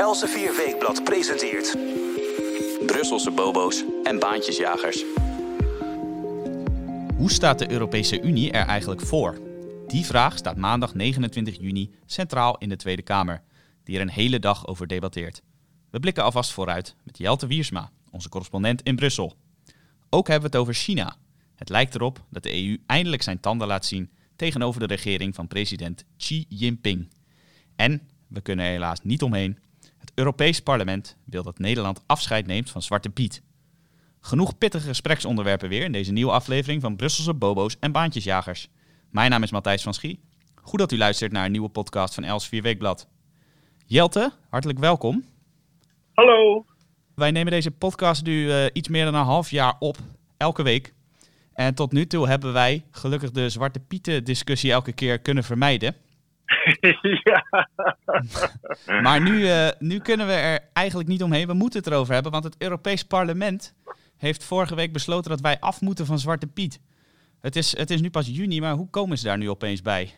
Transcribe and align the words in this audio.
Elsevier 0.00 0.56
Weekblad 0.56 1.04
presenteert... 1.04 1.76
Brusselse 2.86 3.30
bobo's 3.30 3.84
en 4.02 4.18
baantjesjagers. 4.18 5.04
Hoe 7.16 7.30
staat 7.30 7.58
de 7.58 7.70
Europese 7.70 8.20
Unie 8.20 8.50
er 8.50 8.66
eigenlijk 8.66 9.00
voor? 9.00 9.38
Die 9.86 10.04
vraag 10.04 10.38
staat 10.38 10.56
maandag 10.56 10.94
29 10.94 11.60
juni 11.60 11.90
centraal 12.06 12.58
in 12.58 12.68
de 12.68 12.76
Tweede 12.76 13.02
Kamer, 13.02 13.42
die 13.84 13.96
er 13.96 14.00
een 14.00 14.10
hele 14.10 14.38
dag 14.38 14.66
over 14.66 14.86
debatteert. 14.86 15.42
We 15.90 16.00
blikken 16.00 16.24
alvast 16.24 16.52
vooruit 16.52 16.94
met 17.02 17.18
Jelte 17.18 17.46
Wiersma, 17.46 17.90
onze 18.10 18.28
correspondent 18.28 18.82
in 18.82 18.96
Brussel. 18.96 19.34
Ook 20.10 20.28
hebben 20.28 20.50
we 20.50 20.56
het 20.56 20.66
over 20.66 20.82
China. 20.82 21.16
Het 21.54 21.68
lijkt 21.68 21.94
erop 21.94 22.24
dat 22.30 22.42
de 22.42 22.64
EU 22.64 22.78
eindelijk 22.86 23.22
zijn 23.22 23.40
tanden 23.40 23.66
laat 23.66 23.86
zien 23.86 24.10
tegenover 24.36 24.80
de 24.80 24.94
regering 24.94 25.34
van 25.34 25.46
president 25.46 26.04
Xi 26.16 26.44
Jinping. 26.48 27.08
En, 27.76 28.08
we 28.28 28.40
kunnen 28.40 28.64
er 28.64 28.70
helaas 28.70 28.98
niet 29.02 29.22
omheen, 29.22 29.58
het 30.00 30.12
Europees 30.14 30.60
Parlement 30.60 31.16
wil 31.24 31.42
dat 31.42 31.58
Nederland 31.58 32.02
afscheid 32.06 32.46
neemt 32.46 32.70
van 32.70 32.82
Zwarte 32.82 33.10
Piet. 33.10 33.42
Genoeg 34.20 34.58
pittige 34.58 34.86
gespreksonderwerpen 34.86 35.68
weer 35.68 35.84
in 35.84 35.92
deze 35.92 36.12
nieuwe 36.12 36.32
aflevering 36.32 36.82
van 36.82 36.96
Brusselse 36.96 37.34
Bobo's 37.34 37.76
en 37.80 37.92
Baantjesjagers. 37.92 38.68
Mijn 39.10 39.30
naam 39.30 39.42
is 39.42 39.50
Matthijs 39.50 39.82
van 39.82 39.94
Schie. 39.94 40.20
Goed 40.54 40.78
dat 40.78 40.92
u 40.92 40.98
luistert 40.98 41.32
naar 41.32 41.44
een 41.44 41.52
nieuwe 41.52 41.68
podcast 41.68 42.14
van 42.14 42.24
Els 42.24 42.48
4 42.48 42.62
Weekblad. 42.62 43.08
Jelte, 43.86 44.32
hartelijk 44.50 44.78
welkom. 44.78 45.24
Hallo. 46.14 46.64
Wij 47.14 47.30
nemen 47.30 47.52
deze 47.52 47.70
podcast 47.70 48.24
nu 48.24 48.44
uh, 48.44 48.64
iets 48.72 48.88
meer 48.88 49.04
dan 49.04 49.14
een 49.14 49.24
half 49.24 49.50
jaar 49.50 49.76
op, 49.78 49.96
elke 50.36 50.62
week. 50.62 50.94
En 51.52 51.74
tot 51.74 51.92
nu 51.92 52.06
toe 52.06 52.28
hebben 52.28 52.52
wij 52.52 52.84
gelukkig 52.90 53.30
de 53.30 53.48
Zwarte 53.48 53.80
Pieten 53.80 54.24
discussie 54.24 54.72
elke 54.72 54.92
keer 54.92 55.18
kunnen 55.18 55.44
vermijden. 55.44 55.94
ja. 57.30 57.44
maar 59.02 59.20
nu, 59.20 59.40
uh, 59.40 59.68
nu 59.78 59.98
kunnen 59.98 60.26
we 60.26 60.32
er 60.32 60.60
eigenlijk 60.72 61.08
niet 61.08 61.22
omheen. 61.22 61.46
We 61.46 61.54
moeten 61.54 61.78
het 61.78 61.88
erover 61.88 62.14
hebben, 62.14 62.32
want 62.32 62.44
het 62.44 62.56
Europees 62.58 63.02
Parlement 63.02 63.74
heeft 64.16 64.44
vorige 64.44 64.74
week 64.74 64.92
besloten 64.92 65.30
dat 65.30 65.40
wij 65.40 65.56
af 65.60 65.80
moeten 65.80 66.06
van 66.06 66.18
Zwarte 66.18 66.46
Piet. 66.46 66.80
Het 67.40 67.56
is, 67.56 67.76
het 67.76 67.90
is 67.90 68.00
nu 68.00 68.10
pas 68.10 68.28
juni, 68.28 68.60
maar 68.60 68.74
hoe 68.74 68.90
komen 68.90 69.18
ze 69.18 69.26
daar 69.26 69.38
nu 69.38 69.50
opeens 69.50 69.82
bij? 69.82 70.10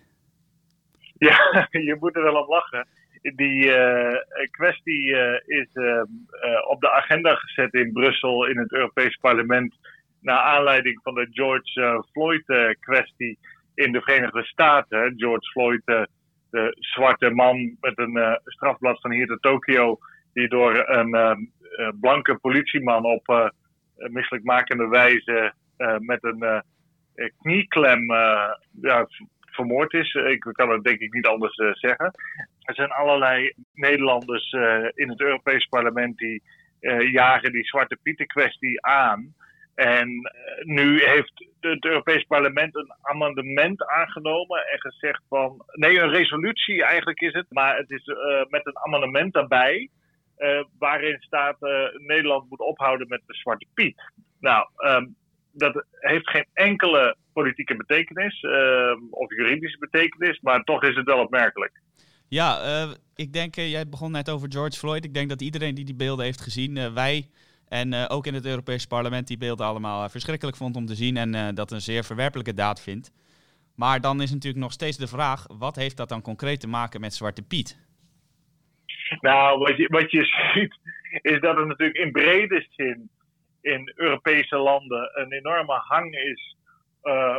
Ja, 1.19 1.37
je 1.89 1.97
moet 2.01 2.17
er 2.17 2.23
wel 2.23 2.43
om 2.43 2.49
lachen. 2.49 2.87
Die 3.23 3.65
uh, 3.65 4.17
kwestie 4.51 5.05
uh, 5.05 5.35
is 5.47 5.69
op 6.69 6.81
de 6.81 6.91
agenda 6.91 7.35
gezet 7.35 7.75
in 7.75 7.93
Brussel 7.93 8.47
in 8.47 8.59
het 8.59 8.73
Europees 8.73 9.17
Parlement. 9.17 9.75
Naar 10.21 10.39
aanleiding 10.39 11.01
van 11.03 11.15
de 11.15 11.29
George 11.31 12.05
Floyd-kwestie 12.13 13.39
in 13.75 13.93
de 13.93 14.01
Verenigde 14.01 14.45
Staten. 14.45 15.15
George 15.17 15.51
Floyd, 15.51 16.09
de 16.53 16.77
zwarte 16.79 17.31
man 17.31 17.77
met 17.81 17.99
een 17.99 18.41
strafblad 18.45 19.01
van 19.01 19.13
hier 19.13 19.27
tot 19.27 19.43
Tokio, 19.43 19.99
die 20.33 20.49
door 20.49 20.89
een 20.89 21.53
blanke 22.01 22.37
politieman 22.37 23.05
op 23.05 23.53
misselijkmakende 23.97 24.89
wijze 24.89 25.53
met 25.99 26.25
een 26.25 26.63
knieklem 27.43 28.07
ja, 28.81 29.07
vermoord 29.53 29.93
is. 29.93 30.15
Ik 30.15 30.41
kan 30.53 30.71
het 30.71 30.85
denk 30.85 30.99
ik 30.99 31.13
niet 31.13 31.27
anders 31.27 31.57
uh, 31.57 31.73
zeggen. 31.73 32.11
Er 32.61 32.75
zijn 32.75 32.91
allerlei 32.91 33.53
Nederlanders 33.75 34.53
uh, 34.53 34.89
in 34.95 35.09
het 35.09 35.21
Europees 35.21 35.67
Parlement 35.67 36.19
die 36.19 36.43
uh, 36.81 37.13
jagen 37.13 37.53
die 37.53 37.67
Zwarte 37.67 37.99
Pieten 38.03 38.27
kwestie 38.27 38.87
aan. 38.87 39.35
En 39.75 40.31
nu 40.63 41.05
heeft 41.05 41.47
het 41.61 41.85
Europees 41.85 42.25
Parlement 42.25 42.77
een 42.77 42.93
amendement 43.03 43.87
aangenomen 43.87 44.67
en 44.67 44.81
gezegd 44.81 45.23
van. 45.29 45.65
Nee, 45.73 45.99
een 45.99 46.11
resolutie 46.11 46.85
eigenlijk 46.85 47.21
is 47.21 47.33
het, 47.33 47.47
maar 47.49 47.77
het 47.77 47.91
is 47.91 48.05
met 48.49 48.67
een 48.67 48.79
amendement 48.79 49.33
daarbij. 49.33 49.89
waarin 50.79 51.17
staat 51.21 51.57
Nederland 51.97 52.51
moet 52.51 52.61
ophouden 52.61 53.09
met 53.09 53.23
de 53.27 53.35
Zwarte 53.35 53.67
Piet. 53.75 54.03
Nou, 54.41 54.69
um, 54.77 55.17
dat 55.53 55.85
heeft 55.91 56.31
geen 56.31 56.47
enkele 56.53 57.17
politieke 57.33 57.77
betekenis 57.77 58.43
uh, 58.43 58.97
of 59.11 59.31
juridische 59.37 59.79
betekenis, 59.79 60.41
maar 60.41 60.63
toch 60.63 60.83
is 60.83 60.97
het 60.97 61.07
wel 61.07 61.19
opmerkelijk. 61.19 61.81
Ja, 62.29 62.61
ik 63.15 63.33
denk, 63.33 63.55
jij 63.55 63.89
begon 63.89 64.11
net 64.11 64.31
over 64.31 64.53
George 64.53 64.79
Floyd. 64.79 65.05
Ik 65.05 65.15
denk 65.15 65.29
dat 65.29 65.43
iedereen 65.43 65.75
die 65.75 65.85
die 65.85 65.95
beelden 65.95 66.25
heeft 66.25 66.41
gezien, 66.41 66.95
wij 66.95 67.29
en 67.73 68.09
ook 68.09 68.27
in 68.27 68.35
het 68.35 68.47
Europese 68.47 68.87
parlement 68.87 69.27
die 69.27 69.39
beelden 69.39 69.67
allemaal 69.67 70.09
verschrikkelijk 70.09 70.57
vond 70.57 70.77
om 70.77 70.87
te 70.87 70.95
zien 70.95 71.17
en 71.17 71.55
dat 71.55 71.71
een 71.71 71.81
zeer 71.81 72.05
verwerpelijke 72.05 72.55
daad 72.55 72.83
vindt. 72.83 73.13
Maar 73.77 74.01
dan 74.01 74.23
is 74.23 74.33
natuurlijk 74.33 74.63
nog 74.63 74.73
steeds 74.73 74.97
de 74.97 75.07
vraag, 75.07 75.47
wat 75.59 75.77
heeft 75.77 75.97
dat 75.97 76.09
dan 76.09 76.23
concreet 76.23 76.61
te 76.61 76.69
maken 76.69 77.01
met 77.01 77.15
Zwarte 77.15 77.43
Piet? 77.43 77.79
Nou, 79.21 79.59
wat 79.59 79.77
je, 79.77 79.89
wat 79.89 80.11
je 80.11 80.25
ziet 80.55 80.79
is 81.23 81.41
dat 81.41 81.57
er 81.57 81.67
natuurlijk 81.67 81.99
in 81.99 82.13
brede 82.13 82.67
zin 82.71 83.11
in 83.61 83.93
Europese 83.95 84.57
landen 84.57 85.11
een 85.15 85.33
enorme 85.33 85.75
hang 85.75 86.15
is 86.15 86.57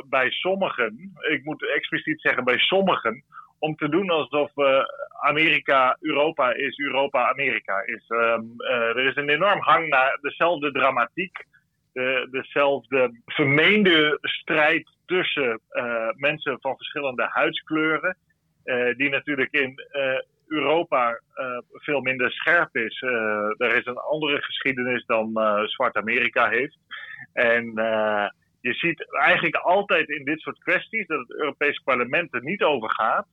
bij 0.09 0.29
sommigen, 0.29 1.13
ik 1.29 1.43
moet 1.43 1.69
expliciet 1.75 2.21
zeggen 2.21 2.43
bij 2.43 2.57
sommigen, 2.57 3.23
om 3.63 3.75
te 3.75 3.89
doen 3.89 4.09
alsof 4.09 4.51
uh, 4.55 4.83
Amerika 5.21 5.97
Europa 5.99 6.53
is, 6.53 6.77
Europa 6.77 7.29
Amerika 7.29 7.83
is. 7.85 8.03
Um, 8.07 8.53
uh, 8.57 8.97
er 8.97 9.05
is 9.05 9.15
een 9.15 9.29
enorm 9.29 9.59
hang 9.59 9.87
naar 9.89 10.17
dezelfde 10.21 10.71
dramatiek, 10.71 11.45
de, 11.93 12.27
dezelfde 12.31 13.21
vermeende 13.25 14.17
strijd 14.21 14.89
tussen 15.05 15.59
mensen 16.15 16.57
van 16.61 16.75
verschillende 16.75 17.27
huidskleuren, 17.29 18.17
die 18.97 19.09
natuurlijk 19.09 19.51
in 19.51 19.75
Europa 20.47 21.19
veel 21.71 22.01
minder 22.01 22.31
scherp 22.31 22.75
is. 22.75 23.01
Er 23.57 23.75
is 23.75 23.85
een 23.85 23.97
andere 23.97 24.41
geschiedenis 24.41 25.05
dan 25.05 25.31
uh, 25.33 25.63
Zwart 25.63 25.95
Amerika 25.95 26.49
heeft. 26.49 26.77
En 27.33 27.63
je 28.61 28.73
ziet 28.73 29.07
eigenlijk 29.19 29.55
altijd 29.55 30.09
in 30.09 30.23
dit 30.23 30.39
soort 30.39 30.57
kwesties 30.57 31.07
dat 31.07 31.19
het 31.19 31.31
Europees 31.31 31.81
Parlement 31.83 32.33
er 32.33 32.43
niet 32.43 32.63
over 32.63 32.89
gaat, 32.89 33.27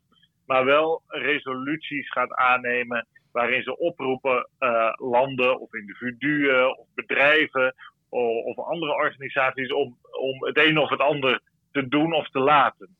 maar 0.51 0.65
wel 0.65 1.03
resoluties 1.07 2.11
gaat 2.11 2.35
aannemen 2.35 3.07
waarin 3.33 3.63
ze 3.63 3.79
oproepen 3.79 4.49
landen 4.97 5.61
of 5.61 5.75
individuen 5.75 6.79
of 6.79 6.87
bedrijven 6.95 7.75
of, 8.09 8.45
of 8.45 8.59
andere 8.59 8.93
organisaties 8.93 9.73
om, 9.73 9.99
om 10.11 10.45
het 10.45 10.59
een 10.59 10.79
of 10.79 10.91
het 10.91 11.01
ander 11.01 11.41
te 11.73 11.89
doen 11.89 12.13
of 12.13 12.29
te 12.29 12.39
laten. 12.39 12.97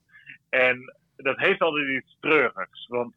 En 0.49 0.95
dat 1.17 1.39
heeft 1.39 1.61
altijd 1.61 1.89
iets 1.89 2.17
treurigs. 2.21 2.87
Want 2.87 3.15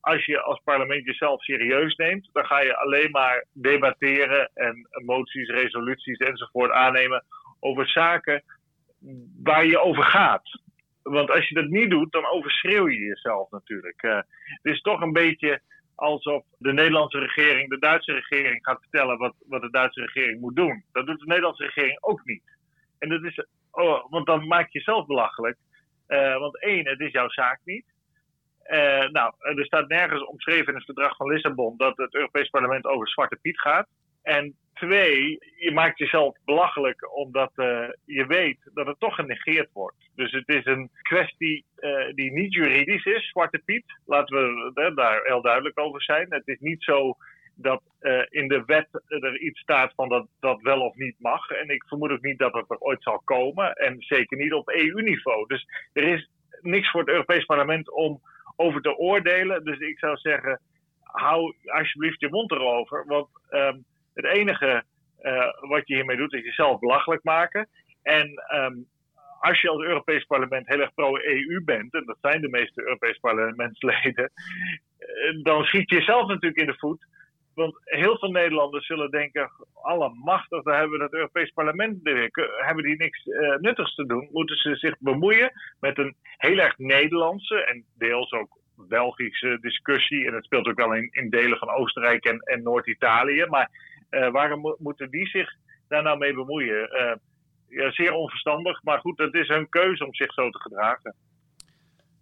als 0.00 0.24
je 0.24 0.40
als 0.40 0.60
parlement 0.64 1.04
jezelf 1.04 1.42
serieus 1.42 1.96
neemt, 1.96 2.28
dan 2.32 2.44
ga 2.44 2.60
je 2.60 2.76
alleen 2.76 3.10
maar 3.10 3.44
debatteren 3.52 4.50
en 4.54 4.88
moties, 5.04 5.48
resoluties 5.48 6.18
enzovoort 6.18 6.70
aannemen 6.70 7.24
over 7.58 7.88
zaken 7.88 8.42
waar 9.42 9.66
je 9.66 9.80
over 9.80 10.04
gaat. 10.04 10.60
Want 11.02 11.30
als 11.30 11.48
je 11.48 11.54
dat 11.54 11.68
niet 11.68 11.90
doet, 11.90 12.12
dan 12.12 12.26
overschreeuw 12.26 12.88
je 12.88 12.98
jezelf 12.98 13.50
natuurlijk. 13.50 14.02
Uh, 14.02 14.16
het 14.44 14.72
is 14.72 14.80
toch 14.80 15.00
een 15.00 15.12
beetje 15.12 15.60
alsof 15.94 16.44
de 16.58 16.72
Nederlandse 16.72 17.18
regering 17.18 17.68
de 17.68 17.78
Duitse 17.78 18.12
regering 18.12 18.64
gaat 18.64 18.80
vertellen 18.80 19.18
wat, 19.18 19.34
wat 19.46 19.62
de 19.62 19.70
Duitse 19.70 20.00
regering 20.00 20.40
moet 20.40 20.56
doen. 20.56 20.84
Dat 20.92 21.06
doet 21.06 21.18
de 21.18 21.26
Nederlandse 21.26 21.64
regering 21.64 21.98
ook 22.00 22.24
niet. 22.24 22.42
En 22.98 23.08
dat 23.08 23.24
is, 23.24 23.44
oh, 23.70 24.10
want 24.10 24.26
dan 24.26 24.46
maak 24.46 24.70
je 24.70 24.78
jezelf 24.78 25.06
belachelijk. 25.06 25.56
Uh, 26.08 26.38
want 26.38 26.62
één, 26.62 26.88
het 26.88 27.00
is 27.00 27.12
jouw 27.12 27.28
zaak 27.28 27.60
niet. 27.64 27.84
Uh, 28.66 29.08
nou, 29.08 29.34
er 29.38 29.64
staat 29.64 29.88
nergens 29.88 30.24
omschreven 30.24 30.66
in 30.66 30.74
het 30.74 30.84
verdrag 30.84 31.16
van 31.16 31.28
Lissabon 31.28 31.76
dat 31.76 31.96
het 31.96 32.14
Europees 32.14 32.48
Parlement 32.48 32.84
over 32.84 33.08
Zwarte 33.08 33.38
Piet 33.42 33.60
gaat. 33.60 33.88
En 34.22 34.54
twee, 34.74 35.38
je 35.56 35.70
maakt 35.72 35.98
jezelf 35.98 36.36
belachelijk 36.44 37.16
omdat 37.16 37.52
uh, 37.56 37.88
je 38.04 38.26
weet 38.26 38.58
dat 38.74 38.86
het 38.86 38.98
toch 38.98 39.14
genegeerd 39.14 39.70
wordt. 39.72 40.10
Dus 40.14 40.32
het 40.32 40.48
is 40.48 40.64
een 40.64 40.90
kwestie 41.02 41.64
uh, 41.78 42.12
die 42.14 42.32
niet 42.32 42.54
juridisch 42.54 43.04
is, 43.04 43.28
Zwarte 43.28 43.62
Piet. 43.64 43.84
Laten 44.06 44.36
we 44.36 44.92
daar 44.94 45.20
heel 45.24 45.42
duidelijk 45.42 45.78
over 45.78 46.02
zijn. 46.02 46.26
Het 46.28 46.48
is 46.48 46.58
niet 46.58 46.82
zo 46.82 47.16
dat 47.54 47.82
in 48.28 48.48
de 48.48 48.62
wet 48.66 48.88
er 49.06 49.40
iets 49.40 49.60
staat 49.60 49.92
van 49.94 50.08
dat 50.08 50.26
dat 50.40 50.60
wel 50.60 50.80
of 50.80 50.94
niet 50.94 51.14
mag. 51.18 51.50
En 51.50 51.68
ik 51.68 51.84
vermoed 51.86 52.10
ook 52.10 52.22
niet 52.22 52.38
dat 52.38 52.52
het 52.52 52.70
er 52.70 52.78
ooit 52.78 53.02
zal 53.02 53.20
komen. 53.24 53.72
En 53.72 53.96
zeker 53.98 54.36
niet 54.36 54.52
op 54.52 54.68
EU-niveau. 54.68 55.46
Dus 55.46 55.66
er 55.92 56.02
is 56.02 56.30
niks 56.60 56.90
voor 56.90 57.00
het 57.00 57.10
Europees 57.10 57.44
Parlement 57.44 57.92
om 57.92 58.20
over 58.56 58.80
te 58.80 58.96
oordelen. 58.96 59.64
Dus 59.64 59.78
ik 59.78 59.98
zou 59.98 60.16
zeggen, 60.16 60.60
hou 61.02 61.54
alsjeblieft 61.64 62.20
je 62.20 62.28
mond 62.30 62.50
erover. 62.50 63.04
Want 63.06 63.28
um, 63.50 63.84
het 64.22 64.36
enige 64.36 64.82
uh, 65.22 65.46
wat 65.60 65.88
je 65.88 65.94
hiermee 65.94 66.16
doet, 66.16 66.32
is 66.32 66.44
jezelf 66.44 66.78
belachelijk 66.78 67.24
maken. 67.24 67.68
En 68.02 68.42
um, 68.54 68.86
als 69.40 69.60
je 69.60 69.68
als 69.68 69.82
Europees 69.82 70.24
Parlement 70.24 70.68
heel 70.68 70.80
erg 70.80 70.94
pro-EU 70.94 71.62
bent, 71.64 71.94
en 71.94 72.04
dat 72.06 72.16
zijn 72.20 72.40
de 72.40 72.48
meeste 72.48 72.82
Europees 72.82 73.18
parlementsleden, 73.18 74.30
uh, 74.98 75.42
dan 75.42 75.64
schiet 75.64 75.90
je 75.90 75.96
jezelf 75.96 76.28
natuurlijk 76.28 76.60
in 76.60 76.66
de 76.66 76.78
voet. 76.78 77.06
Want 77.54 77.74
heel 77.84 78.18
veel 78.18 78.30
Nederlanders 78.30 78.86
zullen 78.86 79.10
denken: 79.10 79.50
allemachtig, 79.74 80.62
daar 80.62 80.78
hebben 80.78 80.98
we 80.98 81.04
het 81.04 81.14
Europees 81.14 81.50
Parlement 81.50 81.98
Hebben 82.56 82.84
die 82.84 82.96
niks 82.96 83.26
uh, 83.26 83.56
nuttigs 83.56 83.94
te 83.94 84.06
doen? 84.06 84.28
Moeten 84.32 84.56
ze 84.56 84.76
zich 84.76 84.98
bemoeien 84.98 85.52
met 85.80 85.98
een 85.98 86.14
heel 86.36 86.58
erg 86.58 86.78
Nederlandse 86.78 87.64
en 87.64 87.84
deels 87.98 88.32
ook 88.32 88.58
Belgische 88.88 89.58
discussie. 89.60 90.26
En 90.26 90.34
het 90.34 90.44
speelt 90.44 90.66
ook 90.68 90.76
wel 90.76 90.94
in, 90.94 91.08
in 91.10 91.30
delen 91.30 91.58
van 91.58 91.70
Oostenrijk 91.70 92.24
en, 92.24 92.38
en 92.38 92.62
Noord-Italië. 92.62 93.46
Maar 93.46 93.70
waarom 94.10 94.76
moeten 94.78 95.10
die 95.10 95.26
zich 95.26 95.50
daar 95.88 96.02
nou 96.02 96.18
mee 96.18 96.34
bemoeien? 96.34 96.88
ja, 97.68 97.92
zeer 97.92 98.12
onverstandig. 98.12 98.82
Maar 98.82 98.98
goed, 98.98 99.18
het 99.18 99.34
is 99.34 99.48
hun 99.48 99.68
keuze 99.68 100.04
om 100.04 100.14
zich 100.14 100.32
zo 100.32 100.50
te 100.50 100.60
gedragen. 100.60 101.14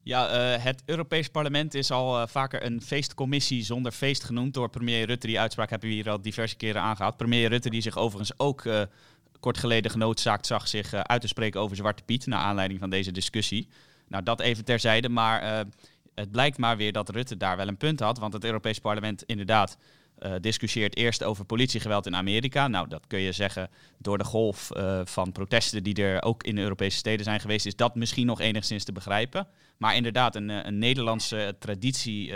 Ja, 0.02 0.28
uh, 0.28 0.64
het 0.64 0.82
Europees 0.86 1.28
Parlement 1.28 1.74
is 1.74 1.90
al 1.90 2.26
vaker 2.26 2.64
een 2.64 2.82
feestcommissie 2.82 3.62
zonder 3.62 3.92
feest 3.92 4.24
genoemd 4.24 4.54
door 4.54 4.70
premier 4.70 5.06
Rutte. 5.06 5.26
Die 5.26 5.40
uitspraak 5.40 5.70
hebben 5.70 5.88
we 5.88 5.94
hier 5.94 6.10
al 6.10 6.22
diverse 6.22 6.56
keren 6.56 6.82
aangehaald. 6.82 7.16
Premier 7.16 7.48
Rutte 7.48 7.70
die 7.70 7.80
zich 7.80 7.96
overigens 7.96 8.38
ook 8.38 8.62
kort 9.40 9.58
geleden 9.58 9.90
genoodzaakt 9.90 10.46
zag 10.46 10.68
zich 10.68 10.94
uit 10.94 11.20
te 11.20 11.28
spreken 11.28 11.60
over 11.60 11.76
Zwarte 11.76 12.02
Piet. 12.02 12.26
Naar 12.26 12.38
aanleiding 12.38 12.80
van 12.80 12.90
deze 12.90 13.12
discussie. 13.12 13.68
Nou, 14.08 14.22
dat 14.22 14.40
even 14.40 14.64
terzijde. 14.64 15.08
Maar 15.08 15.64
het 16.14 16.30
blijkt 16.30 16.58
maar 16.58 16.76
weer 16.76 16.92
dat 16.92 17.08
Rutte 17.08 17.36
daar 17.36 17.56
wel 17.56 17.68
een 17.68 17.76
punt 17.76 18.00
had. 18.00 18.18
Want 18.18 18.32
het 18.32 18.44
Europees 18.44 18.78
Parlement 18.78 19.22
inderdaad 19.22 19.78
uh, 20.22 20.34
discussieert 20.40 20.96
eerst 20.96 21.24
over 21.24 21.44
politiegeweld 21.44 22.06
in 22.06 22.16
Amerika. 22.16 22.68
Nou, 22.68 22.88
dat 22.88 23.06
kun 23.06 23.20
je 23.20 23.32
zeggen 23.32 23.70
door 23.98 24.18
de 24.18 24.24
golf 24.24 24.70
uh, 24.76 25.00
van 25.04 25.32
protesten 25.32 25.82
die 25.82 26.02
er 26.02 26.22
ook 26.22 26.42
in 26.42 26.58
Europese 26.58 26.96
steden 26.96 27.24
zijn 27.24 27.40
geweest, 27.40 27.66
is 27.66 27.76
dat 27.76 27.94
misschien 27.94 28.26
nog 28.26 28.40
enigszins 28.40 28.84
te 28.84 28.92
begrijpen. 28.92 29.46
Maar 29.78 29.96
inderdaad, 29.96 30.36
een, 30.36 30.50
eh, 30.50 30.58
een 30.62 30.78
Nederlandse 30.78 31.56
traditie 31.58 32.32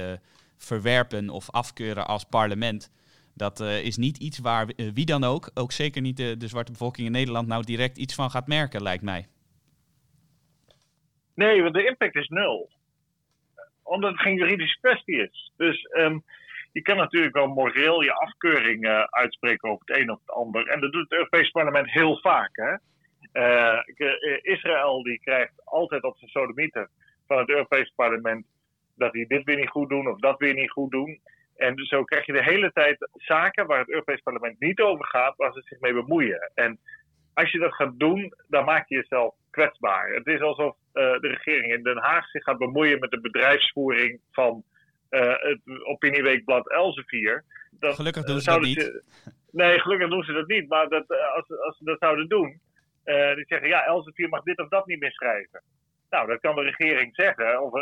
verwerpen 0.56 1.30
of 1.30 1.50
afkeuren 1.50 2.06
als 2.06 2.24
parlement, 2.24 2.90
dat 3.34 3.60
is 3.60 3.96
niet 3.96 4.18
iets 4.18 4.38
waar 4.38 4.66
wie 4.94 5.06
dan 5.06 5.24
ook, 5.24 5.50
ook 5.54 5.72
zeker 5.72 6.02
niet 6.02 6.16
de, 6.16 6.48
zwarte 6.48 6.72
bevolking 6.72 7.06
in 7.06 7.12
Nederland, 7.12 7.48
nou 7.48 7.64
direct 7.64 7.98
iets 7.98 8.14
van 8.14 8.30
gaat 8.30 8.46
merken, 8.46 8.82
lijkt 8.82 9.02
mij. 9.02 9.26
Nee, 11.34 11.62
want 11.62 11.74
de 11.74 11.86
impact 11.86 12.14
is 12.14 12.28
nul. 12.28 12.70
Omdat 13.82 14.10
het 14.10 14.20
geen 14.20 14.36
juridische 14.36 14.78
kwestie 14.80 15.22
is. 15.22 15.52
Dus 15.56 15.88
um, 15.98 16.24
je 16.72 16.82
kan 16.82 16.96
natuurlijk 16.96 17.34
wel 17.34 17.46
moreel 17.46 18.02
je 18.02 18.12
afkeuring 18.12 18.86
uh, 18.86 19.02
uitspreken 19.02 19.70
over 19.70 19.82
het 19.86 19.96
een 19.96 20.10
of 20.10 20.18
het 20.18 20.30
ander. 20.30 20.66
En 20.66 20.80
dat 20.80 20.92
doet 20.92 21.02
het 21.02 21.12
Europees 21.12 21.50
Parlement 21.50 21.90
heel 21.90 22.20
vaak. 22.20 22.50
Hè? 22.52 22.74
Uh, 23.32 23.80
Israël 24.42 25.02
die 25.02 25.20
krijgt 25.20 25.52
altijd 25.64 26.02
op 26.02 26.16
zijn 26.16 26.30
sodomieter 26.30 26.88
van 27.26 27.38
het 27.38 27.48
Europees 27.48 27.92
Parlement 27.96 28.46
dat 28.96 29.12
die 29.12 29.26
dit 29.26 29.44
weer 29.44 29.56
niet 29.56 29.68
goed 29.68 29.88
doen 29.88 30.08
of 30.08 30.18
dat 30.18 30.38
weer 30.38 30.54
niet 30.54 30.70
goed 30.70 30.90
doen. 30.90 31.20
En 31.56 31.76
zo 31.76 32.04
krijg 32.04 32.26
je 32.26 32.32
de 32.32 32.42
hele 32.42 32.72
tijd 32.72 33.08
zaken 33.12 33.66
waar 33.66 33.78
het 33.78 33.90
Europees 33.90 34.20
Parlement 34.20 34.60
niet 34.60 34.80
over 34.80 35.06
gaat, 35.06 35.36
waar 35.36 35.52
ze 35.52 35.62
zich 35.64 35.80
mee 35.80 35.92
bemoeien. 35.92 36.50
En 36.54 36.78
als 37.34 37.52
je 37.52 37.58
dat 37.58 37.74
gaat 37.74 37.98
doen, 37.98 38.34
dan 38.48 38.64
maak 38.64 38.88
je 38.88 38.94
jezelf 38.94 39.34
kwetsbaar. 39.50 40.08
Het 40.08 40.26
is 40.26 40.40
alsof 40.40 40.76
de 40.92 41.18
regering 41.20 41.72
in 41.72 41.82
Den 41.82 41.98
Haag 41.98 42.28
zich 42.28 42.42
gaat 42.42 42.58
bemoeien 42.58 42.98
met 42.98 43.10
de 43.10 43.20
bedrijfsvoering 43.20 44.20
van 44.30 44.64
het 45.18 45.60
opinieweekblad 45.84 46.70
Elsevier. 46.70 47.44
Dat, 47.70 47.94
gelukkig 47.94 48.24
doen 48.24 48.40
ze 48.40 48.50
dat 48.50 48.60
niet. 48.60 49.02
nee, 49.50 49.80
gelukkig 49.80 50.08
doen 50.08 50.22
ze 50.22 50.32
dat 50.32 50.46
niet. 50.46 50.68
Maar 50.68 50.88
dat, 50.88 51.10
eh, 51.10 51.34
als, 51.34 51.60
als 51.60 51.76
ze 51.78 51.84
dat 51.84 51.98
zouden 51.98 52.28
doen, 52.28 52.60
die 53.34 53.44
zeggen 53.46 53.68
ja, 53.68 53.84
Elsevier 53.84 54.28
mag 54.28 54.42
dit 54.42 54.58
of 54.58 54.68
dat 54.68 54.86
niet 54.86 55.00
meer 55.00 55.12
schrijven. 55.12 55.62
Nou, 56.10 56.26
dat 56.26 56.40
kan 56.40 56.54
de 56.54 56.62
regering 56.62 57.14
zeggen. 57.14 57.62
Of, 57.62 57.72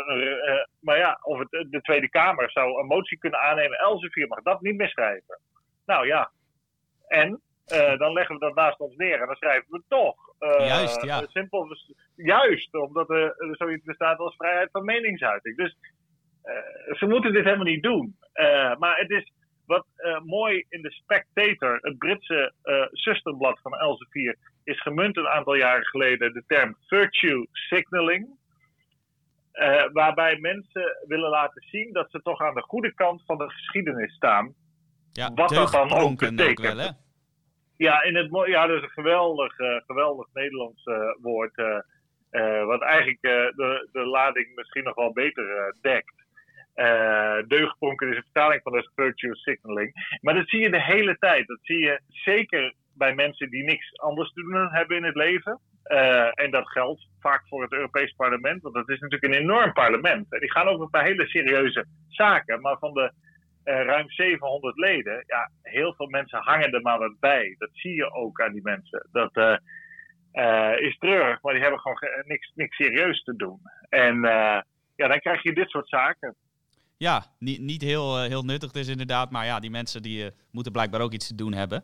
maar 0.79 0.97
ja, 0.97 1.19
of 1.21 1.39
het, 1.39 1.49
de 1.69 1.81
Tweede 1.81 2.09
Kamer 2.09 2.51
zou 2.51 2.79
een 2.79 2.87
motie 2.87 3.17
kunnen 3.17 3.39
aannemen. 3.39 3.77
Elsevier 3.77 4.27
mag 4.27 4.41
dat 4.41 4.61
niet 4.61 4.75
meer 4.75 4.89
schrijven. 4.89 5.39
Nou 5.85 6.07
ja. 6.07 6.31
En 7.07 7.41
dan 7.97 8.13
leggen 8.13 8.35
we 8.35 8.45
dat 8.45 8.55
naast 8.55 8.79
ons 8.79 8.95
neer 8.95 9.19
en 9.19 9.25
dan 9.25 9.35
schrijven 9.35 9.65
we 9.69 9.75
het 9.77 9.85
toch. 9.87 10.15
juist, 10.57 11.01
ja. 11.03 11.23
Simpel, 11.27 11.77
juist, 12.15 12.73
omdat 12.73 13.09
er 13.09 13.35
zoiets 13.51 13.83
bestaat 13.83 14.17
als 14.17 14.35
vrijheid 14.35 14.69
van 14.71 14.85
meningsuiting. 14.85 15.57
Dus 15.57 15.75
ze 16.97 17.05
moeten 17.07 17.33
dit 17.33 17.43
helemaal 17.43 17.65
niet 17.65 17.83
doen. 17.83 18.15
Uh, 18.33 18.75
maar 18.77 18.97
het 18.97 19.09
is 19.09 19.31
wat 19.65 19.85
uh, 19.97 20.19
mooi 20.19 20.65
in 20.69 20.81
de 20.81 20.91
Spectator, 20.91 21.77
het 21.81 21.97
Britse 21.97 22.53
zusterblad 22.91 23.59
van 23.61 23.73
Elsevier, 23.73 24.37
is 24.63 24.81
gemunt 24.81 25.17
een 25.17 25.27
aantal 25.27 25.55
jaren 25.55 25.85
geleden 25.85 26.33
de 26.33 26.43
term 26.47 26.75
virtue 26.87 27.47
signaling. 27.51 28.39
waarbij 29.91 30.37
mensen 30.39 30.97
willen 31.07 31.29
laten 31.29 31.61
zien 31.61 31.93
dat 31.93 32.11
ze 32.11 32.21
toch 32.21 32.41
aan 32.41 32.55
de 32.55 32.61
goede 32.61 32.93
kant 32.93 33.23
van 33.25 33.37
de 33.37 33.49
geschiedenis 33.49 34.13
staan. 34.13 34.53
Ja, 35.11 35.31
wat 35.33 35.49
dat 35.49 35.71
dan 35.71 35.91
ook 35.91 36.19
betekent. 36.19 36.49
Ook 36.49 36.65
wel, 36.65 36.77
hè? 36.77 36.89
Ja, 37.77 38.03
in 38.03 38.15
het, 38.15 38.47
ja, 38.47 38.67
dat 38.67 38.77
is 38.77 38.83
een 38.83 38.89
geweldig, 38.89 39.55
geweldig 39.85 40.27
Nederlands 40.33 40.83
woord. 41.21 41.55
wat 42.65 42.81
eigenlijk 42.81 43.21
de, 43.21 43.89
de 43.91 44.05
lading 44.05 44.55
misschien 44.55 44.83
nog 44.83 44.95
wel 44.95 45.13
beter 45.13 45.75
dekt. 45.81 46.21
Uh, 46.75 47.37
deugdpronken 47.47 48.09
is 48.09 48.15
een 48.15 48.23
vertaling 48.23 48.61
van 48.61 48.71
de 48.71 48.91
virtue 48.95 49.35
signaling. 49.35 50.17
Maar 50.21 50.33
dat 50.33 50.49
zie 50.49 50.59
je 50.59 50.69
de 50.69 50.83
hele 50.83 51.17
tijd. 51.17 51.47
Dat 51.47 51.59
zie 51.61 51.79
je 51.79 52.01
zeker 52.07 52.73
bij 52.93 53.15
mensen 53.15 53.49
die 53.49 53.63
niks 53.63 53.99
anders 53.99 54.33
te 54.33 54.41
doen 54.41 54.69
hebben 54.71 54.97
in 54.97 55.03
het 55.03 55.15
leven. 55.15 55.59
Uh, 55.85 56.31
en 56.33 56.51
dat 56.51 56.69
geldt 56.69 57.07
vaak 57.19 57.47
voor 57.47 57.61
het 57.61 57.71
Europees 57.71 58.13
Parlement, 58.13 58.61
want 58.61 58.75
dat 58.75 58.89
is 58.89 58.99
natuurlijk 58.99 59.33
een 59.33 59.41
enorm 59.41 59.73
parlement. 59.73 60.29
Die 60.29 60.51
gaan 60.51 60.67
over 60.67 60.81
een 60.81 60.89
paar 60.89 61.03
hele 61.03 61.27
serieuze 61.27 61.85
zaken. 62.07 62.61
Maar 62.61 62.77
van 62.77 62.93
de 62.93 63.11
uh, 63.65 63.81
ruim 63.85 64.09
700 64.09 64.77
leden, 64.77 65.23
ja, 65.27 65.49
heel 65.61 65.93
veel 65.93 66.07
mensen 66.07 66.39
hangen 66.39 66.71
er 66.71 66.81
maar 66.81 66.99
wat 66.99 67.19
bij. 67.19 67.55
Dat 67.57 67.69
zie 67.73 67.95
je 67.95 68.13
ook 68.13 68.41
aan 68.41 68.53
die 68.53 68.63
mensen. 68.63 69.07
Dat 69.11 69.59
is 70.79 70.97
treurig, 70.97 71.41
maar 71.41 71.53
die 71.53 71.61
hebben 71.61 71.79
gewoon 71.79 71.97
niks, 72.25 72.51
niks 72.55 72.75
serieus 72.75 73.23
te 73.23 73.35
doen. 73.35 73.59
En 73.89 74.21
ja, 74.95 75.07
dan 75.07 75.19
krijg 75.19 75.43
je 75.43 75.53
dit 75.53 75.69
soort 75.69 75.89
zaken 75.89 76.35
ja, 77.01 77.25
niet, 77.39 77.59
niet 77.59 77.81
heel, 77.81 78.23
uh, 78.23 78.27
heel 78.27 78.43
nuttig 78.43 78.71
dus 78.71 78.87
inderdaad. 78.87 79.31
Maar 79.31 79.45
ja, 79.45 79.59
die 79.59 79.69
mensen 79.69 80.01
die 80.01 80.23
uh, 80.23 80.29
moeten 80.51 80.71
blijkbaar 80.71 81.01
ook 81.01 81.13
iets 81.13 81.27
te 81.27 81.35
doen 81.35 81.53
hebben. 81.53 81.83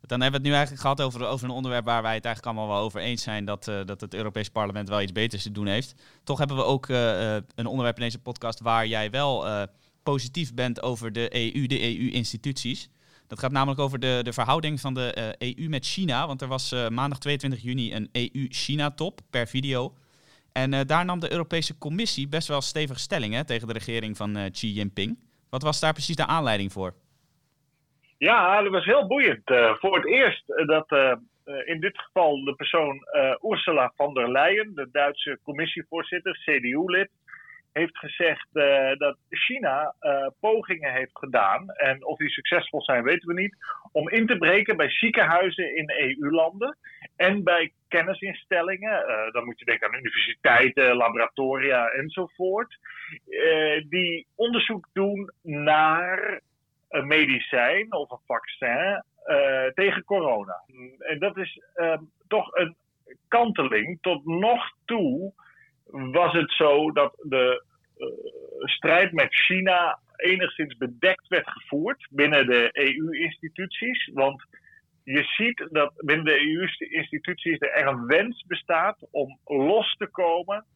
Dan 0.00 0.20
hebben 0.20 0.40
we 0.40 0.46
het 0.46 0.46
nu 0.46 0.52
eigenlijk 0.52 0.80
gehad 0.80 1.00
over, 1.00 1.26
over 1.26 1.44
een 1.44 1.54
onderwerp 1.54 1.84
waar 1.84 2.02
wij 2.02 2.14
het 2.14 2.24
eigenlijk 2.24 2.56
allemaal 2.56 2.74
wel 2.74 2.84
over 2.84 3.00
eens 3.00 3.22
zijn 3.22 3.44
dat, 3.44 3.68
uh, 3.68 3.84
dat 3.84 4.00
het 4.00 4.14
Europees 4.14 4.48
Parlement 4.48 4.88
wel 4.88 5.02
iets 5.02 5.12
beters 5.12 5.42
te 5.42 5.52
doen 5.52 5.66
heeft. 5.66 5.94
Toch 6.24 6.38
hebben 6.38 6.56
we 6.56 6.64
ook 6.64 6.88
een 6.88 7.66
onderwerp 7.66 7.96
in 7.96 8.02
deze 8.02 8.18
podcast 8.18 8.60
waar 8.60 8.86
jij 8.86 9.10
wel 9.10 9.66
positief 10.02 10.54
bent 10.54 10.82
over 10.82 11.12
de 11.12 11.54
EU, 11.54 11.66
de 11.66 11.98
EU-instituties. 11.98 12.88
Dat 13.26 13.38
gaat 13.38 13.52
namelijk 13.52 13.80
over 13.80 13.98
de, 13.98 14.20
de 14.22 14.32
verhouding 14.32 14.80
van 14.80 14.94
de 14.94 15.34
EU 15.38 15.68
met 15.68 15.86
China. 15.86 16.26
Want 16.26 16.42
er 16.42 16.48
was 16.48 16.74
maandag 16.88 17.18
22 17.18 17.62
juni 17.62 17.94
een 17.94 18.08
EU-China-top 18.12 19.20
per 19.30 19.48
video. 19.48 19.94
En 20.52 20.72
uh, 20.72 20.80
daar 20.86 21.04
nam 21.04 21.20
de 21.20 21.32
Europese 21.32 21.78
Commissie 21.78 22.28
best 22.28 22.48
wel 22.48 22.60
stevig 22.60 22.98
stelling 22.98 23.34
hè, 23.34 23.44
tegen 23.44 23.66
de 23.66 23.72
regering 23.72 24.16
van 24.16 24.36
uh, 24.36 24.50
Xi 24.50 24.72
Jinping. 24.72 25.18
Wat 25.50 25.62
was 25.62 25.80
daar 25.80 25.92
precies 25.92 26.16
de 26.16 26.26
aanleiding 26.26 26.72
voor? 26.72 26.94
Ja, 28.18 28.62
dat 28.62 28.72
was 28.72 28.84
heel 28.84 29.06
boeiend. 29.06 29.50
Uh, 29.50 29.74
voor 29.74 29.96
het 29.96 30.06
eerst 30.06 30.44
dat 30.66 31.18
in 31.64 31.80
dit 31.80 31.98
geval 31.98 32.44
de 32.44 32.54
persoon 32.54 33.06
Ursula 33.50 33.92
von 33.96 34.14
der 34.14 34.30
Leyen, 34.30 34.74
de 34.74 34.88
Duitse 34.92 35.38
commissievoorzitter, 35.42 36.32
CDU-lid, 36.44 37.10
heeft 37.72 37.98
gezegd 37.98 38.46
dat 38.98 39.16
China 39.28 39.94
pogingen 40.40 40.92
heeft 40.92 41.18
gedaan, 41.18 41.68
en 41.68 42.06
of 42.06 42.18
die 42.18 42.30
succesvol 42.30 42.82
zijn 42.82 43.02
weten 43.02 43.28
we 43.28 43.40
niet, 43.40 43.56
om 43.92 44.08
in 44.08 44.26
te 44.26 44.38
breken 44.38 44.76
bij 44.76 44.90
ziekenhuizen 44.90 45.76
in 45.76 45.90
EU-landen 45.90 46.76
en 47.16 47.44
bij 47.44 47.72
kennisinstellingen. 47.92 49.04
Uh, 49.08 49.32
dan 49.32 49.44
moet 49.44 49.58
je 49.58 49.64
denken 49.64 49.88
aan 49.88 49.98
universiteiten, 49.98 50.96
laboratoria 50.96 51.88
enzovoort, 51.88 52.78
die 53.88 54.26
onderzoek 54.34 54.88
doen 54.92 55.30
naar 55.42 56.40
een 56.88 57.06
medicijn 57.06 57.92
of 57.92 58.10
een 58.10 58.18
vaccin 58.26 59.02
tegen 59.74 60.04
corona. 60.04 60.62
En 60.98 61.18
dat 61.18 61.36
is 61.36 61.60
toch 62.28 62.54
een 62.54 62.76
kanteling 63.28 63.98
tot 64.00 64.26
nog 64.26 64.70
toe 64.84 65.32
was 65.92 66.32
het 66.32 66.52
zo 66.52 66.92
dat 66.92 67.14
de 67.22 67.64
strijd 68.60 69.12
met 69.12 69.34
China 69.34 69.98
enigszins 70.16 70.76
bedekt 70.76 71.28
werd 71.28 71.48
gevoerd 71.48 72.06
binnen 72.10 72.46
de 72.46 72.68
EU-instituties. 72.72 74.10
Want 74.14 74.44
je 75.04 75.22
ziet 75.24 75.68
dat 75.70 75.92
binnen 75.96 76.24
de 76.24 76.40
EU-instituties 76.40 77.58
er 77.58 77.86
een 77.86 78.06
wens 78.06 78.44
bestaat 78.46 78.98
om 79.10 79.38
los 79.44 79.94
te 79.96 80.06
komen 80.06 80.66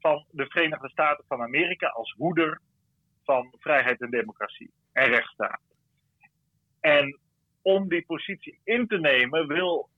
van 0.00 0.26
de 0.30 0.46
Verenigde 0.48 0.88
Staten 0.88 1.24
van 1.28 1.42
Amerika 1.42 1.88
als 1.88 2.14
hoeder 2.16 2.60
van 3.24 3.54
vrijheid 3.58 4.00
en 4.00 4.10
democratie 4.10 4.70
en 4.92 5.08
rechtsstaat. 5.08 5.60
En 6.80 7.18
om 7.62 7.88
die 7.88 8.04
positie 8.06 8.58
in 8.64 8.86
te 8.86 8.98
nemen 8.98 9.46
wil 9.46 9.88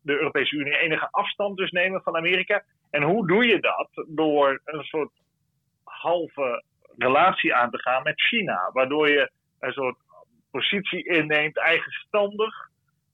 de 0.00 0.12
Europese 0.12 0.56
Unie 0.56 0.78
enige 0.78 1.08
afstand 1.10 1.56
dus 1.56 1.70
nemen 1.70 2.02
van 2.02 2.16
Amerika 2.16 2.64
en 2.90 3.02
hoe 3.02 3.26
doe 3.26 3.46
je 3.46 3.60
dat? 3.60 4.06
Door 4.08 4.60
een 4.64 4.84
soort 4.84 5.12
halve 5.84 6.64
relatie 6.96 7.54
aan 7.54 7.70
te 7.70 7.78
gaan 7.78 8.02
met 8.02 8.20
China. 8.20 8.70
Waardoor 8.72 9.08
je 9.08 9.30
een 9.58 9.72
soort 9.72 9.96
positie 10.50 11.04
inneemt, 11.04 11.58
eigenstandig, 11.58 12.70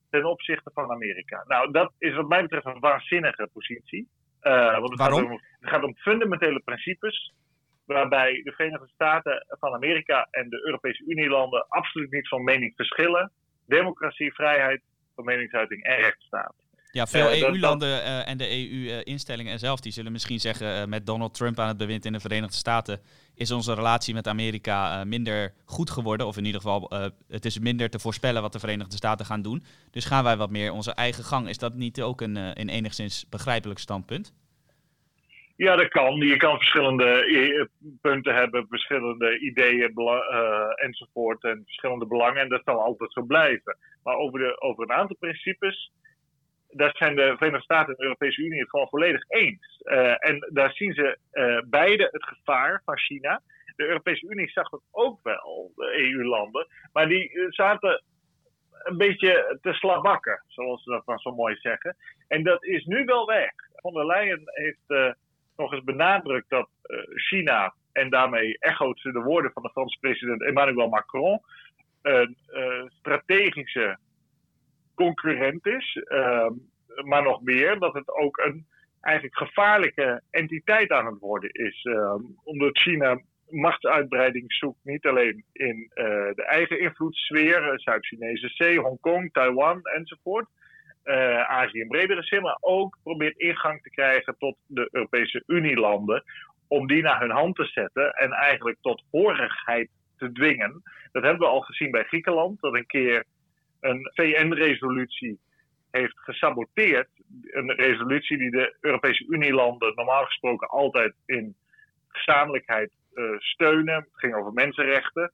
ten 0.09 0.25
opzichte 0.25 0.71
van 0.73 0.91
Amerika. 0.91 1.43
Nou, 1.47 1.71
dat 1.71 1.93
is 1.97 2.15
wat 2.15 2.27
mij 2.27 2.41
betreft 2.41 2.65
een 2.65 2.79
waanzinnige 2.79 3.49
positie. 3.53 4.07
Uh, 4.41 4.79
want 4.79 4.89
het 4.89 4.99
Waarom? 4.99 5.19
Gaat 5.19 5.29
om, 5.29 5.41
het 5.59 5.69
gaat 5.69 5.83
om 5.83 5.95
fundamentele 5.95 6.59
principes. 6.59 7.33
waarbij 7.85 8.41
de 8.43 8.51
Verenigde 8.51 8.87
Staten 8.87 9.45
van 9.47 9.73
Amerika 9.73 10.27
en 10.31 10.49
de 10.49 10.65
Europese 10.65 11.03
Unielanden 11.05 11.67
absoluut 11.67 12.11
niet 12.11 12.27
van 12.27 12.43
mening 12.43 12.75
verschillen. 12.75 13.31
Democratie, 13.67 14.33
vrijheid 14.33 14.81
van 15.15 15.25
meningsuiting 15.25 15.83
en 15.83 15.95
rechtsstaat. 15.95 16.55
Ja, 16.91 17.07
veel 17.07 17.49
EU-landen 17.49 18.03
eh, 18.03 18.27
en 18.27 18.37
de 18.37 18.49
EU-instellingen 18.49 19.59
zelf 19.59 19.79
die 19.79 19.91
zullen 19.91 20.11
misschien 20.11 20.39
zeggen 20.39 20.81
uh, 20.81 20.85
met 20.85 21.05
Donald 21.05 21.33
Trump 21.33 21.59
aan 21.59 21.67
het 21.67 21.77
bewind 21.77 22.05
in 22.05 22.13
de 22.13 22.19
Verenigde 22.19 22.55
Staten 22.55 23.01
is 23.35 23.51
onze 23.51 23.73
relatie 23.73 24.13
met 24.13 24.27
Amerika 24.27 25.03
minder 25.03 25.53
goed 25.65 25.89
geworden. 25.89 26.27
Of 26.27 26.37
in 26.37 26.45
ieder 26.45 26.61
geval, 26.61 26.91
het 27.27 27.45
is 27.45 27.59
minder 27.59 27.89
te 27.89 27.99
voorspellen 27.99 28.41
wat 28.41 28.53
de 28.53 28.59
Verenigde 28.59 28.95
Staten 28.95 29.25
gaan 29.25 29.41
doen. 29.41 29.63
Dus 29.91 30.05
gaan 30.05 30.23
wij 30.23 30.37
wat 30.37 30.49
meer 30.49 30.71
onze 30.71 30.93
eigen 30.93 31.23
gang. 31.23 31.49
Is 31.49 31.57
dat 31.57 31.73
niet 31.73 32.01
ook 32.01 32.21
een, 32.21 32.35
een 32.35 32.69
enigszins 32.69 33.29
begrijpelijk 33.29 33.79
standpunt? 33.79 34.33
Ja, 35.55 35.75
dat 35.75 35.87
kan. 35.87 36.15
Je 36.15 36.37
kan 36.37 36.57
verschillende 36.57 37.69
punten 38.01 38.35
hebben, 38.35 38.65
verschillende 38.69 39.39
ideeën 39.39 39.93
enzovoort 40.75 41.43
en 41.43 41.61
verschillende 41.65 42.07
belangen. 42.07 42.41
En 42.41 42.49
dat 42.49 42.61
zal 42.65 42.81
altijd 42.81 43.11
zo 43.11 43.21
blijven. 43.21 43.77
Maar 44.03 44.15
over, 44.15 44.39
de, 44.39 44.61
over 44.61 44.83
een 44.83 44.95
aantal 44.95 45.15
principes 45.19 45.91
daar 46.71 46.95
zijn 46.95 47.15
de 47.15 47.35
Verenigde 47.37 47.63
Staten 47.63 47.87
en 47.87 47.95
de 47.97 48.03
Europese 48.03 48.41
Unie 48.41 48.59
het 48.59 48.69
gewoon 48.69 48.89
volledig 48.89 49.29
eens. 49.29 49.81
Uh, 49.83 50.25
en 50.27 50.47
daar 50.53 50.71
zien 50.71 50.93
ze 50.93 51.17
uh, 51.33 51.59
beide 51.65 52.09
het 52.11 52.23
gevaar 52.23 52.81
van 52.85 52.97
China. 52.97 53.41
De 53.75 53.87
Europese 53.87 54.27
Unie 54.29 54.49
zag 54.49 54.69
het 54.71 54.81
ook 54.91 55.19
wel, 55.23 55.71
de 55.75 55.97
EU-landen. 55.97 56.67
Maar 56.93 57.07
die 57.07 57.29
eh, 57.29 57.45
zaten 57.49 58.03
een 58.71 58.97
beetje 58.97 59.57
te 59.61 59.73
slabakken, 59.73 60.43
zoals 60.47 60.83
ze 60.83 60.89
dat 60.89 61.05
dan 61.05 61.19
zo 61.19 61.35
mooi 61.35 61.55
zeggen. 61.55 61.95
En 62.27 62.43
dat 62.43 62.63
is 62.63 62.85
nu 62.85 63.05
wel 63.05 63.25
weg. 63.25 63.51
Von 63.75 63.93
der 63.93 64.05
Leyen 64.05 64.41
heeft 64.45 65.15
nog 65.57 65.73
eens 65.73 65.83
benadrukt 65.83 66.49
dat 66.49 66.69
China, 67.15 67.73
en 67.91 68.09
daarmee 68.09 68.57
echoot 68.59 68.99
ze 68.99 69.11
de 69.11 69.21
woorden 69.21 69.51
van 69.51 69.63
de 69.63 69.69
Franse 69.69 69.99
president 69.99 70.43
Emmanuel 70.43 70.89
Macron, 70.89 71.41
een 72.01 72.37
strategische 72.99 73.97
concurrent 75.03 75.65
is. 75.65 76.03
Ehm, 76.07 76.53
maar 77.03 77.23
nog 77.23 77.41
meer, 77.41 77.79
dat 77.79 77.93
het 77.93 78.09
ook 78.09 78.37
een 78.37 78.65
eigenlijk 79.01 79.37
gevaarlijke 79.37 80.21
entiteit 80.29 80.91
aan 80.91 81.05
het 81.05 81.19
worden 81.19 81.49
is. 81.49 81.83
Ehm, 81.83 82.21
omdat 82.43 82.77
China 82.77 83.21
machtsuitbreiding 83.49 84.53
zoekt, 84.53 84.79
niet 84.83 85.05
alleen 85.05 85.43
in 85.51 85.91
uh, 85.95 86.05
de 86.35 86.45
eigen 86.49 86.79
invloedssfeer, 86.79 87.67
uh, 87.67 87.73
Zuid-Chinese 87.75 88.47
Zee, 88.47 88.79
Hongkong, 88.79 89.31
Taiwan 89.31 89.81
enzovoort. 89.81 90.47
Uh, 91.03 91.49
Azië 91.49 91.79
in 91.79 91.87
bredere 91.87 92.23
zin, 92.23 92.41
maar 92.41 92.57
ook 92.59 92.97
probeert 93.03 93.37
ingang 93.37 93.81
te 93.81 93.89
krijgen 93.89 94.35
tot 94.37 94.57
de 94.65 94.87
Europese 94.91 95.43
Unielanden. 95.45 96.23
Om 96.67 96.87
die 96.87 97.01
naar 97.01 97.19
hun 97.19 97.31
hand 97.31 97.55
te 97.55 97.65
zetten 97.65 98.13
en 98.13 98.31
eigenlijk 98.31 98.77
tot 98.81 99.03
horigheid 99.11 99.89
te 100.17 100.31
dwingen. 100.31 100.81
Dat 101.11 101.23
hebben 101.23 101.41
we 101.41 101.53
al 101.53 101.61
gezien 101.61 101.91
bij 101.91 102.03
Griekenland, 102.03 102.59
dat 102.61 102.73
een 102.73 102.85
keer 102.85 103.25
een 103.79 104.11
VN-resolutie 104.13 105.39
heeft 105.91 106.19
gesaboteerd. 106.19 107.09
Een 107.43 107.71
resolutie 107.71 108.37
die 108.37 108.51
de 108.51 108.75
Europese 108.81 109.25
Unielanden 109.27 109.95
normaal 109.95 110.25
gesproken 110.25 110.67
altijd 110.67 111.13
in 111.25 111.55
gezamenlijkheid 112.07 112.91
uh, 113.13 113.39
steunen. 113.39 113.95
Het 113.95 114.09
ging 114.13 114.35
over 114.35 114.53
mensenrechten. 114.53 115.31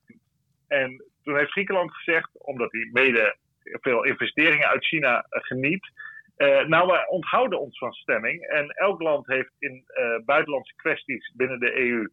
En 0.68 1.04
toen 1.24 1.38
heeft 1.38 1.52
Griekenland 1.52 1.94
gezegd, 1.94 2.30
omdat 2.34 2.72
hij 2.72 2.90
mede 2.92 3.36
veel 3.64 4.04
investeringen 4.04 4.68
uit 4.68 4.86
China 4.86 5.18
uh, 5.18 5.42
geniet. 5.44 5.92
Uh, 6.38 6.66
nou, 6.66 6.88
wij 6.88 7.08
onthouden 7.08 7.60
ons 7.60 7.78
van 7.78 7.92
stemming. 7.92 8.42
En 8.48 8.70
elk 8.70 9.02
land 9.02 9.28
heeft 9.28 9.54
in 9.60 9.84
buitenlandse 10.26 10.76
kwesties 10.76 11.32
binnen 11.36 11.60
de 11.60 11.80
EU 11.80 12.08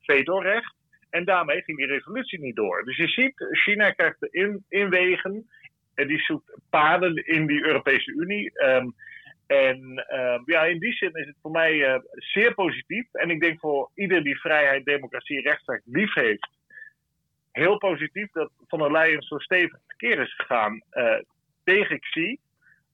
vetorecht. 0.00 0.74
En 1.10 1.24
daarmee 1.24 1.62
ging 1.62 1.78
die 1.78 1.86
resolutie 1.86 2.40
niet 2.40 2.56
door. 2.56 2.84
Dus 2.84 2.96
je 2.96 3.08
ziet, 3.08 3.34
China 3.50 3.90
krijgt 3.90 4.20
de 4.20 4.28
in, 4.30 4.64
inwegen 4.68 5.48
en 5.94 6.08
die 6.08 6.18
zoekt 6.18 6.58
paden 6.70 7.26
in 7.26 7.46
die 7.46 7.64
Europese 7.64 8.10
Unie. 8.10 8.64
Um, 8.64 8.94
en 9.46 10.04
um, 10.14 10.42
ja, 10.44 10.64
in 10.64 10.78
die 10.78 10.92
zin 10.92 11.12
is 11.12 11.26
het 11.26 11.36
voor 11.42 11.50
mij 11.50 11.74
uh, 11.74 11.98
zeer 12.14 12.54
positief. 12.54 13.06
En 13.12 13.30
ik 13.30 13.40
denk 13.40 13.60
voor 13.60 13.90
ieder 13.94 14.24
die 14.24 14.40
vrijheid, 14.40 14.84
democratie, 14.84 15.40
rechtsstaat 15.40 15.80
lief 15.84 16.14
heeft, 16.14 16.48
heel 17.52 17.78
positief 17.78 18.30
dat 18.32 18.50
Van 18.68 18.78
der 18.78 18.92
Leyen 18.92 19.22
zo 19.22 19.38
stevig 19.38 19.78
keer 19.96 20.18
is 20.18 20.34
gegaan 20.34 20.82
uh, 20.92 21.18
tegen 21.64 22.00
Xi, 22.00 22.38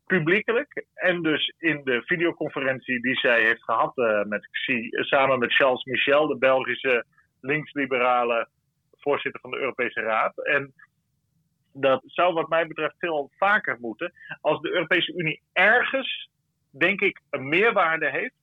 publiekelijk. 0.06 0.85
En 0.94 1.23
dus 1.23 1.52
in 1.58 1.80
de 1.85 2.02
videoconferentie 2.04 3.00
die 3.00 3.16
zij 3.16 3.42
heeft 3.42 3.62
gehad 3.62 3.96
uh, 3.96 4.23
met 4.23 4.49
Xi, 4.50 4.88
samen 4.90 5.38
met 5.38 5.54
Charles 5.54 5.85
Michel, 5.85 6.26
de 6.26 6.38
Belgische 6.38 7.04
linksliberale 7.47 8.49
voorzitter 8.97 9.41
van 9.41 9.50
de 9.50 9.59
Europese 9.59 10.00
Raad. 10.00 10.45
En 10.45 10.75
dat 11.73 12.03
zou 12.07 12.35
wat 12.35 12.49
mij 12.49 12.67
betreft 12.67 12.95
veel 12.99 13.31
vaker 13.37 13.76
moeten. 13.81 14.12
Als 14.41 14.61
de 14.61 14.71
Europese 14.71 15.12
Unie 15.17 15.41
ergens, 15.53 16.31
denk 16.71 17.00
ik, 17.00 17.21
een 17.31 17.49
meerwaarde 17.49 18.11
heeft. 18.11 18.35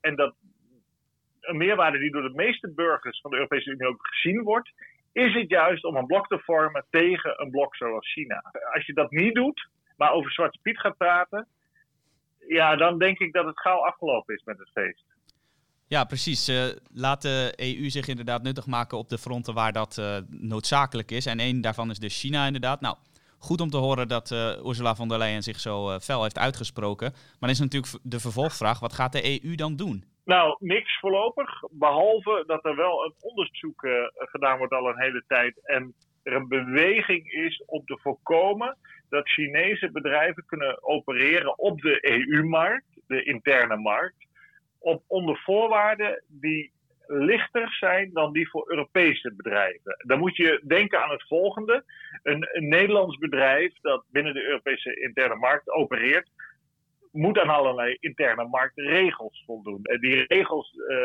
En 0.00 0.16
dat 0.16 0.34
een 1.40 1.56
meerwaarde 1.56 1.98
die 1.98 2.10
door 2.10 2.22
de 2.22 2.34
meeste 2.34 2.72
burgers 2.72 3.20
van 3.20 3.30
de 3.30 3.36
Europese 3.36 3.70
Unie 3.70 3.88
ook 3.88 4.06
gezien 4.06 4.42
wordt. 4.42 4.72
Is 5.12 5.34
het 5.34 5.48
juist 5.48 5.84
om 5.84 5.96
een 5.96 6.06
blok 6.06 6.26
te 6.26 6.38
vormen 6.38 6.84
tegen 6.90 7.40
een 7.40 7.50
blok 7.50 7.76
zoals 7.76 8.12
China. 8.12 8.42
Als 8.72 8.86
je 8.86 8.92
dat 8.92 9.10
niet 9.10 9.34
doet, 9.34 9.68
maar 9.96 10.12
over 10.12 10.32
Zwarte 10.32 10.58
Piet 10.62 10.80
gaat 10.80 10.96
praten. 10.96 11.48
Ja, 12.48 12.76
dan 12.76 12.98
denk 12.98 13.18
ik 13.18 13.32
dat 13.32 13.44
het 13.44 13.60
gauw 13.60 13.78
afgelopen 13.78 14.34
is 14.34 14.44
met 14.44 14.58
het 14.58 14.70
feest. 14.70 15.04
Ja, 15.92 16.04
precies. 16.04 16.48
Uh, 16.48 16.64
laat 16.94 17.22
de 17.22 17.52
EU 17.56 17.90
zich 17.90 18.08
inderdaad 18.08 18.42
nuttig 18.42 18.66
maken 18.66 18.98
op 18.98 19.08
de 19.08 19.18
fronten 19.18 19.54
waar 19.54 19.72
dat 19.72 19.96
uh, 20.00 20.16
noodzakelijk 20.28 21.10
is. 21.10 21.26
En 21.26 21.38
één 21.38 21.60
daarvan 21.60 21.90
is 21.90 21.98
dus 21.98 22.20
China 22.20 22.46
inderdaad. 22.46 22.80
Nou, 22.80 22.96
goed 23.38 23.60
om 23.60 23.70
te 23.70 23.76
horen 23.76 24.08
dat 24.08 24.30
uh, 24.30 24.66
Ursula 24.66 24.94
von 24.94 25.08
der 25.08 25.18
Leyen 25.18 25.42
zich 25.42 25.60
zo 25.60 25.98
fel 25.98 26.22
heeft 26.22 26.38
uitgesproken. 26.38 27.10
Maar 27.10 27.40
dan 27.40 27.50
is 27.50 27.60
natuurlijk 27.60 27.92
de 28.02 28.20
vervolgvraag, 28.20 28.80
wat 28.80 28.92
gaat 28.92 29.12
de 29.12 29.44
EU 29.44 29.54
dan 29.54 29.76
doen? 29.76 30.04
Nou, 30.24 30.56
niks 30.58 30.98
voorlopig. 31.00 31.50
Behalve 31.70 32.44
dat 32.46 32.64
er 32.64 32.76
wel 32.76 33.04
een 33.04 33.14
onderzoek 33.20 33.86
gedaan 34.14 34.58
wordt 34.58 34.72
al 34.72 34.88
een 34.88 35.00
hele 35.00 35.24
tijd. 35.26 35.60
En 35.64 35.94
er 36.22 36.32
een 36.32 36.48
beweging 36.48 37.32
is 37.32 37.62
om 37.66 37.84
te 37.84 37.98
voorkomen 38.02 38.76
dat 39.08 39.28
Chinese 39.28 39.90
bedrijven 39.90 40.44
kunnen 40.46 40.82
opereren 40.82 41.58
op 41.58 41.80
de 41.80 41.98
EU-markt, 42.00 42.86
de 43.06 43.24
interne 43.24 43.76
markt 43.76 44.30
op 44.82 45.02
onder 45.06 45.38
voorwaarden 45.38 46.22
die 46.26 46.72
lichter 47.06 47.72
zijn 47.72 48.12
dan 48.12 48.32
die 48.32 48.50
voor 48.50 48.70
Europese 48.70 49.34
bedrijven. 49.34 49.96
Dan 50.06 50.18
moet 50.18 50.36
je 50.36 50.62
denken 50.66 51.02
aan 51.02 51.10
het 51.10 51.26
volgende. 51.26 51.84
Een, 52.22 52.48
Nederlands 52.52 53.16
bedrijf 53.16 53.72
dat 53.80 54.04
binnen 54.10 54.34
de 54.34 54.44
Europese 54.44 55.00
interne 55.00 55.34
markt 55.36 55.70
opereert, 55.70 56.30
moet 57.12 57.38
aan 57.38 57.48
allerlei 57.48 57.96
interne 58.00 58.48
marktregels 58.48 59.42
voldoen. 59.46 59.84
En 59.84 60.00
die 60.00 60.24
regels 60.26 60.74
uh, 60.88 60.98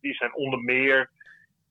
die 0.00 0.14
zijn 0.14 0.34
onder 0.34 0.58
meer 0.58 1.10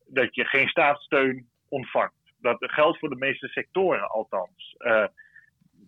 dat 0.08 0.36
je 0.36 0.46
geen 0.46 0.68
staatssteun 0.68 1.48
ontvangt. 1.70 2.34
Dat 2.40 2.58
geldt 2.60 3.00
voor 3.00 3.10
de 3.10 3.16
meeste 3.16 3.48
sectoren 3.48 4.10
althans. 4.10 4.76
Uh, 4.80 5.06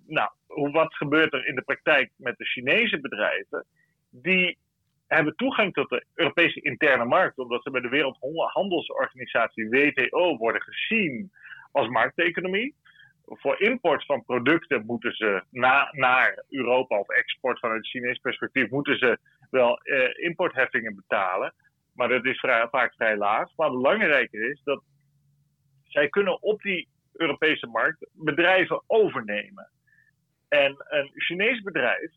nou, 0.08 0.30
wat 0.72 0.96
gebeurt 0.96 1.34
er 1.34 1.48
in 1.48 1.56
de 1.56 1.62
praktijk 1.62 2.12
met 2.16 2.38
de 2.38 2.46
Chinese 2.46 3.00
bedrijven? 3.00 3.66
Die 4.10 4.58
hebben 5.08 5.36
toegang 5.36 5.74
tot 5.74 5.90
de 5.90 6.06
Europese 6.14 6.62
interne 6.62 7.06
markt, 7.06 7.38
omdat 7.38 7.64
ze 7.64 7.72
bij 7.72 7.82
de 7.82 7.90
Wereldhandelsorganisatie 7.90 9.70
WTO 9.70 10.38
worden 10.38 10.62
gezien 10.62 11.32
als 11.72 11.88
markteconomie. 11.88 12.76
Voor 13.26 13.62
import 13.62 14.06
van 14.06 14.24
producten 14.26 14.86
moeten 14.86 15.16
ze 15.16 15.44
na, 15.50 15.90
naar 15.92 16.44
Europa 16.50 17.00
of 17.00 17.10
export 17.10 17.60
vanuit 17.60 17.78
het 17.78 17.90
Chinees 17.90 18.20
perspectief 18.20 18.70
moeten 18.70 18.98
ze 18.98 19.18
wel 19.50 19.78
eh, 19.78 20.24
importheffingen 20.24 20.96
betalen. 20.96 21.54
Maar 21.94 22.08
dat 22.08 22.26
is 22.26 22.40
vaak 22.70 22.94
vrij 22.94 23.18
laag. 23.18 23.50
Maar 23.56 23.70
belangrijker 23.70 24.50
is 24.50 24.62
dat 24.64 24.84
zij 25.84 26.10
kunnen 26.10 26.42
op 26.42 26.62
die 26.62 26.88
Europese 27.14 27.68
markt 27.68 28.08
bedrijven 28.12 28.84
overnemen. 28.88 29.70
En 30.48 30.76
een 30.78 31.12
Chinees 31.14 31.62
bedrijf 31.62 32.12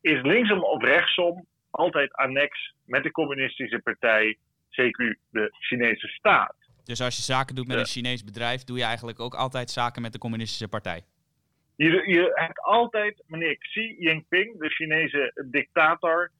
is 0.00 0.22
linksom 0.22 0.62
of 0.62 0.82
rechtsom 0.82 1.46
altijd 1.78 2.12
annex 2.12 2.74
met 2.84 3.02
de 3.02 3.10
communistische 3.10 3.78
partij, 3.78 4.36
CQ, 4.70 5.18
de 5.30 5.48
Chinese 5.58 6.08
staat. 6.08 6.56
Dus 6.84 7.00
als 7.00 7.16
je 7.16 7.22
zaken 7.22 7.54
doet 7.54 7.66
met 7.66 7.78
een 7.78 7.86
Chinees 7.86 8.24
bedrijf, 8.24 8.64
doe 8.64 8.78
je 8.78 8.84
eigenlijk 8.84 9.20
ook 9.20 9.34
altijd 9.34 9.70
zaken 9.70 10.02
met 10.02 10.12
de 10.12 10.18
communistische 10.18 10.68
partij? 10.68 11.02
Je, 11.76 11.90
je 11.90 12.30
hebt 12.34 12.60
altijd 12.60 13.22
meneer 13.26 13.58
Xi 13.58 13.96
Jinping, 13.98 14.58
de 14.58 14.68
Chinese 14.68 15.46
dictator, 15.50 16.30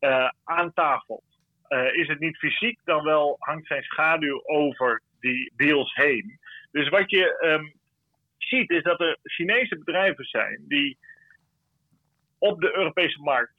uh, 0.00 0.30
aan 0.44 0.72
tafel. 0.72 1.22
Uh, 1.68 1.94
is 1.94 2.08
het 2.08 2.18
niet 2.18 2.36
fysiek, 2.36 2.78
dan 2.84 3.04
wel 3.04 3.36
hangt 3.38 3.66
zijn 3.66 3.82
schaduw 3.82 4.42
over 4.44 5.02
die 5.20 5.52
deals 5.56 5.94
heen. 5.94 6.38
Dus 6.70 6.88
wat 6.88 7.10
je 7.10 7.44
um, 7.44 7.72
ziet, 8.38 8.70
is 8.70 8.82
dat 8.82 9.00
er 9.00 9.18
Chinese 9.22 9.78
bedrijven 9.78 10.24
zijn 10.24 10.64
die 10.68 10.98
op 12.38 12.60
de 12.60 12.76
Europese 12.76 13.20
markt 13.20 13.55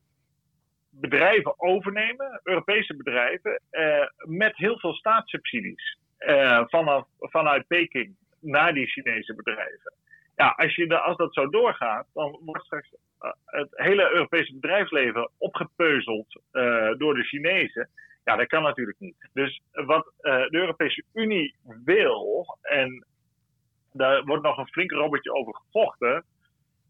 bedrijven 1.00 1.60
overnemen, 1.60 2.40
Europese 2.44 2.96
bedrijven, 2.96 3.62
met 4.18 4.58
heel 4.58 4.80
veel 4.80 4.94
staatssubsidies 4.94 5.98
vanaf, 6.68 7.08
vanuit 7.20 7.68
Peking 7.68 8.16
naar 8.40 8.74
die 8.74 8.88
Chinese 8.88 9.36
bedrijven. 9.36 9.94
Ja, 10.36 10.54
als, 10.58 10.76
je 10.76 10.88
de, 10.88 11.00
als 11.00 11.18
dat 11.18 11.34
zo 11.34 11.50
doorgaat, 11.50 12.08
dan 12.14 12.40
wordt 12.46 12.66
straks 12.66 12.90
het 13.46 13.70
hele 13.72 14.12
Europese 14.12 14.54
bedrijfsleven 14.54 15.30
opgepeuzeld 15.38 16.42
door 16.98 17.14
de 17.14 17.24
Chinezen. 17.24 17.90
Ja, 18.24 18.36
dat 18.36 18.48
kan 18.48 18.64
natuurlijk 18.64 19.00
niet. 19.00 19.30
Dus 19.34 19.62
wat 19.72 20.14
de 20.22 20.48
Europese 20.52 21.04
Unie 21.14 21.56
wil, 21.86 22.46
en 22.62 23.06
daar 23.94 24.24
wordt 24.24 24.44
nog 24.44 24.58
een 24.58 24.68
flink 24.68 24.92
robbertje 24.92 25.34
over 25.34 25.56
gevochten. 25.56 26.24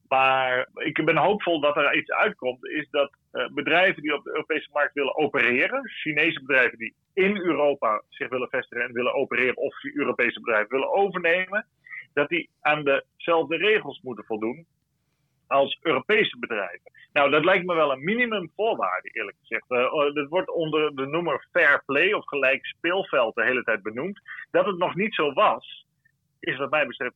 Maar 0.07 0.67
ik 0.73 1.05
ben 1.05 1.17
hoopvol 1.17 1.59
dat 1.59 1.75
er 1.77 1.95
iets 1.95 2.11
uitkomt, 2.11 2.65
is 2.65 2.87
dat 2.89 3.11
uh, 3.33 3.47
bedrijven 3.47 4.01
die 4.01 4.15
op 4.15 4.23
de 4.23 4.29
Europese 4.29 4.69
markt 4.73 4.93
willen 4.93 5.15
opereren, 5.15 5.89
Chinese 5.89 6.41
bedrijven 6.41 6.77
die 6.77 6.93
in 7.13 7.37
Europa 7.37 8.01
zich 8.09 8.29
willen 8.29 8.49
vestigen 8.49 8.85
en 8.85 8.93
willen 8.93 9.13
opereren, 9.13 9.57
of 9.57 9.83
Europese 9.83 10.39
bedrijven 10.39 10.69
willen 10.69 10.93
overnemen, 10.93 11.65
dat 12.13 12.29
die 12.29 12.49
aan 12.61 12.83
dezelfde 12.83 13.57
regels 13.57 14.01
moeten 14.01 14.25
voldoen 14.25 14.65
als 15.47 15.79
Europese 15.81 16.39
bedrijven. 16.39 16.91
Nou, 17.13 17.29
dat 17.29 17.45
lijkt 17.45 17.65
me 17.65 17.75
wel 17.75 17.91
een 17.91 18.03
minimumvoorwaarde, 18.03 19.09
eerlijk 19.09 19.37
gezegd. 19.39 19.71
Uh, 19.71 20.13
dat 20.13 20.27
wordt 20.29 20.49
onder 20.49 20.95
de 20.95 21.05
noemer 21.05 21.47
fair 21.51 21.83
play 21.85 22.13
of 22.13 22.25
gelijk 22.25 22.65
speelveld 22.65 23.35
de 23.35 23.43
hele 23.43 23.63
tijd 23.63 23.83
benoemd. 23.83 24.21
Dat 24.51 24.65
het 24.65 24.77
nog 24.77 24.95
niet 24.95 25.13
zo 25.13 25.33
was, 25.33 25.85
is 26.39 26.57
wat 26.57 26.69
mij 26.69 26.87
betreft 26.87 27.15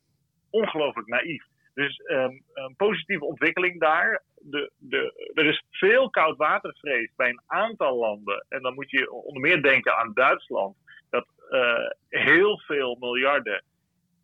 ongelooflijk 0.49 1.07
naïef. 1.07 1.43
Dus 1.81 2.01
een 2.03 2.43
positieve 2.77 3.25
ontwikkeling 3.25 3.79
daar. 3.79 4.23
De, 4.35 4.71
de, 4.77 5.31
er 5.33 5.45
is 5.45 5.63
veel 5.69 6.09
koudwatervrees 6.09 7.11
bij 7.15 7.29
een 7.29 7.41
aantal 7.47 7.97
landen. 7.97 8.45
En 8.49 8.61
dan 8.61 8.73
moet 8.73 8.89
je 8.89 9.11
onder 9.11 9.41
meer 9.41 9.61
denken 9.61 9.97
aan 9.97 10.13
Duitsland. 10.13 10.75
Dat 11.09 11.27
uh, 11.49 11.89
heel 12.09 12.59
veel 12.59 12.97
miljarden 12.99 13.63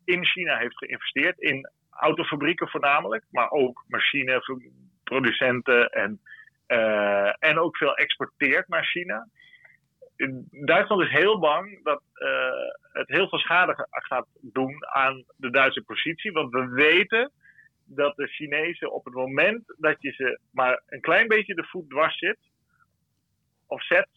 in 0.04 0.24
China 0.24 0.56
heeft 0.56 0.76
geïnvesteerd. 0.76 1.38
In 1.38 1.70
autofabrieken 1.90 2.68
voornamelijk. 2.68 3.24
Maar 3.30 3.50
ook 3.50 3.84
machineproducenten. 3.88 5.90
En, 5.90 6.20
uh, 6.68 7.32
en 7.38 7.58
ook 7.58 7.76
veel 7.76 7.96
exporteert 7.96 8.68
naar 8.68 8.84
China. 8.84 9.28
Duitsland 10.50 11.02
is 11.02 11.10
heel 11.10 11.38
bang 11.38 11.84
dat 11.84 12.02
uh, 12.14 12.50
het 12.92 13.08
heel 13.08 13.28
veel 13.28 13.38
schade 13.38 13.88
gaat 13.90 14.26
doen 14.40 14.86
aan 14.86 15.24
de 15.36 15.50
Duitse 15.50 15.82
positie. 15.82 16.32
Want 16.32 16.52
we 16.52 16.68
weten 16.68 17.32
dat 17.88 18.16
de 18.16 18.26
Chinezen 18.26 18.92
op 18.92 19.04
het 19.04 19.14
moment 19.14 19.74
dat 19.78 19.96
je 19.98 20.12
ze 20.12 20.38
maar 20.50 20.82
een 20.86 21.00
klein 21.00 21.28
beetje 21.28 21.54
de 21.54 21.64
voet 21.64 21.90
dwars 21.90 22.18
zit, 22.18 22.38
of 23.66 23.84
zet, 23.84 24.08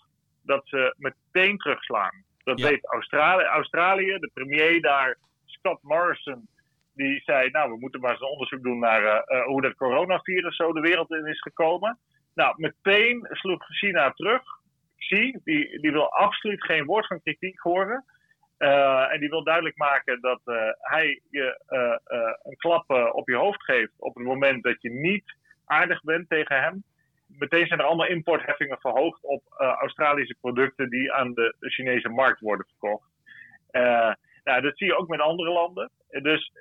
dat 0.44 0.68
ze 0.68 0.96
meteen 0.98 1.58
terugslaan. 1.58 2.24
Dat 2.44 2.60
ja. 2.60 2.68
weet 2.68 2.86
Australië, 2.86 3.44
Australië, 3.44 4.18
de 4.20 4.30
premier 4.34 4.82
daar, 4.82 5.18
Scott 5.46 5.84
Morrison, 5.84 6.48
die 6.94 7.22
zei: 7.22 7.50
Nou, 7.50 7.72
we 7.72 7.80
moeten 7.80 8.02
maar 8.02 8.12
eens 8.12 8.20
een 8.20 8.28
onderzoek 8.28 8.64
doen 8.64 8.80
naar 8.80 9.02
uh, 9.02 9.38
uh, 9.38 9.46
hoe 9.46 9.62
dat 9.62 9.76
coronavirus 9.76 10.56
zo 10.56 10.74
de 10.74 10.80
wereld 10.80 11.12
in 11.12 11.26
is 11.26 11.42
gekomen. 11.42 12.00
Nou, 12.34 12.54
meteen 12.58 13.28
sloeg 13.32 13.66
China 13.66 14.12
terug. 14.12 14.42
Xi, 14.98 15.40
die, 15.44 15.80
die 15.80 15.92
wil 15.92 16.12
absoluut 16.12 16.64
geen 16.64 16.86
woord 16.86 17.08
van 17.08 17.22
kritiek 17.22 17.60
horen. 17.60 18.06
Uh, 18.62 19.14
en 19.14 19.20
die 19.20 19.30
wil 19.30 19.44
duidelijk 19.44 19.78
maken 19.78 20.22
dat 20.22 20.42
uh, 20.46 20.56
hij 20.80 21.22
je 21.30 21.62
uh, 21.70 22.32
een 22.44 22.58
klap 22.58 22.90
op 23.14 23.30
je 23.30 23.36
hoofd 23.36 23.64
geeft 23.64 23.94
op 23.98 24.16
het 24.16 24.24
moment 24.24 24.64
dat 24.64 24.82
je 24.82 24.90
niet 24.90 25.36
aardig 25.66 26.02
bent 26.02 26.30
tegen 26.30 26.62
hem. 26.62 26.84
Meteen 27.28 27.68
zijn 27.68 27.80
er 27.80 27.86
allemaal 27.86 28.08
importheffingen 28.08 28.78
verhoogd 28.80 29.24
op 29.24 29.44
Australische 29.58 30.36
producten 30.42 30.90
die 30.90 31.14
aan 31.14 31.34
de 31.34 31.56
Chinese 31.60 32.10
markt 32.10 32.40
worden 32.40 32.66
verkocht. 32.66 33.10
nou, 34.44 34.62
dat 34.62 34.78
zie 34.78 34.88
je 34.88 34.98
ook 34.98 35.08
met 35.08 35.20
andere 35.20 35.52
landen. 35.52 35.90
Dus 36.10 36.52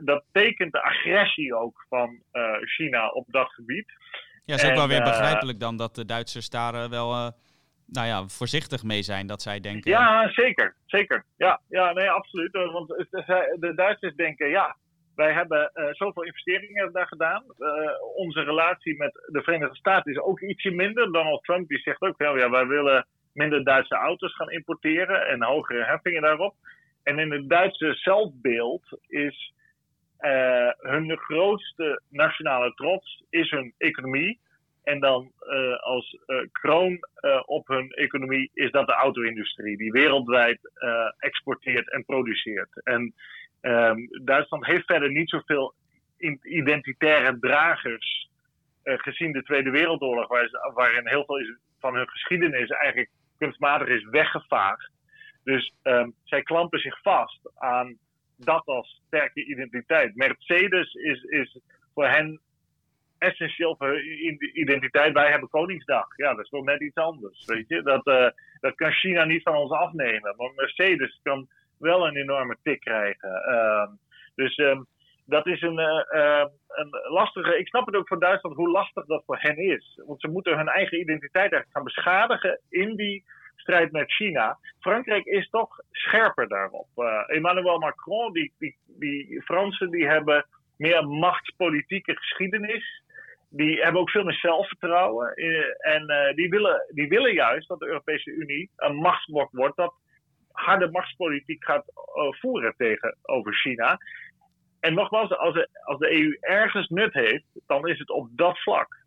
dat 0.00 0.24
tekent 0.32 0.72
de 0.72 0.82
agressie 0.82 1.54
ook 1.54 1.86
van 1.88 2.22
China 2.60 3.08
op 3.08 3.24
dat 3.28 3.52
gebied. 3.52 3.92
Ja, 4.44 4.54
is 4.54 4.64
ook 4.64 4.70
en, 4.70 4.76
wel 4.76 4.88
weer 4.88 5.02
begrijpelijk 5.02 5.60
dan 5.60 5.76
dat 5.76 5.94
de 5.94 6.04
Duitsers 6.04 6.50
daar 6.50 6.90
wel 6.90 7.32
nou 7.92 8.06
ja, 8.06 8.26
voorzichtig 8.26 8.82
mee 8.82 9.02
zijn 9.02 9.26
dat 9.26 9.42
zij 9.42 9.60
denken. 9.60 9.90
Ja, 9.90 10.30
zeker. 10.32 10.74
Zeker. 10.86 11.24
Ja, 11.36 11.60
ja 11.68 11.92
nee, 11.92 12.10
absoluut. 12.10 12.52
Want 12.52 12.88
de 13.60 13.72
Duitsers 13.74 14.14
denken, 14.14 14.48
ja, 14.48 14.76
wij 15.14 15.32
hebben 15.32 15.70
uh, 15.74 15.84
zoveel 15.90 16.22
investeringen 16.22 16.92
daar 16.92 17.06
gedaan. 17.06 17.44
Onze 18.14 18.42
relatie 18.42 18.96
met 18.96 19.12
de 19.12 19.42
Verenigde 19.42 19.76
Staten 19.76 20.12
is 20.12 20.18
ook 20.18 20.40
ietsje 20.40 20.70
minder. 20.70 21.12
Donald 21.12 21.44
Trump 21.44 21.68
die 21.68 21.78
zegt 21.78 22.00
ook, 22.00 22.18
ja, 22.18 22.50
wij 22.50 22.66
willen 22.66 23.06
minder 23.32 23.64
Duitse 23.64 23.94
auto's 23.94 24.34
gaan 24.34 24.50
importeren 24.50 25.26
en 25.26 25.42
hogere 25.42 25.84
heffingen 25.84 26.22
daarop. 26.22 26.54
En 27.02 27.18
in 27.18 27.32
het 27.32 27.48
Duitse 27.48 27.94
zelfbeeld 27.94 28.98
is 29.06 29.52
hun 30.78 31.18
grootste 31.18 32.02
nationale 32.08 32.74
trots 32.74 33.24
is 33.30 33.50
hun 33.50 33.74
economie. 33.78 34.40
En 34.82 35.00
dan 35.00 35.32
uh, 35.40 35.76
als 35.76 36.18
uh, 36.26 36.46
kroon 36.52 36.92
uh, 37.20 37.42
op 37.44 37.68
hun 37.68 37.90
economie 37.90 38.50
is 38.54 38.70
dat 38.70 38.86
de 38.86 38.92
auto-industrie, 38.92 39.76
die 39.76 39.92
wereldwijd 39.92 40.58
exporteert 41.18 41.92
en 41.92 42.04
produceert. 42.04 42.82
En 42.84 43.14
um, 43.60 44.08
Duitsland 44.24 44.66
heeft 44.66 44.86
verder 44.86 45.10
niet 45.10 45.28
zoveel 45.28 45.74
identitaire 46.42 47.38
dragers 47.38 48.28
gezien 48.84 49.32
de 49.32 49.42
Tweede 49.42 49.70
Wereldoorlog, 49.70 50.28
waar, 50.28 50.48
waarin 50.74 51.08
heel 51.08 51.24
veel 51.24 51.38
is, 51.38 51.56
van 51.80 51.94
hun 51.94 52.08
geschiedenis 52.08 52.68
eigenlijk 52.68 53.10
kunstmatig 53.38 53.88
is 53.88 54.04
weggevaagd. 54.04 54.90
Dus 55.44 55.72
um, 55.82 56.14
zij 56.24 56.42
klampen 56.42 56.80
zich 56.80 57.02
vast 57.02 57.50
aan 57.54 57.98
dat 58.36 58.66
als 58.66 59.02
sterke 59.06 59.44
identiteit. 59.44 60.14
Mercedes 60.14 60.94
is, 60.94 61.22
is 61.22 61.58
voor 61.94 62.06
hen 62.06 62.40
essentieel 63.20 63.76
voor 63.78 63.88
hun 63.88 64.58
identiteit. 64.60 65.12
Wij 65.12 65.30
hebben 65.30 65.48
Koningsdag. 65.48 66.06
Ja, 66.16 66.34
dat 66.34 66.44
is 66.44 66.50
toch 66.50 66.64
net 66.64 66.80
iets 66.80 66.96
anders. 66.96 67.44
Weet 67.44 67.68
je? 67.68 67.82
Dat, 67.82 68.06
uh, 68.06 68.28
dat 68.60 68.74
kan 68.74 68.92
China 68.92 69.24
niet 69.24 69.42
van 69.42 69.54
ons 69.54 69.70
afnemen. 69.70 70.34
Maar 70.36 70.52
Mercedes 70.54 71.20
kan 71.22 71.48
wel 71.78 72.06
een 72.06 72.16
enorme 72.16 72.56
tik 72.62 72.80
krijgen. 72.80 73.30
Uh, 73.48 73.86
dus 74.34 74.58
um, 74.58 74.86
dat 75.26 75.46
is 75.46 75.62
een, 75.62 75.78
uh, 75.78 76.44
een 76.68 76.90
lastige. 77.08 77.58
Ik 77.58 77.68
snap 77.68 77.86
het 77.86 77.94
ook 77.94 78.08
voor 78.08 78.20
Duitsland 78.20 78.56
hoe 78.56 78.70
lastig 78.70 79.04
dat 79.04 79.22
voor 79.26 79.38
hen 79.40 79.56
is. 79.56 80.00
Want 80.06 80.20
ze 80.20 80.28
moeten 80.28 80.56
hun 80.56 80.68
eigen 80.68 81.00
identiteit 81.00 81.52
eigenlijk 81.52 81.72
gaan 81.72 81.84
beschadigen 81.84 82.60
in 82.68 82.96
die 82.96 83.24
strijd 83.56 83.92
met 83.92 84.12
China. 84.12 84.58
Frankrijk 84.78 85.24
is 85.24 85.48
toch 85.48 85.78
scherper 85.90 86.48
daarop. 86.48 86.88
Emmanuel 87.26 87.78
Macron, 87.78 88.32
die, 88.32 88.52
die, 88.58 88.76
die 88.86 89.42
Fransen, 89.42 89.90
die 89.90 90.06
hebben 90.06 90.46
meer 90.76 91.06
machtspolitieke 91.08 92.16
geschiedenis 92.16 93.02
die 93.50 93.82
hebben 93.82 94.00
ook 94.00 94.10
veel 94.10 94.24
meer 94.24 94.38
zelfvertrouwen. 94.38 95.34
Eh, 95.34 95.94
en 95.94 96.10
uh, 96.10 96.34
die, 96.34 96.48
willen, 96.48 96.84
die 96.88 97.08
willen 97.08 97.32
juist 97.32 97.68
dat 97.68 97.78
de 97.78 97.86
Europese 97.86 98.30
Unie 98.30 98.70
een 98.76 98.96
machtsblok 98.96 99.48
wordt 99.52 99.76
dat 99.76 99.94
harde 100.52 100.90
machtspolitiek 100.90 101.64
gaat 101.64 101.84
uh, 101.88 102.40
voeren 102.40 102.74
tegenover 102.76 103.54
China. 103.54 103.98
En 104.80 104.94
nogmaals, 104.94 105.36
als 105.36 105.54
de, 105.54 105.68
als 105.84 105.98
de 105.98 106.12
EU 106.12 106.36
ergens 106.40 106.88
nut 106.88 107.12
heeft, 107.12 107.44
dan 107.66 107.88
is 107.88 107.98
het 107.98 108.10
op 108.10 108.28
dat 108.32 108.58
vlak. 108.58 108.98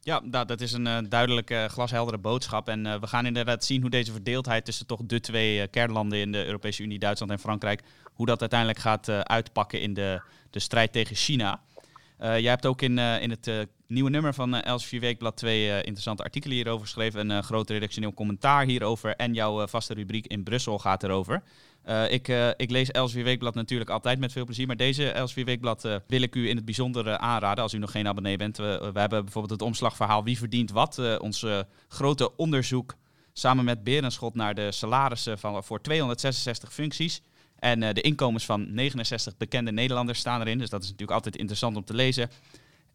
Ja, 0.00 0.20
nou, 0.20 0.46
dat 0.46 0.60
is 0.60 0.72
een 0.72 1.08
duidelijke, 1.08 1.66
glasheldere 1.70 2.18
boodschap. 2.18 2.68
En 2.68 3.00
we 3.00 3.06
gaan 3.06 3.26
inderdaad 3.26 3.64
zien 3.64 3.80
hoe 3.80 3.90
deze 3.90 4.12
verdeeldheid 4.12 4.64
tussen 4.64 4.86
toch 4.86 5.00
de 5.02 5.20
twee 5.20 5.68
kernlanden 5.68 6.18
in 6.18 6.32
de 6.32 6.46
Europese 6.46 6.82
Unie, 6.82 6.98
Duitsland 6.98 7.32
en 7.32 7.38
Frankrijk, 7.38 7.82
hoe 8.12 8.26
dat 8.26 8.40
uiteindelijk 8.40 8.78
gaat 8.78 9.08
uitpakken 9.08 9.80
in 9.80 9.94
de, 9.94 10.22
de 10.50 10.58
strijd 10.58 10.92
tegen 10.92 11.16
China. 11.16 11.60
Uh, 12.22 12.38
jij 12.38 12.50
hebt 12.50 12.66
ook 12.66 12.82
in, 12.82 12.98
uh, 12.98 13.22
in 13.22 13.30
het 13.30 13.46
uh, 13.46 13.60
nieuwe 13.86 14.10
nummer 14.10 14.34
van 14.34 14.54
uh, 14.54 14.64
Elsevier 14.64 15.00
Weekblad 15.00 15.36
twee 15.36 15.82
interessante 15.82 16.22
artikelen 16.22 16.56
hierover 16.56 16.86
geschreven. 16.86 17.30
Een 17.30 17.42
groot 17.42 17.70
redactioneel 17.70 18.14
commentaar 18.14 18.64
hierover. 18.64 19.16
En 19.16 19.34
jouw 19.34 19.66
vaste 19.66 19.94
rubriek 19.94 20.26
in 20.26 20.42
Brussel 20.42 20.78
gaat 20.78 21.02
erover. 21.02 21.42
ik, 22.08 22.28
ik 22.56 22.70
lees 22.70 22.90
Elsevier 22.90 23.24
Weekblad 23.24 23.54
natuurlijk 23.54 23.90
altijd 23.90 24.18
met 24.18 24.32
veel 24.32 24.44
plezier. 24.44 24.66
Maar 24.66 24.76
deze 24.76 25.10
Elsevier 25.10 25.44
Weekblad 25.44 25.88
wil 26.06 26.22
ik 26.22 26.34
u 26.34 26.48
in 26.48 26.56
het 26.56 26.64
bijzonder 26.64 27.16
aanraden 27.16 27.62
als 27.62 27.74
u 27.74 27.78
nog 27.78 27.90
geen 27.90 28.08
abonnee 28.08 28.36
bent. 28.36 28.56
We, 28.56 28.90
we 28.92 29.00
hebben 29.00 29.22
bijvoorbeeld 29.22 29.60
het 29.60 29.68
omslagverhaal 29.68 30.24
Wie 30.24 30.38
verdient 30.38 30.70
wat? 30.70 31.18
ons 31.18 31.46
grote 31.88 32.36
onderzoek 32.36 32.94
samen 33.32 33.64
met 33.64 33.84
Berenschot 33.84 34.34
naar 34.34 34.54
de 34.54 34.72
salarissen 34.72 35.38
van, 35.38 35.64
voor 35.64 35.80
266 35.80 36.72
functies. 36.72 37.22
En 37.62 37.82
uh, 37.82 37.92
de 37.92 38.00
inkomens 38.00 38.44
van 38.44 38.74
69 38.74 39.36
bekende 39.36 39.72
Nederlanders 39.72 40.18
staan 40.18 40.40
erin. 40.40 40.58
Dus 40.58 40.70
dat 40.70 40.82
is 40.82 40.86
natuurlijk 40.86 41.16
altijd 41.16 41.36
interessant 41.36 41.76
om 41.76 41.84
te 41.84 41.94
lezen. 41.94 42.30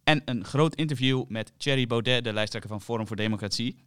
En 0.03 0.21
een 0.25 0.43
groot 0.43 0.75
interview 0.75 1.23
met 1.27 1.53
Thierry 1.57 1.87
Baudet, 1.87 2.23
de 2.23 2.33
lijsttrekker 2.33 2.69
van 2.69 2.81
Forum 2.81 3.07
voor 3.07 3.15
Democratie. 3.15 3.77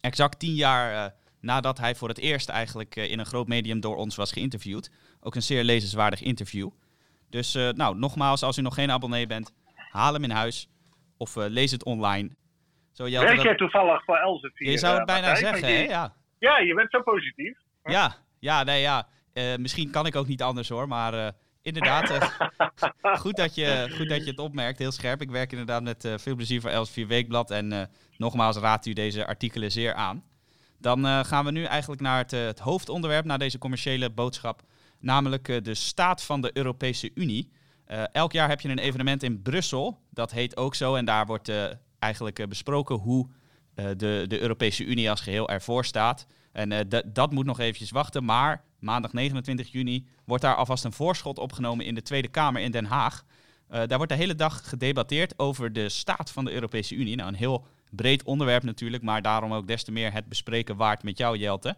Exact 0.00 0.38
tien 0.38 0.54
jaar 0.54 0.92
uh, 0.92 1.12
nadat 1.40 1.78
hij 1.78 1.94
voor 1.94 2.08
het 2.08 2.18
eerst 2.18 2.48
eigenlijk 2.48 2.96
uh, 2.96 3.10
in 3.10 3.18
een 3.18 3.26
groot 3.26 3.48
medium 3.48 3.80
door 3.80 3.96
ons 3.96 4.16
was 4.16 4.32
geïnterviewd. 4.32 4.90
Ook 5.20 5.34
een 5.34 5.42
zeer 5.42 5.64
lezenswaardig 5.64 6.22
interview. 6.22 6.70
Dus 7.28 7.54
nou, 7.54 7.96
nogmaals, 7.98 8.42
als 8.42 8.58
u 8.58 8.62
nog 8.62 8.74
geen 8.74 8.90
abonnee 8.90 9.26
bent, 9.26 9.54
haal 9.90 10.12
hem 10.12 10.24
in 10.24 10.30
huis 10.30 10.68
of 11.16 11.34
lees 11.36 11.70
het 11.70 11.84
online. 11.84 12.30
Zo, 12.92 13.04
Werk 13.10 13.42
jij 13.42 13.54
toevallig 13.54 14.04
voor 14.04 14.16
Elsevier? 14.16 14.70
Je 14.70 14.78
zou 14.78 14.96
het 14.96 15.06
bijna 15.06 15.34
zeggen, 15.34 15.68
hè? 15.68 15.82
Ja. 15.82 16.14
ja, 16.38 16.58
je 16.58 16.74
bent 16.74 16.90
zo 16.90 17.02
positief. 17.02 17.58
Ja, 17.84 18.14
ja, 18.38 18.62
nee, 18.62 18.80
ja. 18.80 19.08
Misschien 19.58 19.90
kan 19.90 20.06
ik 20.06 20.16
ook 20.16 20.26
niet 20.26 20.42
anders 20.42 20.68
hoor, 20.68 20.88
maar 20.88 21.34
inderdaad, 21.62 22.10
uh, 22.10 22.30
goed, 23.22 23.36
dat 23.36 23.54
je, 23.54 23.94
goed 23.96 24.08
dat 24.08 24.24
je 24.24 24.30
het 24.30 24.38
opmerkt. 24.38 24.78
Heel 24.78 24.92
scherp. 24.92 25.20
Ik 25.20 25.30
werk 25.30 25.50
inderdaad 25.50 25.82
met 25.82 26.08
veel 26.16 26.34
plezier 26.34 26.60
voor 26.60 26.70
Els 26.70 26.90
4 26.90 27.06
Weekblad. 27.06 27.50
En 27.50 27.90
nogmaals 28.16 28.56
raadt 28.56 28.86
u 28.86 28.92
deze 28.92 29.26
artikelen 29.26 29.72
zeer 29.72 29.94
aan. 29.94 30.24
Dan 30.78 31.24
gaan 31.24 31.44
we 31.44 31.50
nu 31.50 31.64
eigenlijk 31.64 32.00
naar 32.00 32.18
het, 32.18 32.30
het, 32.30 32.58
hoofdonderwerp, 32.58 33.24
naar 33.24 33.38
deze 33.38 33.58
commerciële 33.58 34.10
boodschap. 34.10 34.62
Namelijk 34.98 35.64
de 35.64 35.74
staat 35.74 36.22
van 36.22 36.40
de 36.40 36.50
Europese 36.52 37.10
Unie. 37.14 37.50
elk 38.12 38.32
jaar 38.32 38.48
heb 38.48 38.60
je 38.60 38.68
een 38.68 38.78
evenement 38.78 39.22
in 39.22 39.42
Brussel. 39.42 40.00
Dat 40.10 40.30
heet 40.30 40.56
ook 40.56 40.74
zo. 40.74 40.94
En 40.94 41.04
daar 41.04 41.26
wordt 41.26 41.52
eigenlijk 41.98 42.48
besproken 42.48 42.96
hoe 42.96 43.28
de, 43.74 44.24
de 44.28 44.40
Europese 44.40 44.84
Unie 44.84 45.10
als 45.10 45.20
geheel 45.20 45.48
ervoor 45.48 45.84
staat. 45.84 46.26
En 46.52 46.88
dat 47.06 47.32
moet 47.32 47.46
nog 47.46 47.58
eventjes 47.58 47.90
wachten. 47.90 48.24
Maar 48.24 48.62
maandag 48.78 49.12
29 49.12 49.72
juni 49.72 50.06
wordt 50.24 50.42
daar 50.42 50.54
alvast 50.54 50.84
een 50.84 50.92
voorschot 50.92 51.38
opgenomen 51.38 51.84
in 51.84 51.94
de 51.94 52.02
Tweede 52.02 52.28
Kamer 52.28 52.62
in 52.62 52.70
Den 52.70 52.84
Haag. 52.84 53.24
Uh, 53.70 53.76
daar 53.86 53.96
wordt 53.96 54.12
de 54.12 54.18
hele 54.18 54.34
dag 54.34 54.68
gedebatteerd 54.68 55.38
over 55.38 55.72
de 55.72 55.88
staat 55.88 56.30
van 56.30 56.44
de 56.44 56.52
Europese 56.52 56.94
Unie. 56.94 57.16
Nou, 57.16 57.28
een 57.28 57.34
heel 57.34 57.66
breed 57.90 58.22
onderwerp 58.22 58.62
natuurlijk, 58.62 59.02
maar 59.02 59.22
daarom 59.22 59.52
ook 59.52 59.66
des 59.66 59.84
te 59.84 59.92
meer 59.92 60.12
het 60.12 60.28
bespreken 60.28 60.76
waard 60.76 61.02
met 61.02 61.18
jou, 61.18 61.38
Jelte. 61.38 61.76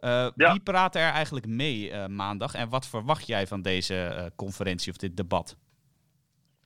Uh, 0.00 0.28
Wie 0.34 0.60
praat 0.60 0.94
er 0.94 1.10
eigenlijk 1.10 1.46
mee 1.46 2.08
maandag 2.08 2.54
en 2.54 2.68
wat 2.68 2.86
verwacht 2.86 3.26
jij 3.26 3.46
van 3.46 3.62
deze 3.62 4.32
conferentie 4.36 4.92
of 4.92 4.96
dit 4.96 5.16
debat? 5.16 5.56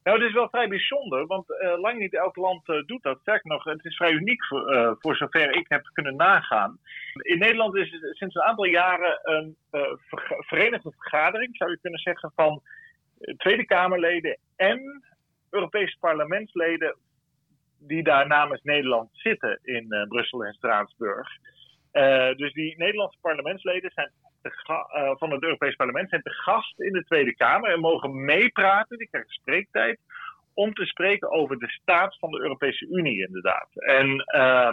Nou, 0.03 0.19
het 0.19 0.29
is 0.29 0.35
wel 0.35 0.49
vrij 0.49 0.69
bijzonder, 0.69 1.27
want 1.27 1.51
uh, 1.51 1.81
lang 1.81 1.99
niet 1.99 2.15
elk 2.15 2.37
land 2.37 2.69
uh, 2.69 2.87
doet 2.87 3.03
dat. 3.03 3.19
Sterker 3.21 3.51
nog, 3.51 3.65
het 3.65 3.85
is 3.85 3.97
vrij 3.97 4.13
uniek 4.13 4.45
voor, 4.45 4.75
uh, 4.75 4.93
voor 4.99 5.17
zover 5.17 5.57
ik 5.57 5.69
heb 5.69 5.91
kunnen 5.93 6.17
nagaan. 6.17 6.79
In 7.13 7.39
Nederland 7.39 7.77
is 7.77 7.91
het 7.91 8.17
sinds 8.17 8.35
een 8.35 8.43
aantal 8.43 8.65
jaren 8.65 9.21
een 9.23 9.57
ver 9.71 9.99
verenigde 10.39 10.93
vergadering, 10.93 11.57
zou 11.57 11.71
je 11.71 11.79
kunnen 11.81 12.01
zeggen, 12.01 12.33
van 12.35 12.63
Tweede 13.37 13.65
Kamerleden 13.65 14.39
en 14.57 15.03
Europese 15.51 15.97
parlementsleden 16.01 16.97
die 17.79 18.03
daar 18.03 18.27
namens 18.27 18.63
Nederland 18.63 19.09
zitten 19.13 19.59
in 19.63 20.07
Brussel 20.09 20.45
en 20.45 20.53
Straatsburg. 20.53 21.29
dus 22.37 22.53
die 22.53 22.77
Nederlandse 22.77 23.19
parlementsleden 23.21 23.91
zijn 23.95 24.11
uh, 24.45 25.11
van 25.17 25.31
het 25.31 25.43
Europees 25.43 25.77
Parlement 25.77 26.09
zijn 26.09 26.23
te 26.23 26.31
gast 26.31 26.81
in 26.81 26.93
de 26.93 27.05
Tweede 27.05 27.35
Kamer 27.35 27.71
en 27.71 27.81
mogen 27.81 28.25
meepraten. 28.25 28.99
Die 28.99 29.09
krijgen 29.09 29.31
spreektijd 29.31 29.99
om 30.55 30.75
te 30.75 30.85
spreken 30.85 31.31
over 31.31 31.59
de 31.59 31.69
staat 31.69 32.19
van 32.19 32.31
de 32.31 32.41
Europese 32.41 32.87
Unie, 32.87 33.27
inderdaad. 33.27 33.69
En 33.73 34.25
uh, 34.35 34.73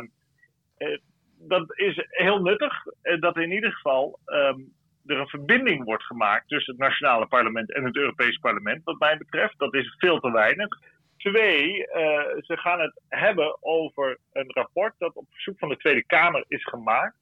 dat 1.37 1.77
is 1.77 2.07
heel 2.09 2.41
nuttig, 2.41 2.85
uh, 3.03 3.21
dat 3.21 3.37
in 3.37 3.51
ieder 3.51 3.71
geval 3.71 4.19
ehm, 4.25 4.59
er 5.05 5.19
een 5.19 5.27
verbinding 5.27 5.83
wordt 5.83 6.03
gemaakt 6.03 6.47
tussen 6.47 6.73
het 6.73 6.81
nationale 6.81 7.27
parlement 7.27 7.73
en 7.73 7.83
het 7.83 7.95
Europees 7.95 8.37
Parlement, 8.37 8.83
wat 8.83 8.99
mij 8.99 9.17
betreft. 9.17 9.59
Dat 9.59 9.73
is 9.73 9.95
veel 9.97 10.19
te 10.19 10.31
weinig. 10.31 10.67
Twee, 11.17 11.73
ze 12.41 12.57
gaan 12.57 12.79
het 12.79 13.01
hebben 13.07 13.63
over 13.63 14.17
een 14.33 14.51
rapport 14.51 14.93
dat 14.97 15.15
op 15.15 15.25
verzoek 15.31 15.59
van 15.59 15.69
de 15.69 15.77
Tweede 15.77 16.05
Kamer 16.05 16.45
is 16.47 16.63
gemaakt. 16.63 17.18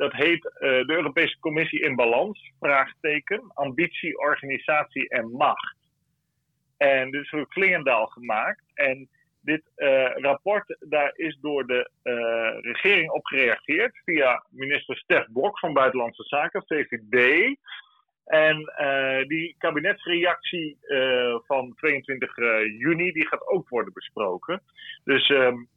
Dat 0.00 0.12
heet 0.12 0.44
uh, 0.44 0.60
de 0.60 0.92
Europese 0.92 1.38
Commissie 1.38 1.80
in 1.80 1.96
Balans, 1.96 2.52
vraagteken, 2.60 3.50
ambitie, 3.54 4.18
organisatie 4.18 5.08
en 5.08 5.30
macht. 5.30 5.76
En 6.76 7.10
dit 7.10 7.22
is 7.22 7.30
door 7.30 7.48
Klingendaal 7.48 8.06
gemaakt. 8.06 8.62
En 8.74 9.08
dit 9.40 9.62
uh, 9.76 10.10
rapport, 10.14 10.76
daar 10.80 11.12
is 11.14 11.38
door 11.40 11.66
de 11.66 11.90
uh, 12.02 12.72
regering 12.72 13.10
op 13.10 13.26
gereageerd 13.26 14.00
via 14.04 14.44
minister 14.50 14.96
Stef 14.96 15.26
Blok 15.32 15.58
van 15.58 15.72
Buitenlandse 15.72 16.24
Zaken, 16.24 16.64
VVD. 16.66 17.56
En 18.24 18.56
die 19.28 19.54
kabinetsreactie 19.58 20.78
van 21.46 21.74
22 21.76 22.36
juni, 22.78 23.12
die 23.12 23.26
gaat 23.26 23.46
ook 23.46 23.68
worden 23.68 23.92
besproken. 23.92 24.62
Dus 25.04 25.28
um, 25.28 25.68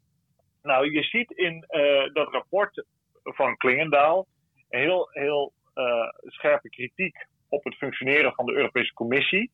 nou, 0.62 0.92
je 0.92 1.04
ziet 1.04 1.32
in 1.32 1.66
dat 2.14 2.32
rapport 2.32 2.84
van 3.24 3.58
Klingendaal 3.58 4.28
een 4.70 4.80
heel, 4.80 5.10
heel 5.12 5.54
uh, 5.76 6.10
scherpe 6.26 6.70
kritiek 6.70 7.28
op 7.50 7.64
het 7.64 7.76
functioneren 7.76 8.34
van 8.34 8.46
de 8.46 8.54
Europese 8.54 8.94
Commissie. 8.94 9.52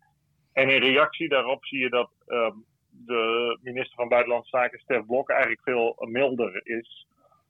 En 0.53 0.69
in 0.69 0.81
reactie 0.81 1.29
daarop 1.29 1.65
zie 1.65 1.79
je 1.79 1.89
dat 1.89 2.11
um, 2.27 2.65
de 2.89 3.57
minister 3.61 3.95
van 3.95 4.07
Buitenlandse 4.07 4.57
Zaken, 4.57 4.79
Stef 4.79 5.05
Blok, 5.05 5.29
eigenlijk 5.29 5.61
veel 5.61 5.95
milder 5.99 6.61
is. 6.63 7.07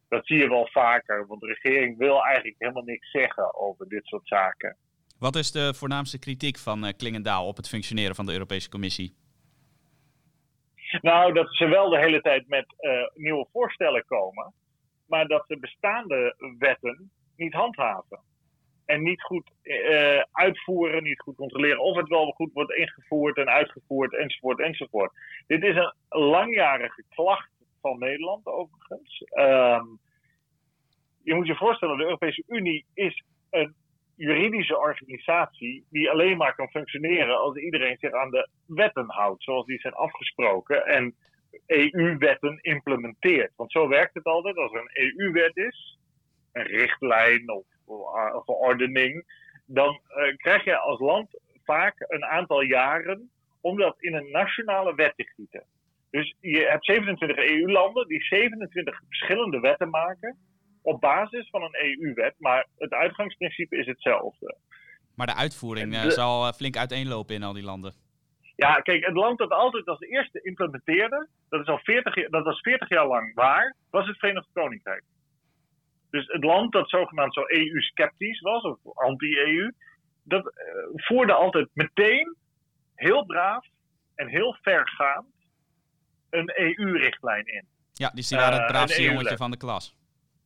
Dat 0.10 0.25
zie 0.25 0.38
je 0.38 0.49
wel 0.49 0.67
vaker, 0.71 1.27
want 1.27 1.41
de 1.41 1.47
regering 1.47 1.97
wil 1.97 2.23
eigenlijk 2.23 2.55
helemaal 2.60 2.84
niks 2.84 3.12
zeggen 3.12 3.60
over 3.60 3.88
dit 3.88 4.05
soort 4.05 4.27
zaken. 4.27 4.77
Wat 5.19 5.36
is 5.36 5.51
de 5.51 5.73
voornaamste 5.73 6.19
kritiek 6.19 6.58
van 6.58 6.86
uh, 6.86 6.91
Klingendaal 6.97 7.47
op 7.47 7.58
het 7.58 7.69
functioneren 7.69 8.15
van 8.15 8.25
de 8.25 8.32
Europese 8.32 8.69
Commissie? 8.69 9.15
Nou, 11.01 11.34
dat 11.34 11.55
ze 11.55 11.65
wel 11.65 11.89
de 11.89 11.99
hele 11.99 12.21
tijd 12.21 12.47
met 12.47 12.65
uh, 12.79 12.91
nieuwe 13.13 13.47
voorstellen 13.51 14.05
komen 14.05 14.53
maar 15.10 15.28
dat 15.28 15.43
de 15.48 15.60
bestaande 15.60 16.36
wetten 16.58 17.12
niet 17.36 17.54
handhaven. 17.54 18.19
En 18.86 19.04
niet 19.04 19.22
goed 19.22 19.52
uh, 19.63 20.24
uitvoeren, 20.32 21.04
niet 21.04 21.19
goed 21.19 21.36
controleren 21.36 21.80
of 21.80 21.98
het 21.98 22.08
wel 22.08 22.32
goed 22.32 22.54
wordt 22.54 22.72
ingevoerd 22.72 23.38
en 23.38 23.50
uitgevoerd, 23.50 24.15
enzovoort, 24.15 24.60
enzovoort. 24.60 25.12
Dit 25.48 25.63
is 25.63 25.76
een 25.76 25.93
langjarige 26.10 27.04
klacht 27.10 27.50
van 27.82 28.00
Nederland, 28.00 28.45
overigens. 28.45 29.24
Um, 29.34 30.00
je 31.24 31.34
moet 31.36 31.48
je 31.48 31.56
voorstellen, 31.56 31.98
de 31.98 32.04
Europese 32.04 32.43
Unie 32.48 32.86
is 32.93 33.24
een 33.50 33.76
juridische 34.15 34.78
organisatie 34.78 35.86
die 35.89 36.10
alleen 36.10 36.38
maar 36.38 36.56
kan 36.56 36.69
functioneren 36.69 37.39
als 37.39 37.58
iedereen 37.58 37.98
zich 38.00 38.12
aan 38.12 38.30
de 38.30 38.50
wetten 38.65 39.10
houdt, 39.10 39.43
zoals 39.43 39.65
die 39.65 39.80
zijn 39.80 39.93
afgesproken. 39.93 40.86
En 40.86 41.15
EU-wetten 41.66 42.60
implementeert. 42.62 43.52
Want 43.56 43.72
zo 43.72 43.88
werkt 43.88 44.14
het 44.14 44.24
altijd. 44.24 44.58
Als 44.58 44.74
er 44.74 44.80
een 44.80 45.14
EU-wet 45.18 45.58
is, 45.58 45.98
een 46.52 46.66
richtlijn 46.66 47.50
of 47.52 47.66
een 47.88 48.42
verordening, 48.46 49.26
dan 49.66 49.90
uh, 49.90 50.36
krijg 50.36 50.64
je 50.64 50.78
als 50.78 51.00
land 51.00 51.40
vaak 51.64 51.96
een 52.08 52.26
aantal 52.26 52.62
jaren 52.62 53.32
om 53.62 53.78
dat 53.78 53.96
in 54.00 54.14
een 54.14 54.32
nationale 54.32 54.96
wet 54.96 55.14
te 55.16 55.24
gieten. 55.36 55.64
Dus 56.12 56.36
je 56.40 56.68
hebt 56.70 56.86
27 56.86 57.38
EU-landen 57.38 58.08
die 58.08 58.24
27 58.24 59.02
verschillende 59.08 59.60
wetten 59.60 59.90
maken 59.90 60.38
op 60.82 61.02
basis 61.02 61.50
van 61.50 61.62
een 61.62 61.76
EU-wet, 61.76 62.36
maar 62.38 62.68
het 62.78 62.92
uitgangsprincipe 62.92 63.78
is 63.78 63.86
hetzelfde. 63.86 64.58
Maar 65.16 65.28
de 65.28 65.36
uitvoering 65.36 65.94
uh, 65.94 66.02
zal 66.02 66.46
uh, 66.46 66.52
flink 66.52 66.78
uiteenlopen 66.78 67.36
in 67.36 67.44
al 67.44 67.54
die 67.54 67.64
landen. 67.64 67.94
Ja, 68.60 68.74
kijk, 68.74 69.06
het 69.06 69.15
land 69.15 69.38
dat 69.38 69.52
altijd 69.52 69.86
als 69.86 70.00
eerste 70.00 70.41
implementeerde, 70.41 71.28
dat, 71.50 71.62
is 71.62 71.67
al 71.67 71.80
40, 71.80 72.30
dat 72.30 72.43
was 72.43 72.60
40 72.60 72.89
jaar 72.89 73.08
lang 73.08 73.34
waar, 73.34 73.76
was 73.89 74.08
het 74.08 74.17
Verenigd 74.17 74.48
Koninkrijk. 74.54 75.04
Dus 76.10 76.28
het 76.28 76.43
land 76.43 76.72
dat 76.72 76.89
zogenaamd 76.89 77.34
zo 77.34 77.41
EU-sceptisch 77.48 78.39
was, 78.39 78.63
of 78.63 78.78
anti-EU, 78.93 79.72
dat 80.24 80.45
uh, 80.45 80.52
voerde 80.93 81.34
altijd 81.34 81.69
meteen 81.74 82.36
heel 82.95 83.26
braaf 83.26 83.65
en 84.15 84.28
heel 84.28 84.58
vergaand 84.62 85.28
een 86.30 86.52
EU-richtlijn 86.56 87.45
in. 87.45 87.65
Ja, 87.93 88.10
dus 88.10 88.28
die 88.28 88.38
waren 88.38 88.58
het 88.58 88.67
braafste 88.67 89.02
uh, 89.02 89.10
jongetje 89.10 89.38
van 89.38 89.52
de 89.52 89.58
klas. 89.58 89.95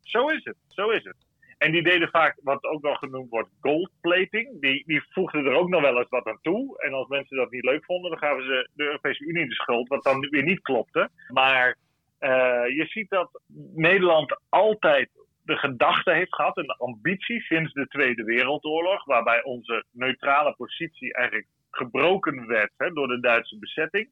Zo 0.02 0.28
is 0.28 0.44
het, 0.44 0.58
zo 0.68 0.90
is 0.90 1.04
het. 1.04 1.18
En 1.64 1.72
die 1.72 1.84
deden 1.84 2.10
vaak 2.10 2.40
wat 2.42 2.64
ook 2.64 2.82
wel 2.82 2.96
genoemd 2.96 3.30
wordt 3.30 3.50
goldplating. 3.60 4.62
Die, 4.62 4.84
die 4.86 5.04
voegden 5.10 5.46
er 5.46 5.54
ook 5.54 5.70
nog 5.70 5.82
wel 5.82 5.98
eens 5.98 6.10
wat 6.10 6.26
aan 6.26 6.40
toe. 6.42 6.82
En 6.82 6.94
als 6.94 7.08
mensen 7.08 7.38
dat 7.38 7.52
niet 7.52 7.64
leuk 7.64 7.86
vonden, 7.86 8.10
dan 8.10 8.20
gaven 8.20 8.44
ze 8.44 8.70
de 8.74 8.84
Europese 8.84 9.26
Unie 9.26 9.48
de 9.48 9.54
schuld, 9.54 9.88
wat 9.88 10.04
dan 10.04 10.30
weer 10.30 10.44
niet 10.44 10.62
klopte. 10.62 11.10
Maar 11.28 11.78
uh, 12.20 12.30
je 12.76 12.86
ziet 12.88 13.10
dat 13.10 13.42
Nederland 13.74 14.40
altijd 14.50 15.10
de 15.44 15.58
gedachte 15.58 16.12
heeft 16.14 16.36
gehad, 16.36 16.58
een 16.58 16.76
ambitie 16.78 17.42
sinds 17.42 17.74
de 17.74 17.88
Tweede 17.88 18.24
Wereldoorlog, 18.24 19.06
waarbij 19.06 19.44
onze 19.44 19.86
neutrale 19.92 20.56
positie 20.56 21.14
eigenlijk 21.14 21.48
gebroken 21.70 22.48
werd 22.48 22.72
hè, 22.78 22.94
door 22.94 23.08
de 23.08 23.20
Duitse 23.20 23.60
bezetting 23.60 24.10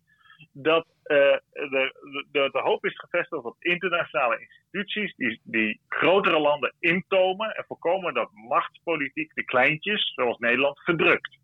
dat 0.51 0.85
uh, 0.85 1.17
de, 1.51 1.93
de, 2.31 2.49
de, 2.51 2.59
hoop 2.59 2.85
is 2.85 2.99
gevestigd 2.99 3.43
op 3.43 3.55
internationale 3.59 4.39
instituties 4.39 5.15
die, 5.15 5.41
die 5.43 5.81
grotere 5.87 6.39
landen 6.39 6.73
intomen 6.79 7.55
en 7.55 7.63
voorkomen 7.67 8.13
dat 8.13 8.29
machtspolitiek 8.31 9.33
de 9.33 9.43
kleintjes, 9.43 10.13
zoals 10.13 10.37
Nederland, 10.37 10.79
verdrukt. 10.79 11.39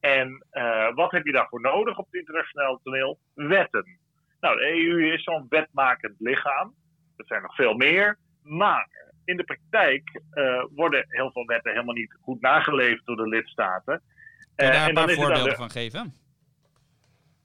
En 0.00 0.46
uh, 0.52 0.94
wat 0.94 1.10
heb 1.10 1.26
je 1.26 1.32
daarvoor 1.32 1.60
nodig 1.60 1.98
op 1.98 2.04
het 2.04 2.14
internationale 2.14 2.80
toneel? 2.82 3.18
Wetten. 3.34 3.98
Nou, 4.40 4.58
de 4.58 4.66
EU 4.66 5.12
is 5.12 5.22
zo'n 5.22 5.46
wetmakend 5.48 6.14
lichaam. 6.18 6.74
Er 7.16 7.26
zijn 7.26 7.42
nog 7.42 7.54
veel 7.54 7.74
meer. 7.74 8.18
Maar 8.42 8.88
in 9.24 9.36
de 9.36 9.44
praktijk 9.44 10.20
uh, 10.32 10.64
worden 10.74 11.04
heel 11.08 11.32
veel 11.32 11.44
wetten 11.44 11.72
helemaal 11.72 11.94
niet 11.94 12.16
goed 12.20 12.40
nageleefd 12.40 13.06
door 13.06 13.16
de 13.16 13.28
lidstaten. 13.28 14.02
Je 14.56 14.64
daar 14.64 14.88
een 14.88 14.94
paar 14.94 15.54
van 15.56 15.70
geven? 15.70 16.14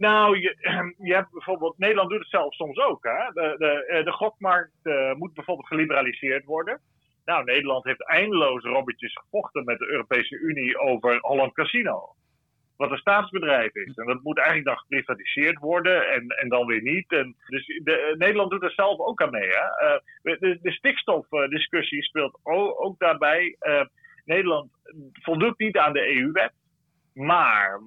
Nou, 0.01 0.39
je, 0.39 0.55
je 1.09 1.13
hebt 1.13 1.31
bijvoorbeeld, 1.31 1.77
Nederland 1.77 2.09
doet 2.09 2.19
het 2.19 2.29
zelf 2.29 2.53
soms 2.53 2.77
ook. 2.77 3.03
Hè? 3.03 3.31
De, 3.33 3.55
de, 3.57 4.01
de 4.03 4.11
gokmarkt 4.11 4.71
moet 5.17 5.33
bijvoorbeeld 5.33 5.67
geliberaliseerd 5.67 6.45
worden. 6.45 6.81
Nou, 7.25 7.43
Nederland 7.43 7.83
heeft 7.83 8.07
eindeloos 8.07 8.63
robbertjes 8.63 9.13
gevochten 9.13 9.63
met 9.63 9.79
de 9.79 9.87
Europese 9.87 10.35
Unie 10.35 10.79
over 10.79 11.17
Holland 11.19 11.53
Casino. 11.53 12.15
Wat 12.77 12.91
een 12.91 12.97
staatsbedrijf 12.97 13.75
is. 13.75 13.95
En 13.95 14.05
dat 14.05 14.23
moet 14.23 14.37
eigenlijk 14.37 14.67
dan 14.67 14.77
geprivatiseerd 14.77 15.57
worden 15.57 16.07
en, 16.13 16.27
en 16.27 16.49
dan 16.49 16.65
weer 16.65 16.81
niet. 16.81 17.11
En 17.11 17.35
dus 17.47 17.65
de, 17.65 18.15
Nederland 18.17 18.51
doet 18.51 18.63
er 18.63 18.71
zelf 18.71 18.99
ook 18.99 19.21
aan 19.21 19.31
mee. 19.31 19.49
Hè? 19.49 19.99
De, 20.21 20.59
de 20.61 20.71
stikstofdiscussie 20.71 22.03
speelt 22.03 22.39
ook, 22.43 22.99
daarbij. 22.99 23.55
Nederland 24.25 24.71
voldoet 25.11 25.59
niet 25.59 25.77
aan 25.77 25.93
de 25.93 26.15
EU-wet. 26.15 26.53
Maar 27.13 27.81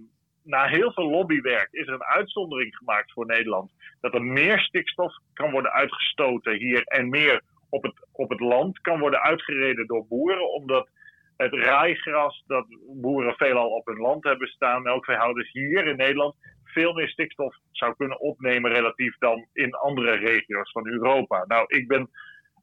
na 0.44 0.66
heel 0.66 0.92
veel 0.92 1.10
lobbywerk 1.10 1.68
is 1.70 1.86
er 1.86 1.92
een 1.92 2.04
uitzondering 2.04 2.76
gemaakt 2.76 3.12
voor 3.12 3.26
Nederland. 3.26 3.72
Dat 4.00 4.14
er 4.14 4.22
meer 4.22 4.60
stikstof 4.60 5.14
kan 5.32 5.50
worden 5.50 5.72
uitgestoten 5.72 6.56
hier 6.56 6.82
en 6.82 7.08
meer 7.08 7.42
op 7.68 7.82
het, 7.82 8.06
op 8.12 8.30
het 8.30 8.40
land 8.40 8.80
kan 8.80 8.98
worden 8.98 9.20
uitgereden 9.20 9.86
door 9.86 10.06
boeren. 10.06 10.52
Omdat 10.52 10.88
het 11.36 11.52
rijgras 11.52 12.44
dat 12.46 12.66
boeren 12.86 13.34
veelal 13.34 13.68
op 13.68 13.86
hun 13.86 14.00
land 14.00 14.24
hebben 14.24 14.48
staan, 14.48 14.82
melkveehouders 14.82 15.52
hier 15.52 15.86
in 15.86 15.96
Nederland, 15.96 16.34
veel 16.64 16.92
meer 16.92 17.08
stikstof 17.08 17.56
zou 17.70 17.94
kunnen 17.96 18.20
opnemen 18.20 18.72
relatief 18.72 19.18
dan 19.18 19.46
in 19.52 19.74
andere 19.74 20.14
regio's 20.14 20.70
van 20.70 20.88
Europa. 20.88 21.44
Nou, 21.46 21.64
ik 21.68 21.88
ben 21.88 22.10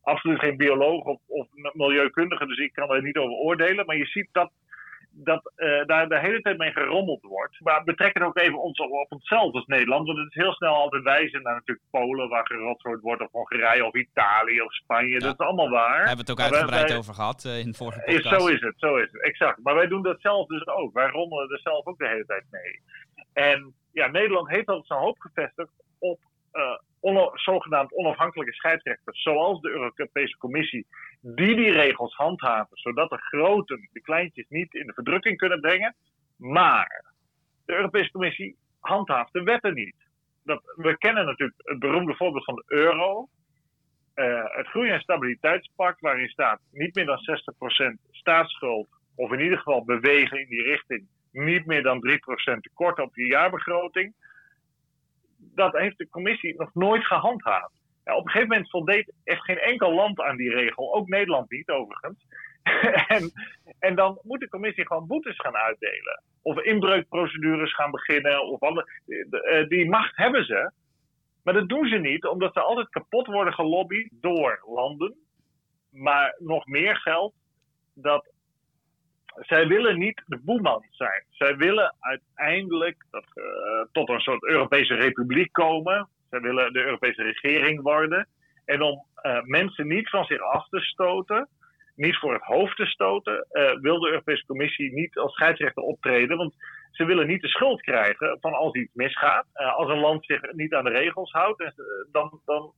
absoluut 0.01 0.39
geen 0.39 0.57
bioloog 0.57 1.05
of, 1.05 1.19
of 1.27 1.47
milieukundige, 1.73 2.45
dus 2.45 2.57
ik 2.57 2.73
kan 2.73 2.89
er 2.89 3.03
niet 3.03 3.17
over 3.17 3.35
oordelen. 3.35 3.85
Maar 3.85 3.97
je 3.97 4.05
ziet 4.05 4.27
dat 4.31 4.51
dat 5.13 5.51
uh, 5.57 5.85
daar 5.85 6.09
de 6.09 6.19
hele 6.19 6.41
tijd 6.41 6.57
mee 6.57 6.71
gerommeld 6.71 7.21
wordt. 7.21 7.59
Maar 7.59 7.83
betrekken 7.83 8.21
ook 8.21 8.37
even 8.37 8.61
ons 8.61 8.79
op 8.79 9.05
onszelf 9.09 9.53
als 9.53 9.65
Nederland. 9.65 10.05
Want 10.05 10.17
het 10.17 10.27
is 10.27 10.43
heel 10.43 10.53
snel 10.53 10.73
altijd 10.73 11.03
wijzen 11.03 11.41
naar 11.41 11.53
natuurlijk 11.53 11.87
Polen, 11.89 12.29
waar 12.29 12.45
gerotsoord 12.45 13.01
wordt, 13.01 13.21
of 13.21 13.31
Hongarije, 13.31 13.85
of 13.85 13.95
Italië, 13.95 14.61
of 14.61 14.73
Spanje. 14.73 15.19
Dat 15.19 15.39
is 15.39 15.45
allemaal 15.45 15.69
waar. 15.69 15.97
Daar 15.97 16.07
hebben 16.07 16.25
we 16.25 16.31
het 16.31 16.39
ook 16.39 16.53
uitgebreid 16.53 16.97
over 16.97 17.13
gehad 17.13 17.43
uh, 17.43 17.59
in 17.59 17.71
de 17.71 17.77
vorige 17.77 18.01
podcast. 18.05 18.41
Zo 18.41 18.47
is 18.47 18.61
het, 18.61 18.73
zo 18.77 18.97
is 18.97 19.11
het, 19.11 19.21
exact. 19.21 19.59
Maar 19.63 19.75
wij 19.75 19.87
doen 19.87 20.01
dat 20.03 20.21
zelf 20.21 20.47
dus 20.47 20.67
ook. 20.67 20.93
Wij 20.93 21.09
rommelen 21.09 21.49
er 21.49 21.59
zelf 21.59 21.85
ook 21.85 21.97
de 21.97 22.07
hele 22.07 22.25
tijd 22.25 22.43
mee. 22.49 22.81
En 23.33 23.73
ja, 23.91 24.07
Nederland 24.07 24.49
heeft 24.49 24.67
altijd 24.67 24.87
zijn 24.87 24.99
hoop 24.99 25.19
gevestigd 25.19 25.71
op 25.99 26.19
uh, 26.53 26.77
zogenaamd 27.33 27.93
onafhankelijke 27.93 28.53
scheidsrechters, 28.53 29.21
zoals 29.21 29.61
de 29.61 29.69
Europese 29.69 30.37
Commissie, 30.37 30.85
die 31.21 31.55
die 31.55 31.71
regels 31.71 32.15
handhaven, 32.15 32.77
zodat 32.77 33.09
de 33.09 33.17
groten 33.17 33.89
de 33.91 34.01
kleintjes 34.01 34.45
niet 34.49 34.73
in 34.73 34.87
de 34.87 34.93
verdrukking 34.93 35.37
kunnen 35.37 35.59
brengen. 35.59 35.95
Maar 36.37 37.05
de 37.65 37.73
Europese 37.73 38.11
Commissie 38.11 38.55
handhaaft 38.79 39.33
de 39.33 39.43
wetten 39.43 39.73
niet. 39.73 39.95
Dat, 40.43 40.61
we 40.75 40.97
kennen 40.97 41.25
natuurlijk 41.25 41.61
het 41.63 41.79
beroemde 41.79 42.15
voorbeeld 42.15 42.45
van 42.45 42.55
de 42.55 42.63
euro. 42.67 43.27
Uh, 44.15 44.43
het 44.45 44.67
Groei- 44.67 44.89
en 44.89 44.99
Stabiliteitspact, 44.99 45.99
waarin 45.99 46.29
staat 46.29 46.59
niet 46.71 46.95
meer 46.95 47.05
dan 47.05 47.19
60% 47.19 48.11
staatsschuld, 48.11 48.87
of 49.15 49.31
in 49.31 49.39
ieder 49.39 49.57
geval 49.57 49.85
bewegen 49.85 50.39
in 50.39 50.47
die 50.47 50.63
richting, 50.63 51.07
niet 51.31 51.65
meer 51.65 51.83
dan 51.83 52.01
3% 52.01 52.59
tekort 52.59 52.99
op 52.99 53.15
je 53.15 53.25
jaarbegroting 53.25 54.13
dat 55.55 55.77
heeft 55.77 55.97
de 55.97 56.09
commissie 56.09 56.55
nog 56.57 56.73
nooit 56.73 57.05
gehandhaafd. 57.05 57.81
Ja, 58.03 58.15
op 58.15 58.25
een 58.25 58.31
gegeven 58.31 58.49
moment 58.49 58.69
voldeed 58.69 59.13
echt 59.23 59.43
geen 59.43 59.59
enkel 59.59 59.93
land 59.93 60.19
aan 60.19 60.37
die 60.37 60.49
regel, 60.49 60.93
ook 60.93 61.07
Nederland 61.07 61.49
niet 61.51 61.69
overigens. 61.69 62.25
en, 63.17 63.31
en 63.79 63.95
dan 63.95 64.19
moet 64.21 64.39
de 64.39 64.49
commissie 64.49 64.87
gewoon 64.87 65.07
boetes 65.07 65.39
gaan 65.39 65.55
uitdelen. 65.55 66.23
Of 66.41 66.59
inbreukprocedures 66.59 67.73
gaan 67.73 67.91
beginnen. 67.91 68.47
Of 68.47 68.59
alle, 68.59 68.87
eh, 69.29 69.67
die 69.67 69.89
macht 69.89 70.17
hebben 70.17 70.45
ze. 70.45 70.71
Maar 71.43 71.53
dat 71.53 71.69
doen 71.69 71.87
ze 71.87 71.97
niet, 71.97 72.25
omdat 72.25 72.53
ze 72.53 72.59
altijd 72.59 72.89
kapot 72.89 73.27
worden 73.27 73.53
gelobbyd 73.53 74.09
door 74.11 74.63
landen. 74.65 75.15
Maar 75.89 76.35
nog 76.37 76.65
meer 76.65 76.97
geldt 76.97 77.35
dat 77.93 78.31
zij 79.35 79.67
willen 79.67 79.99
niet 79.99 80.23
de 80.25 80.39
boeman 80.43 80.85
zijn. 80.89 81.23
Zij 81.29 81.55
willen 81.55 81.95
uiteindelijk 81.99 83.05
uh, 83.11 83.23
tot 83.91 84.09
een 84.09 84.19
soort 84.19 84.43
Europese 84.43 84.95
republiek 84.95 85.51
komen. 85.51 86.07
Zij 86.29 86.39
willen 86.39 86.73
de 86.73 86.83
Europese 86.83 87.23
regering 87.23 87.81
worden. 87.81 88.27
En 88.65 88.81
om 88.81 89.05
uh, 89.23 89.41
mensen 89.41 89.87
niet 89.87 90.09
van 90.09 90.25
zich 90.25 90.41
af 90.41 90.67
te 90.69 90.79
stoten, 90.79 91.47
niet 91.95 92.17
voor 92.17 92.33
het 92.33 92.43
hoofd 92.43 92.77
te 92.77 92.85
stoten, 92.85 93.47
uh, 93.51 93.71
wil 93.81 93.99
de 93.99 94.09
Europese 94.09 94.45
Commissie 94.45 94.93
niet 94.93 95.17
als 95.17 95.33
scheidsrechter 95.33 95.83
optreden. 95.83 96.37
Want 96.37 96.53
ze 96.91 97.05
willen 97.05 97.27
niet 97.27 97.41
de 97.41 97.47
schuld 97.47 97.81
krijgen 97.81 98.37
van 98.41 98.53
als 98.53 98.73
iets 98.73 98.93
misgaat. 98.93 99.45
als 99.53 99.89
een 99.89 99.99
land 99.99 100.25
zich 100.25 100.51
niet 100.51 100.73
aan 100.73 100.83
de 100.83 100.89
regels 100.89 101.31
houdt, 101.31 101.73
dan. 102.11 102.41
dan 102.45 102.73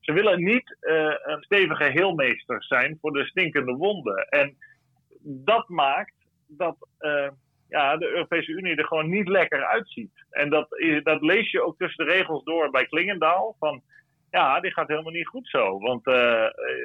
ze 0.00 0.12
willen 0.12 0.44
niet 0.44 0.76
een 0.80 1.42
stevige 1.42 1.84
heelmeester 1.84 2.64
zijn 2.64 2.98
voor 3.00 3.12
de 3.12 3.26
stinkende 3.26 3.72
wonden. 3.72 4.28
En 4.28 4.56
dat 5.28 5.68
maakt 5.68 6.14
dat 6.46 6.76
uh, 7.00 7.28
ja, 7.68 7.96
de 7.96 8.08
Europese 8.08 8.52
Unie 8.52 8.76
er 8.76 8.86
gewoon 8.86 9.10
niet 9.10 9.28
lekker 9.28 9.64
uitziet. 9.64 10.26
En 10.30 10.50
dat, 10.50 10.68
dat 11.02 11.22
lees 11.22 11.50
je 11.50 11.62
ook 11.62 11.78
tussen 11.78 12.06
de 12.06 12.12
regels 12.12 12.44
door 12.44 12.70
bij 12.70 12.86
Klingendaal. 12.86 13.56
Van 13.58 13.82
ja, 14.30 14.60
dit 14.60 14.72
gaat 14.72 14.88
helemaal 14.88 15.12
niet 15.12 15.26
goed 15.26 15.48
zo. 15.48 15.78
Want 15.78 16.06
uh, 16.06 16.14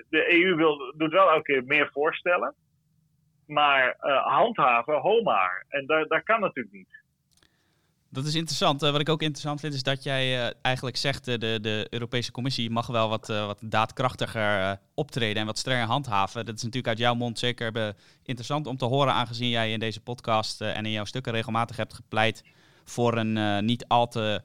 de 0.09 0.43
EU 0.43 0.55
wil, 0.55 0.93
doet 0.97 1.11
wel 1.11 1.29
elke 1.31 1.41
keer 1.41 1.63
meer 1.65 1.89
voorstellen. 1.91 2.55
Maar 3.47 3.95
handhaven, 4.23 4.97
ho 4.97 5.21
maar. 5.21 5.65
En 5.67 5.85
daar, 5.85 6.07
daar 6.07 6.23
kan 6.23 6.39
natuurlijk 6.39 6.75
niet. 6.75 7.00
Dat 8.13 8.25
is 8.25 8.35
interessant. 8.35 8.83
Uh, 8.83 8.91
wat 8.91 9.01
ik 9.01 9.09
ook 9.09 9.21
interessant 9.21 9.59
vind 9.59 9.73
is 9.73 9.83
dat 9.83 10.03
jij 10.03 10.45
uh, 10.45 10.53
eigenlijk 10.61 10.97
zegt 10.97 11.27
uh, 11.27 11.37
de, 11.37 11.59
de 11.61 11.87
Europese 11.89 12.31
Commissie 12.31 12.69
mag 12.69 12.87
wel 12.87 13.09
wat, 13.09 13.27
wat 13.27 13.59
daadkrachtiger 13.61 14.79
optreden 14.93 15.41
en 15.41 15.45
wat 15.45 15.57
strenger 15.57 15.87
handhaven. 15.87 16.45
Dat 16.45 16.55
is 16.55 16.61
natuurlijk 16.61 16.87
uit 16.87 16.97
jouw 16.97 17.13
mond 17.13 17.39
zeker 17.39 17.95
interessant 18.23 18.67
om 18.67 18.77
te 18.77 18.85
horen, 18.85 19.13
aangezien 19.13 19.49
jij 19.49 19.71
in 19.71 19.79
deze 19.79 20.01
podcast 20.01 20.61
en 20.61 20.85
in 20.85 20.91
jouw 20.91 21.05
stukken 21.05 21.33
regelmatig 21.33 21.75
hebt 21.75 21.93
gepleit 21.93 22.43
voor 22.83 23.17
een 23.17 23.65
niet 23.65 23.87
al 23.87 24.07
te 24.07 24.41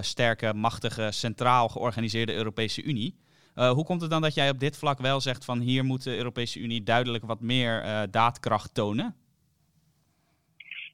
sterke, 0.00 0.54
machtige, 0.54 1.08
centraal 1.10 1.68
georganiseerde 1.68 2.34
Europese 2.34 2.82
Unie. 2.82 3.16
hoe 3.54 3.84
komt 3.84 4.00
het 4.00 4.10
dan 4.10 4.22
dat 4.22 4.34
jij 4.34 4.50
op 4.50 4.60
dit 4.60 4.76
vlak 4.76 4.98
wel 4.98 5.20
zegt 5.20 5.44
van 5.44 5.60
hier 5.60 5.84
moet 5.84 6.02
de 6.02 6.16
Europese 6.16 6.58
Unie 6.58 6.82
duidelijk 6.82 7.24
wat 7.24 7.40
meer 7.40 8.06
daadkracht 8.10 8.74
tonen? 8.74 9.14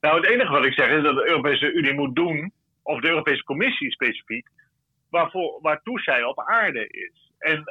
Nou, 0.05 0.17
het 0.17 0.31
enige 0.31 0.53
wat 0.53 0.64
ik 0.64 0.73
zeg 0.73 0.88
is 0.88 1.03
dat 1.03 1.14
de 1.14 1.29
Europese 1.29 1.73
Unie 1.73 1.95
moet 1.95 2.14
doen, 2.14 2.53
of 2.83 3.01
de 3.01 3.09
Europese 3.09 3.45
Commissie 3.45 3.90
specifiek, 3.90 4.49
waarvoor, 5.11 5.59
waartoe 5.62 6.01
zij 6.01 6.25
op 6.25 6.40
aarde 6.40 6.87
is. 6.88 7.33
En 7.38 7.59
uh, 7.59 7.64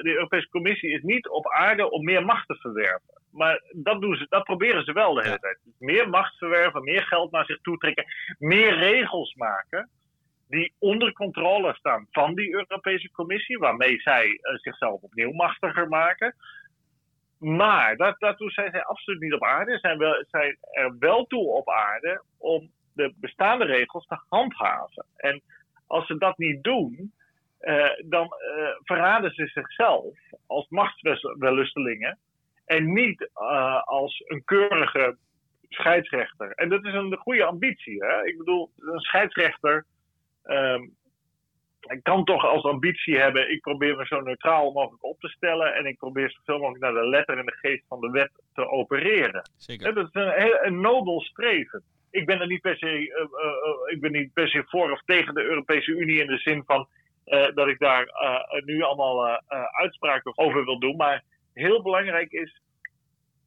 de 0.00 0.12
Europese 0.14 0.48
Commissie 0.48 0.90
is 0.90 1.02
niet 1.02 1.28
op 1.28 1.48
aarde 1.48 1.90
om 1.90 2.04
meer 2.04 2.24
macht 2.24 2.46
te 2.46 2.54
verwerven. 2.54 3.22
Maar 3.32 3.62
dat, 3.72 4.00
doen 4.00 4.16
ze, 4.16 4.26
dat 4.28 4.44
proberen 4.44 4.84
ze 4.84 4.92
wel 4.92 5.14
de 5.14 5.22
hele 5.22 5.38
tijd. 5.38 5.58
Dus 5.64 5.74
meer 5.78 6.08
macht 6.08 6.36
verwerven, 6.36 6.84
meer 6.84 7.02
geld 7.02 7.30
naar 7.30 7.44
zich 7.44 7.60
toe 7.60 7.76
trekken, 7.76 8.04
meer 8.38 8.74
regels 8.74 9.34
maken 9.34 9.90
die 10.48 10.74
onder 10.78 11.12
controle 11.12 11.74
staan 11.74 12.06
van 12.10 12.34
die 12.34 12.52
Europese 12.52 13.10
Commissie, 13.10 13.58
waarmee 13.58 14.00
zij 14.00 14.26
uh, 14.26 14.56
zichzelf 14.56 15.00
opnieuw 15.00 15.32
machtiger 15.32 15.88
maken. 15.88 16.34
Maar 17.40 17.96
daartoe 17.96 18.50
zijn 18.50 18.70
zij 18.70 18.84
absoluut 18.84 19.20
niet 19.20 19.32
op 19.32 19.44
aarde. 19.44 19.96
Wel, 19.96 20.24
zijn 20.28 20.58
er 20.70 20.98
wel 20.98 21.26
toe 21.26 21.46
op 21.46 21.68
aarde 21.68 22.22
om 22.38 22.70
de 22.94 23.14
bestaande 23.16 23.64
regels 23.64 24.06
te 24.06 24.20
handhaven. 24.28 25.06
En 25.16 25.42
als 25.86 26.06
ze 26.06 26.18
dat 26.18 26.38
niet 26.38 26.62
doen, 26.62 27.12
uh, 27.60 27.90
dan 28.04 28.24
uh, 28.24 28.68
verraden 28.82 29.34
ze 29.34 29.46
zichzelf 29.46 30.18
als 30.46 30.68
machtswellustelingen 30.68 32.18
en 32.64 32.92
niet 32.92 33.30
uh, 33.34 33.82
als 33.82 34.22
een 34.26 34.44
keurige 34.44 35.16
scheidsrechter. 35.68 36.50
En 36.50 36.68
dat 36.68 36.84
is 36.84 36.94
een 36.94 37.16
goede 37.16 37.44
ambitie. 37.44 38.04
Hè? 38.04 38.24
Ik 38.26 38.38
bedoel, 38.38 38.70
een 38.78 39.00
scheidsrechter 39.00 39.84
um, 40.44 40.96
ik 41.80 42.02
kan 42.02 42.24
toch 42.24 42.44
als 42.44 42.62
ambitie 42.62 43.18
hebben, 43.18 43.52
ik 43.52 43.60
probeer 43.60 43.96
me 43.96 44.06
zo 44.06 44.20
neutraal 44.20 44.72
mogelijk 44.72 45.04
op 45.04 45.20
te 45.20 45.28
stellen 45.28 45.74
en 45.74 45.86
ik 45.86 45.98
probeer 45.98 46.30
zoveel 46.30 46.58
mogelijk 46.58 46.82
naar 46.82 47.02
de 47.02 47.08
letter 47.08 47.38
en 47.38 47.46
de 47.46 47.56
geest 47.60 47.84
van 47.88 48.00
de 48.00 48.10
wet 48.10 48.30
te 48.54 48.70
opereren. 48.70 49.50
Zeker. 49.56 49.94
Dat 49.94 50.06
is 50.06 50.22
een, 50.22 50.30
heel, 50.30 50.58
een 50.62 50.80
nobel 50.80 51.20
streven. 51.20 51.82
Ik 52.10 52.26
ben 52.26 52.40
er 52.40 52.46
niet 52.46 52.60
per 52.60 52.76
se, 52.76 52.86
uh, 52.86 53.16
uh, 53.16 53.94
ik 53.94 54.00
ben 54.00 54.12
niet 54.12 54.32
per 54.32 54.48
se 54.48 54.64
voor 54.66 54.90
of 54.90 55.02
tegen 55.04 55.34
de 55.34 55.42
Europese 55.42 55.90
Unie 55.90 56.20
in 56.20 56.26
de 56.26 56.38
zin 56.38 56.62
van 56.66 56.88
uh, 57.26 57.46
dat 57.54 57.68
ik 57.68 57.78
daar 57.78 58.08
nu 58.64 58.82
allemaal 58.82 59.40
uitspraken 59.70 60.38
over 60.38 60.64
wil 60.64 60.78
doen. 60.78 60.96
Maar 60.96 61.22
heel 61.54 61.82
belangrijk 61.82 62.32
is 62.32 62.60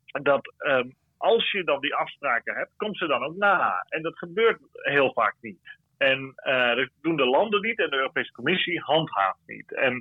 dat 0.05 0.53
um, 0.57 0.95
als 1.17 1.51
je 1.51 1.63
dan 1.63 1.81
die 1.81 1.95
afspraken 1.95 2.55
hebt, 2.55 2.71
komt 2.77 2.97
ze 2.97 3.07
dan 3.07 3.23
ook 3.23 3.35
na. 3.35 3.85
En 3.89 4.01
dat 4.01 4.17
gebeurt 4.17 4.59
heel 4.71 5.13
vaak 5.13 5.35
niet. 5.41 5.77
En 6.03 6.33
dat 6.75 6.89
doen 7.01 7.15
de 7.15 7.25
landen 7.25 7.61
niet 7.61 7.79
en 7.79 7.89
de 7.89 7.95
Europese 7.95 8.31
Commissie 8.31 8.79
handhaaft 8.79 9.39
niet. 9.45 9.73
En 9.73 9.93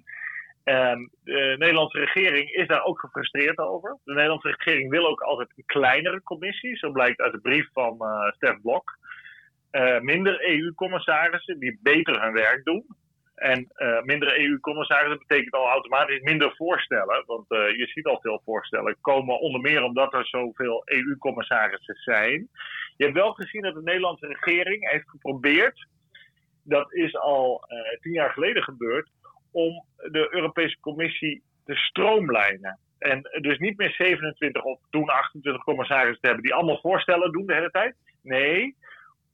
uh, 0.64 0.94
de 1.24 1.54
Nederlandse 1.58 1.98
regering 1.98 2.50
is 2.50 2.66
daar 2.66 2.84
ook 2.84 3.00
gefrustreerd 3.00 3.58
over. 3.58 3.98
De 4.04 4.12
Nederlandse 4.12 4.48
regering 4.48 4.90
wil 4.90 5.06
ook 5.06 5.20
altijd 5.20 5.52
een 5.56 5.66
kleinere 5.66 6.22
commissie. 6.22 6.76
Zo 6.76 6.90
blijkt 6.90 7.20
uit 7.20 7.32
de 7.32 7.40
brief 7.40 7.68
van 7.72 7.96
uh, 8.00 8.30
Stef 8.32 8.60
Blok. 8.60 8.98
minder 10.00 10.48
EU-commissarissen 10.48 11.58
die 11.58 11.78
beter 11.82 12.22
hun 12.22 12.32
werk 12.32 12.64
doen. 12.64 12.84
En 13.34 13.72
minder 14.04 14.40
EU-commissarissen 14.40 15.24
betekent 15.26 15.54
al 15.54 15.68
automatisch 15.68 16.20
minder 16.20 16.54
voorstellen. 16.56 17.22
Want 17.26 17.44
je 17.48 17.86
ziet 17.86 18.06
al 18.06 18.20
veel 18.20 18.40
voorstellen 18.44 18.96
komen 19.00 19.40
onder 19.40 19.60
meer 19.60 19.82
omdat 19.82 20.12
er 20.12 20.26
zoveel 20.26 20.82
EU-commissarissen 20.84 21.94
zijn. 21.94 22.48
Je 22.96 23.04
hebt 23.04 23.16
wel 23.16 23.32
gezien 23.32 23.62
dat 23.62 23.74
de 23.74 23.82
Nederlandse 23.82 24.26
regering 24.26 24.90
heeft 24.90 25.10
geprobeerd, 25.10 25.86
dat 26.64 26.92
is 26.92 27.16
al 27.16 27.64
tien 28.00 28.12
jaar 28.12 28.30
geleden 28.30 28.62
gebeurd, 28.62 29.10
om 29.52 29.84
de 29.96 30.28
Europese 30.30 30.80
Commissie 30.80 31.42
te 31.64 31.74
stroomlijnen. 31.74 32.78
En 32.98 33.22
dus 33.40 33.58
niet 33.58 33.76
meer 33.76 33.90
27 33.90 34.62
of 34.62 34.80
toen 34.90 35.08
28 35.08 35.62
commissarissen 35.62 36.20
te 36.20 36.26
hebben 36.26 36.44
die 36.44 36.54
allemaal 36.54 36.80
voorstellen 36.80 37.32
doen 37.32 37.46
de 37.46 37.54
hele 37.54 37.70
tijd. 37.70 37.96
Nee, 38.22 38.76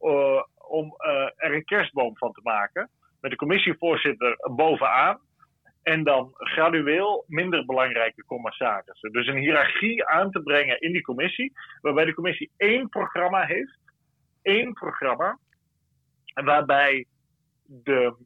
uh, 0.01 0.43
om 0.69 0.95
uh, 0.99 1.29
er 1.37 1.55
een 1.55 1.65
kerstboom 1.65 2.17
van 2.17 2.33
te 2.33 2.41
maken. 2.43 2.91
Met 3.21 3.31
de 3.31 3.37
commissievoorzitter 3.37 4.37
bovenaan. 4.55 5.21
En 5.83 6.05
dan 6.05 6.31
gradueel 6.33 7.25
minder 7.27 7.65
belangrijke 7.65 8.25
commissarissen. 8.25 9.13
Dus 9.13 9.27
een 9.27 9.37
hiërarchie 9.37 10.07
aan 10.07 10.31
te 10.31 10.43
brengen 10.43 10.81
in 10.81 10.93
die 10.93 11.03
commissie. 11.03 11.53
Waarbij 11.81 12.05
de 12.05 12.15
commissie 12.15 12.51
één 12.57 12.89
programma 12.89 13.45
heeft. 13.45 13.79
Eén 14.43 14.73
programma. 14.73 15.39
Waarbij 16.35 17.07
de 17.67 18.17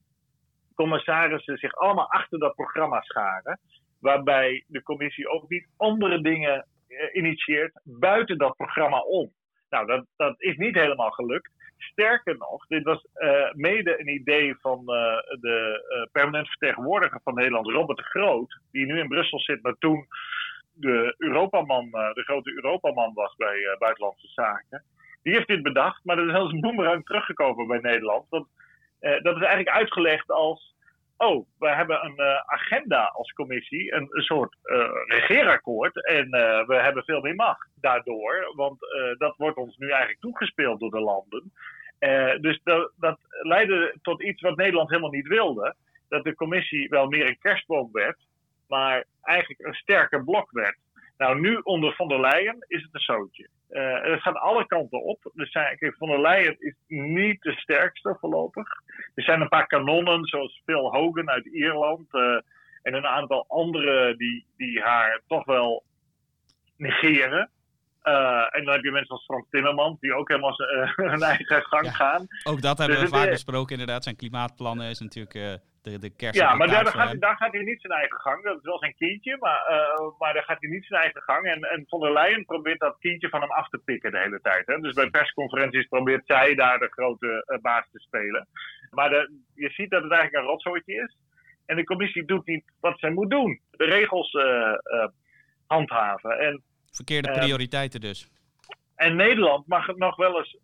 commissarissen 0.75 1.59
zich 1.59 1.75
allemaal 1.75 2.11
achter 2.11 2.39
dat 2.39 2.55
programma 2.55 3.01
scharen. 3.01 3.61
Waarbij 4.01 4.65
de 4.67 4.83
commissie 4.83 5.29
ook 5.29 5.49
niet 5.49 5.69
andere 5.77 6.21
dingen 6.21 6.67
uh, 6.89 6.99
initieert 7.13 7.81
buiten 7.85 8.39
dat 8.39 8.57
programma 8.57 8.99
om. 9.01 9.33
Nou, 9.71 9.87
dat, 9.87 10.07
dat 10.17 10.41
is 10.41 10.57
niet 10.57 10.75
helemaal 10.75 11.11
gelukt. 11.11 11.51
Sterker 11.91 12.37
nog, 12.39 12.67
dit 12.67 12.83
was 12.83 13.07
uh, 13.15 13.53
mede 13.53 14.01
een 14.01 14.09
idee 14.09 14.57
van 14.61 14.79
uh, 14.79 15.17
de 15.41 16.09
permanent 16.13 16.49
vertegenwoordiger 16.49 17.21
van 17.25 17.35
Nederland, 17.35 17.67
Robert 17.67 17.99
de 17.99 18.05
Groot, 18.05 18.61
die 18.71 18.87
nu 18.87 18.99
in 18.99 19.09
Brussel 19.09 19.41
zit, 19.41 19.63
maar 19.63 19.75
toen 19.79 20.07
de 20.73 21.15
Europaman, 21.19 21.91
de 21.91 22.23
grote 22.25 22.53
Europaman 22.53 23.15
was 23.15 23.35
bij 23.37 23.77
Buitenlandse 23.79 24.29
Zaken. 24.29 24.85
Die 25.23 25.35
heeft 25.35 25.47
dit 25.47 25.63
bedacht, 25.63 26.05
maar 26.05 26.17
dat 26.17 26.27
is 26.27 26.35
als 26.35 26.53
een 26.53 26.61
boemerang 26.61 27.05
teruggekomen 27.05 27.67
bij 27.67 27.79
Nederland. 27.79 28.27
Want 28.29 28.47
dat 29.01 29.37
is 29.37 29.43
eigenlijk 29.43 29.69
uitgelegd 29.69 30.31
als 30.31 30.75
oh, 31.23 31.47
we 31.59 31.69
hebben 31.69 32.05
een 32.05 32.21
uh, 32.21 32.37
agenda 32.47 33.05
als 33.05 33.33
commissie, 33.33 33.95
een, 33.95 34.09
soort 34.11 34.57
uh, 34.65 34.89
regeerakkoord. 35.07 36.07
En 36.07 36.27
uh, 36.27 36.67
we 36.67 36.75
hebben 36.75 37.05
veel 37.05 37.21
meer 37.21 37.35
macht 37.35 37.69
daardoor, 37.81 38.53
want 38.57 38.79
dat 39.19 39.37
wordt 39.37 39.57
ons 39.57 39.77
nu 39.77 39.89
eigenlijk 39.89 40.21
toegespeeld 40.21 40.81
door 40.81 40.91
de 40.91 41.01
landen. 41.01 41.53
dus 42.41 42.61
dat, 42.65 42.93
dat 42.97 43.19
leidde 43.43 43.95
tot 44.03 44.23
iets 44.23 44.41
wat 44.41 44.57
Nederland 44.57 44.89
helemaal 44.89 45.11
niet 45.11 45.29
wilde. 45.29 45.75
Dat 46.09 46.25
de 46.25 46.35
commissie 46.35 46.89
wel 46.89 47.07
meer 47.07 47.27
een 47.27 47.39
kerstboom 47.39 47.89
werd, 47.93 48.19
maar 48.69 49.05
eigenlijk 49.23 49.61
een 49.61 49.75
sterker 49.75 50.25
blok 50.25 50.51
werd. 50.51 50.77
Nou, 51.23 51.41
nu 51.41 51.57
onder 51.57 51.95
Van 51.95 52.09
der 52.09 52.21
Leyen 52.21 52.65
is 52.69 52.83
het 52.83 52.95
een 52.95 53.01
zootje. 53.01 53.49
Uh, 53.71 54.13
het 54.13 54.23
gaat 54.23 54.37
alle 54.37 54.67
kanten 54.67 55.03
op. 55.03 55.33
Er 55.35 55.47
zijn, 55.47 55.79
kijk, 55.79 55.97
Van 55.97 56.09
der 56.09 56.21
Leyen 56.21 56.57
is 56.59 56.75
niet 56.87 57.43
de 57.43 57.53
sterkste 57.53 58.17
voorlopig. 58.21 58.69
Er 59.15 59.23
zijn 59.23 59.41
een 59.41 59.49
paar 59.49 59.67
kanonnen, 59.67 60.25
zoals 60.25 60.63
Phil 60.65 60.93
Hogan 60.93 61.31
uit 61.31 61.47
Ierland. 61.47 62.15
Uh, 62.15 62.41
en 62.83 62.95
een 62.95 63.07
aantal 63.07 63.45
anderen 63.49 64.19
die, 64.19 64.47
die 64.57 64.81
haar 64.81 65.21
toch 65.27 65.45
wel 65.45 65.85
negeren. 66.77 67.51
Uh, 68.05 68.57
en 68.57 68.65
dan 68.65 68.75
heb 68.75 68.85
je 68.85 68.91
mensen 68.91 69.15
als 69.15 69.25
Frans 69.25 69.47
Timmermans, 69.51 70.01
die 70.01 70.15
ook 70.15 70.29
helemaal 70.29 70.55
hun 70.97 71.23
eigen 71.33 71.63
gang 71.63 71.85
ja, 71.85 71.93
gaan. 71.93 72.27
Ook 72.45 72.63
dat 72.63 72.79
hebben 72.79 73.01
dus 73.01 73.11
we 73.11 73.17
vaak 73.17 73.31
besproken, 73.31 73.73
inderdaad. 73.73 74.03
Zijn 74.03 74.17
klimaatplannen 74.17 74.89
is 74.89 75.01
natuurlijk 75.01 75.61
de, 75.83 75.99
de 75.99 76.11
kerst. 76.11 76.41
Ja, 76.41 76.55
maar 76.55 76.69
daar, 76.69 76.87
gaat, 76.87 77.21
daar, 77.21 77.37
gaat, 77.37 77.53
hij 77.53 77.63
niet 77.63 77.81
zijn 77.81 77.93
eigen 77.93 78.21
gang. 78.21 78.45
Dat 78.45 78.57
is 78.57 78.63
wel 78.63 78.79
zijn 78.79 78.95
kindje, 78.95 79.37
maar, 79.41 79.61
uh, 79.71 80.19
maar 80.19 80.35
daar 80.35 80.45
gaat 80.45 80.61
hij 80.61 80.71
niet 80.71 80.85
zijn 80.85 81.01
eigen 81.01 81.23
gang. 81.23 81.47
En, 81.47 81.63
en 81.63 81.85
von 81.89 82.01
der 82.01 82.13
Leyen 82.13 82.45
probeert 82.45 82.81
dat 82.81 82.99
kindje 82.99 83.29
van 83.29 83.41
hem 83.41 83.51
af 83.51 83.69
te 83.69 83.79
pikken 83.85 84.11
de 84.11 84.19
hele 84.19 84.41
tijd. 84.41 84.67
Hè? 84.67 84.79
Dus 84.79 84.95
bij 84.95 85.11
persconferenties 85.11 85.87
probeert 85.87 86.27
zij 86.27 86.55
daar 86.55 86.79
de 86.79 86.89
grote 86.91 87.45
uh, 87.47 87.59
baas 87.61 87.87
te 87.91 87.99
spelen. 87.99 88.49
Maar 88.91 89.11
de, 89.11 89.41
je 89.55 89.71
ziet 89.71 89.91
dat 89.91 90.03
het 90.03 90.13
eigenlijk 90.13 90.45
een 90.45 90.51
rotzooitje 90.51 90.95
is. 90.95 91.17
En 91.67 91.77
de 91.77 91.85
commissie 91.85 92.25
doet 92.25 92.47
niet 92.47 92.65
wat 92.81 92.99
zij 92.99 93.11
moet 93.11 93.31
doen. 93.31 93.61
De 93.71 93.85
regels 93.85 94.33
uh, 94.33 94.75
handhaven. 95.67 96.39
En, 96.39 96.63
Verkeerde 96.91 97.31
prioriteiten 97.31 98.01
dus. 98.01 98.29
En 98.97 99.17
Nederland 99.17 99.67
mag 99.67 99.97
nog 99.97 100.17
wel 100.17 100.39
eens, 100.39 100.57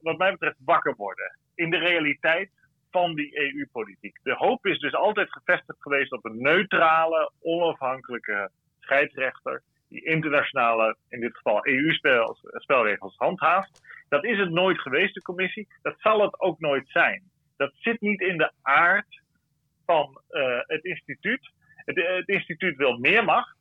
wat 0.00 0.18
mij 0.18 0.30
betreft, 0.30 0.56
wakker 0.64 0.94
worden. 0.96 1.38
In 1.54 1.70
de 1.70 1.78
realiteit 1.78 2.50
van 2.90 3.14
die 3.14 3.38
EU-politiek. 3.38 4.18
De 4.22 4.34
hoop 4.34 4.66
is 4.66 4.78
dus 4.78 4.94
altijd 4.94 5.32
gevestigd 5.32 5.82
geweest 5.82 6.12
op 6.12 6.24
een 6.24 6.42
neutrale, 6.42 7.32
onafhankelijke 7.40 8.50
scheidsrechter. 8.80 9.62
Die 9.88 10.04
internationale, 10.04 10.96
in 11.08 11.20
dit 11.20 11.36
geval 11.36 11.66
EU-spelregels 11.66 13.16
handhaaft. 13.16 13.80
Dat 14.08 14.24
is 14.24 14.38
het 14.38 14.50
nooit 14.50 14.80
geweest, 14.80 15.14
de 15.14 15.22
commissie. 15.22 15.68
Dat 15.82 15.94
zal 15.98 16.22
het 16.22 16.40
ook 16.40 16.60
nooit 16.60 16.88
zijn. 16.88 17.22
Dat 17.56 17.72
zit 17.74 18.00
niet 18.00 18.20
in 18.20 18.36
de 18.36 18.52
aard 18.62 19.22
van 19.86 20.20
uh, 20.30 20.58
het 20.58 20.84
instituut. 20.84 21.50
Het, 21.76 21.96
het 21.96 22.28
instituut 22.28 22.76
wil 22.76 22.98
meer 22.98 23.24
macht. 23.24 23.56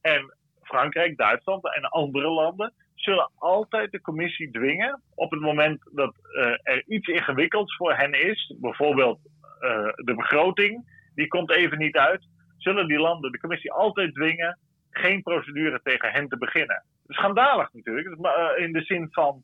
En 0.00 0.37
Frankrijk, 0.68 1.16
Duitsland 1.16 1.74
en 1.74 1.82
andere 1.82 2.28
landen 2.28 2.72
zullen 2.94 3.30
altijd 3.34 3.92
de 3.92 4.00
commissie 4.00 4.50
dwingen 4.50 5.02
op 5.14 5.30
het 5.30 5.40
moment 5.40 5.80
dat 5.92 6.14
uh, 6.32 6.44
er 6.62 6.82
iets 6.86 7.08
ingewikkelds 7.08 7.76
voor 7.76 7.94
hen 7.94 8.12
is, 8.12 8.54
bijvoorbeeld 8.60 9.18
uh, 9.60 9.92
de 9.94 10.14
begroting, 10.14 10.72
die 11.14 11.28
komt 11.28 11.50
even 11.50 11.78
niet 11.78 11.96
uit, 11.96 12.26
zullen 12.56 12.86
die 12.86 12.98
landen 12.98 13.32
de 13.32 13.40
commissie 13.40 13.72
altijd 13.72 14.14
dwingen 14.14 14.58
geen 14.90 15.22
procedure 15.22 15.80
tegen 15.82 16.10
hen 16.10 16.28
te 16.28 16.38
beginnen. 16.38 16.84
Schandalig 17.06 17.72
natuurlijk, 17.72 18.06
uh, 18.06 18.64
in 18.64 18.72
de 18.72 18.82
zin 18.82 19.08
van 19.10 19.42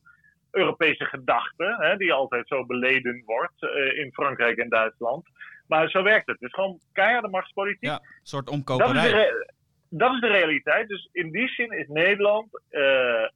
Europese 0.50 1.04
gedachten, 1.04 1.76
hè, 1.78 1.96
die 1.96 2.12
altijd 2.12 2.48
zo 2.48 2.66
beleden 2.66 3.22
wordt 3.24 3.62
in 3.94 4.12
Frankrijk 4.12 4.58
en 4.58 4.68
Duitsland. 4.68 5.28
Maar 5.66 5.88
zo 5.88 6.02
werkt 6.02 6.26
het. 6.26 6.40
Het 6.40 6.48
is 6.48 6.54
gewoon 6.54 6.78
keiharde 6.92 7.28
machtspolitiek. 7.28 7.88
Ja, 7.88 7.94
een 7.94 8.20
soort 8.22 8.50
omkoperij 8.50 8.92
dat 8.92 9.04
is 9.04 9.53
de 9.98 10.26
realiteit. 10.26 10.88
Dus 10.88 11.08
in 11.12 11.30
die 11.30 11.48
zin 11.48 11.70
is 11.70 11.88
Nederland 11.88 12.60
uh, 12.70 13.28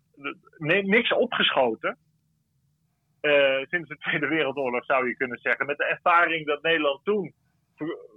niks 0.82 1.12
opgeschoten. 1.12 1.98
Uh, 3.20 3.58
sinds 3.68 3.88
de 3.88 3.96
Tweede 3.96 4.28
Wereldoorlog 4.28 4.84
zou 4.84 5.08
je 5.08 5.16
kunnen 5.16 5.38
zeggen. 5.38 5.66
Met 5.66 5.76
de 5.76 5.84
ervaring 5.84 6.46
dat 6.46 6.62
Nederland 6.62 7.04
toen 7.04 7.32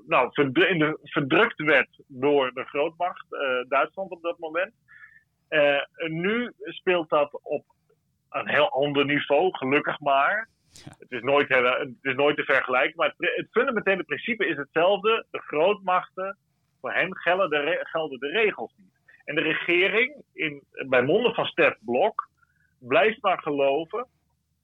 nou, 0.07 0.29
verdrukt 1.03 1.61
werd 1.61 1.89
door 2.07 2.53
de 2.53 2.63
grootmacht, 2.63 3.25
uh, 3.31 3.39
Duitsland 3.69 4.11
op 4.11 4.21
dat 4.21 4.39
moment. 4.39 4.73
nu 6.07 6.51
speelt 6.57 7.09
dat 7.09 7.39
op 7.43 7.65
een 8.29 8.49
heel 8.49 8.69
ander 8.69 9.05
niveau, 9.05 9.57
gelukkig 9.57 9.99
maar. 9.99 10.49
Het, 10.99 11.11
is 11.11 11.21
nooit, 11.21 11.49
het 11.49 11.95
is 12.01 12.15
nooit 12.15 12.37
te 12.37 12.43
vergelijken, 12.43 12.93
maar 12.95 13.13
het, 13.17 13.35
het 13.35 13.47
fundamentele 13.51 14.03
principe 14.03 14.45
is 14.45 14.57
hetzelfde. 14.57 15.25
De 15.31 15.39
grootmachten 15.39 16.37
voor 16.81 16.93
hen 16.93 17.17
gelden 17.17 17.49
de, 17.49 17.79
gelden 17.81 18.19
de 18.19 18.27
regels 18.27 18.73
niet. 18.77 18.99
En 19.25 19.35
de 19.35 19.41
regering, 19.41 20.23
in, 20.33 20.63
bij 20.87 21.03
monden 21.03 21.33
van 21.33 21.45
Stef 21.45 21.75
Blok, 21.79 22.29
blijft 22.79 23.21
maar 23.21 23.41
geloven, 23.41 24.07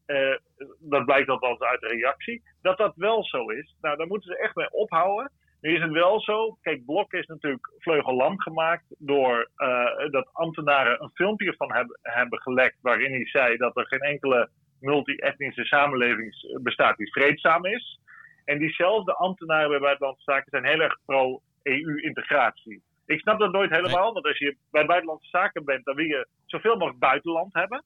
uh, 0.07 0.35
dat 0.79 1.05
blijkt 1.05 1.29
althans 1.29 1.59
uit 1.59 1.81
de 1.81 1.87
reactie, 1.87 2.41
dat 2.61 2.77
dat 2.77 2.95
wel 2.95 3.23
zo 3.23 3.49
is. 3.49 3.75
Nou, 3.81 3.97
daar 3.97 4.07
moeten 4.07 4.31
ze 4.31 4.37
echt 4.37 4.55
mee 4.55 4.71
ophouden. 4.71 5.31
Nu 5.61 5.75
is 5.75 5.81
het 5.81 5.91
wel 5.91 6.21
zo, 6.21 6.57
kijk, 6.61 6.85
Blok 6.85 7.13
is 7.13 7.25
natuurlijk 7.25 7.71
vleugellam 7.77 8.39
gemaakt 8.39 8.85
door 8.97 9.49
uh, 9.57 10.09
dat 10.11 10.29
ambtenaren 10.33 11.03
een 11.03 11.11
filmpje 11.13 11.53
van 11.53 11.73
hebben, 11.73 11.99
hebben 12.01 12.41
gelekt 12.41 12.77
waarin 12.81 13.11
hij 13.11 13.27
zei 13.27 13.57
dat 13.57 13.77
er 13.77 13.87
geen 13.87 13.99
enkele 13.99 14.49
multi-etnische 14.79 15.65
samenleving 15.65 16.59
bestaat 16.61 16.97
die 16.97 17.11
vreedzaam 17.11 17.65
is. 17.65 17.99
En 18.45 18.57
diezelfde 18.57 19.13
ambtenaren 19.13 19.69
bij 19.69 19.79
Buitenlandse 19.79 20.31
Zaken 20.31 20.49
zijn 20.49 20.65
heel 20.65 20.79
erg 20.79 20.97
pro 21.05 21.41
EU-integratie. 21.67 22.81
Ik 23.05 23.19
snap 23.19 23.39
dat 23.39 23.51
nooit 23.51 23.71
helemaal, 23.71 24.13
want 24.13 24.25
als 24.25 24.37
je 24.37 24.57
bij 24.71 24.85
buitenlandse 24.85 25.29
zaken 25.29 25.65
bent, 25.65 25.85
dan 25.85 25.95
wil 25.95 26.05
je 26.05 26.27
zoveel 26.45 26.75
mogelijk 26.75 26.99
buitenland 26.99 27.53
hebben. 27.53 27.83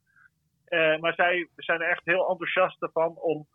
Uh, 0.69 0.97
maar 0.97 1.13
zij 1.13 1.47
zijn 1.55 1.81
er 1.81 1.89
echt 1.89 2.01
heel 2.05 2.29
enthousiast 2.29 2.81
ervan 2.81 3.15
om 3.17 3.47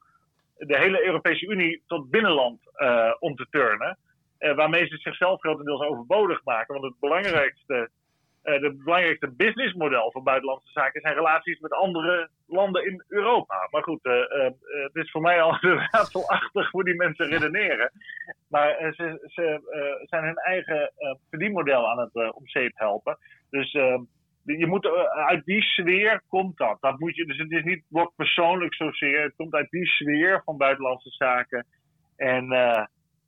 de 0.56 0.78
hele 0.78 1.04
Europese 1.04 1.46
Unie 1.46 1.82
tot 1.86 2.10
binnenland 2.10 2.60
uh, 2.76 3.12
om 3.18 3.34
te 3.34 3.46
turnen. 3.50 3.98
Uh, 4.38 4.54
waarmee 4.54 4.86
ze 4.86 4.96
zichzelf 4.96 5.40
grotendeels 5.40 5.80
overbodig 5.80 6.44
maken. 6.44 6.74
Want 6.74 6.86
het 6.86 7.00
belangrijkste 7.00 7.90
het 8.52 8.84
belangrijkste 8.84 9.32
businessmodel 9.36 10.10
van 10.10 10.22
buitenlandse 10.22 10.70
zaken 10.72 11.00
zijn 11.00 11.14
relaties 11.14 11.58
met 11.60 11.72
andere 11.72 12.28
landen 12.46 12.86
in 12.86 13.04
Europa. 13.08 13.68
Maar 13.70 13.82
goed, 13.82 14.04
uh, 14.04 14.12
uh, 14.12 14.50
het 14.68 14.94
is 14.94 15.10
voor 15.10 15.20
mij 15.20 15.42
al 15.42 15.58
raadselachtig 15.90 16.70
hoe 16.70 16.84
die 16.84 16.94
mensen 16.94 17.28
redeneren. 17.28 17.90
Maar 18.48 18.92
ze, 18.94 19.26
ze 19.26 19.60
zijn 20.04 20.24
hun 20.24 20.36
eigen 20.36 20.92
verdienmodel 21.30 21.88
aan 21.88 21.98
het 21.98 22.34
om 22.34 22.48
zeep 22.48 22.72
helpen. 22.74 23.18
Dus 23.50 23.72
je 24.42 24.66
moet, 24.66 24.86
uit 25.10 25.44
die 25.44 25.62
sfeer 25.62 26.22
komt 26.28 26.56
dat. 26.56 26.76
dat 26.80 26.98
moet 26.98 27.16
je, 27.16 27.26
dus 27.26 27.38
het 27.38 27.50
is 27.50 27.64
niet 27.64 27.84
wat 27.88 28.12
persoonlijk 28.16 28.74
zozeer. 28.74 29.22
Het 29.22 29.36
komt 29.36 29.54
uit 29.54 29.70
die 29.70 29.86
sfeer 29.86 30.42
van 30.44 30.56
buitenlandse 30.56 31.10
zaken. 31.10 31.66
En 32.16 32.48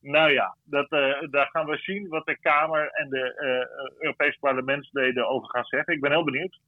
nou 0.01 0.33
ja, 0.33 0.57
dat, 0.65 0.91
daar 1.31 1.49
gaan 1.53 1.67
we 1.67 1.77
zien 1.77 2.09
wat 2.09 2.27
de 2.27 2.39
Kamer 2.39 2.91
en 2.91 3.09
de 3.09 3.35
Europese 3.99 4.39
parlementsleden 4.41 5.29
over 5.29 5.49
gaan 5.49 5.65
zeggen. 5.65 5.95
Ik 5.95 6.01
ben 6.01 6.11
heel 6.11 6.25
benieuwd. 6.25 6.59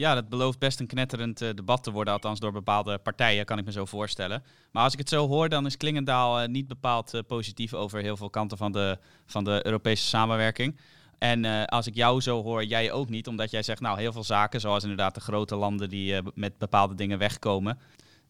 Ja, 0.00 0.14
dat 0.14 0.28
belooft 0.28 0.58
best 0.58 0.80
een 0.80 0.86
knetterend 0.86 1.42
uh, 1.42 1.50
debat 1.54 1.82
te 1.82 1.90
worden, 1.90 2.12
althans 2.12 2.40
door 2.40 2.52
bepaalde 2.52 2.98
partijen, 2.98 3.44
kan 3.44 3.58
ik 3.58 3.64
me 3.64 3.72
zo 3.72 3.84
voorstellen. 3.84 4.42
Maar 4.72 4.82
als 4.82 4.92
ik 4.92 4.98
het 4.98 5.08
zo 5.08 5.26
hoor, 5.26 5.48
dan 5.48 5.66
is 5.66 5.76
Klingendaal 5.76 6.42
uh, 6.42 6.48
niet 6.48 6.68
bepaald 6.68 7.14
uh, 7.14 7.20
positief 7.26 7.74
over 7.74 8.00
heel 8.00 8.16
veel 8.16 8.30
kanten 8.30 8.58
van 8.58 8.72
de, 8.72 8.98
van 9.26 9.44
de 9.44 9.60
Europese 9.64 10.06
samenwerking. 10.06 10.80
En 11.18 11.66
als 11.66 11.86
ik 11.86 11.94
jou 11.94 12.20
zo 12.20 12.42
hoor, 12.42 12.64
jij 12.64 12.92
ook 12.92 13.08
niet, 13.08 13.26
omdat 13.26 13.50
jij 13.50 13.62
zegt, 13.62 13.80
nou, 13.80 13.98
heel 13.98 14.12
veel 14.12 14.24
zaken, 14.24 14.60
zoals 14.60 14.82
inderdaad 14.82 15.14
de 15.14 15.20
grote 15.20 15.56
landen 15.56 15.88
die 15.88 16.22
met 16.34 16.58
bepaalde 16.58 16.94
dingen 16.94 17.18
wegkomen, 17.18 17.78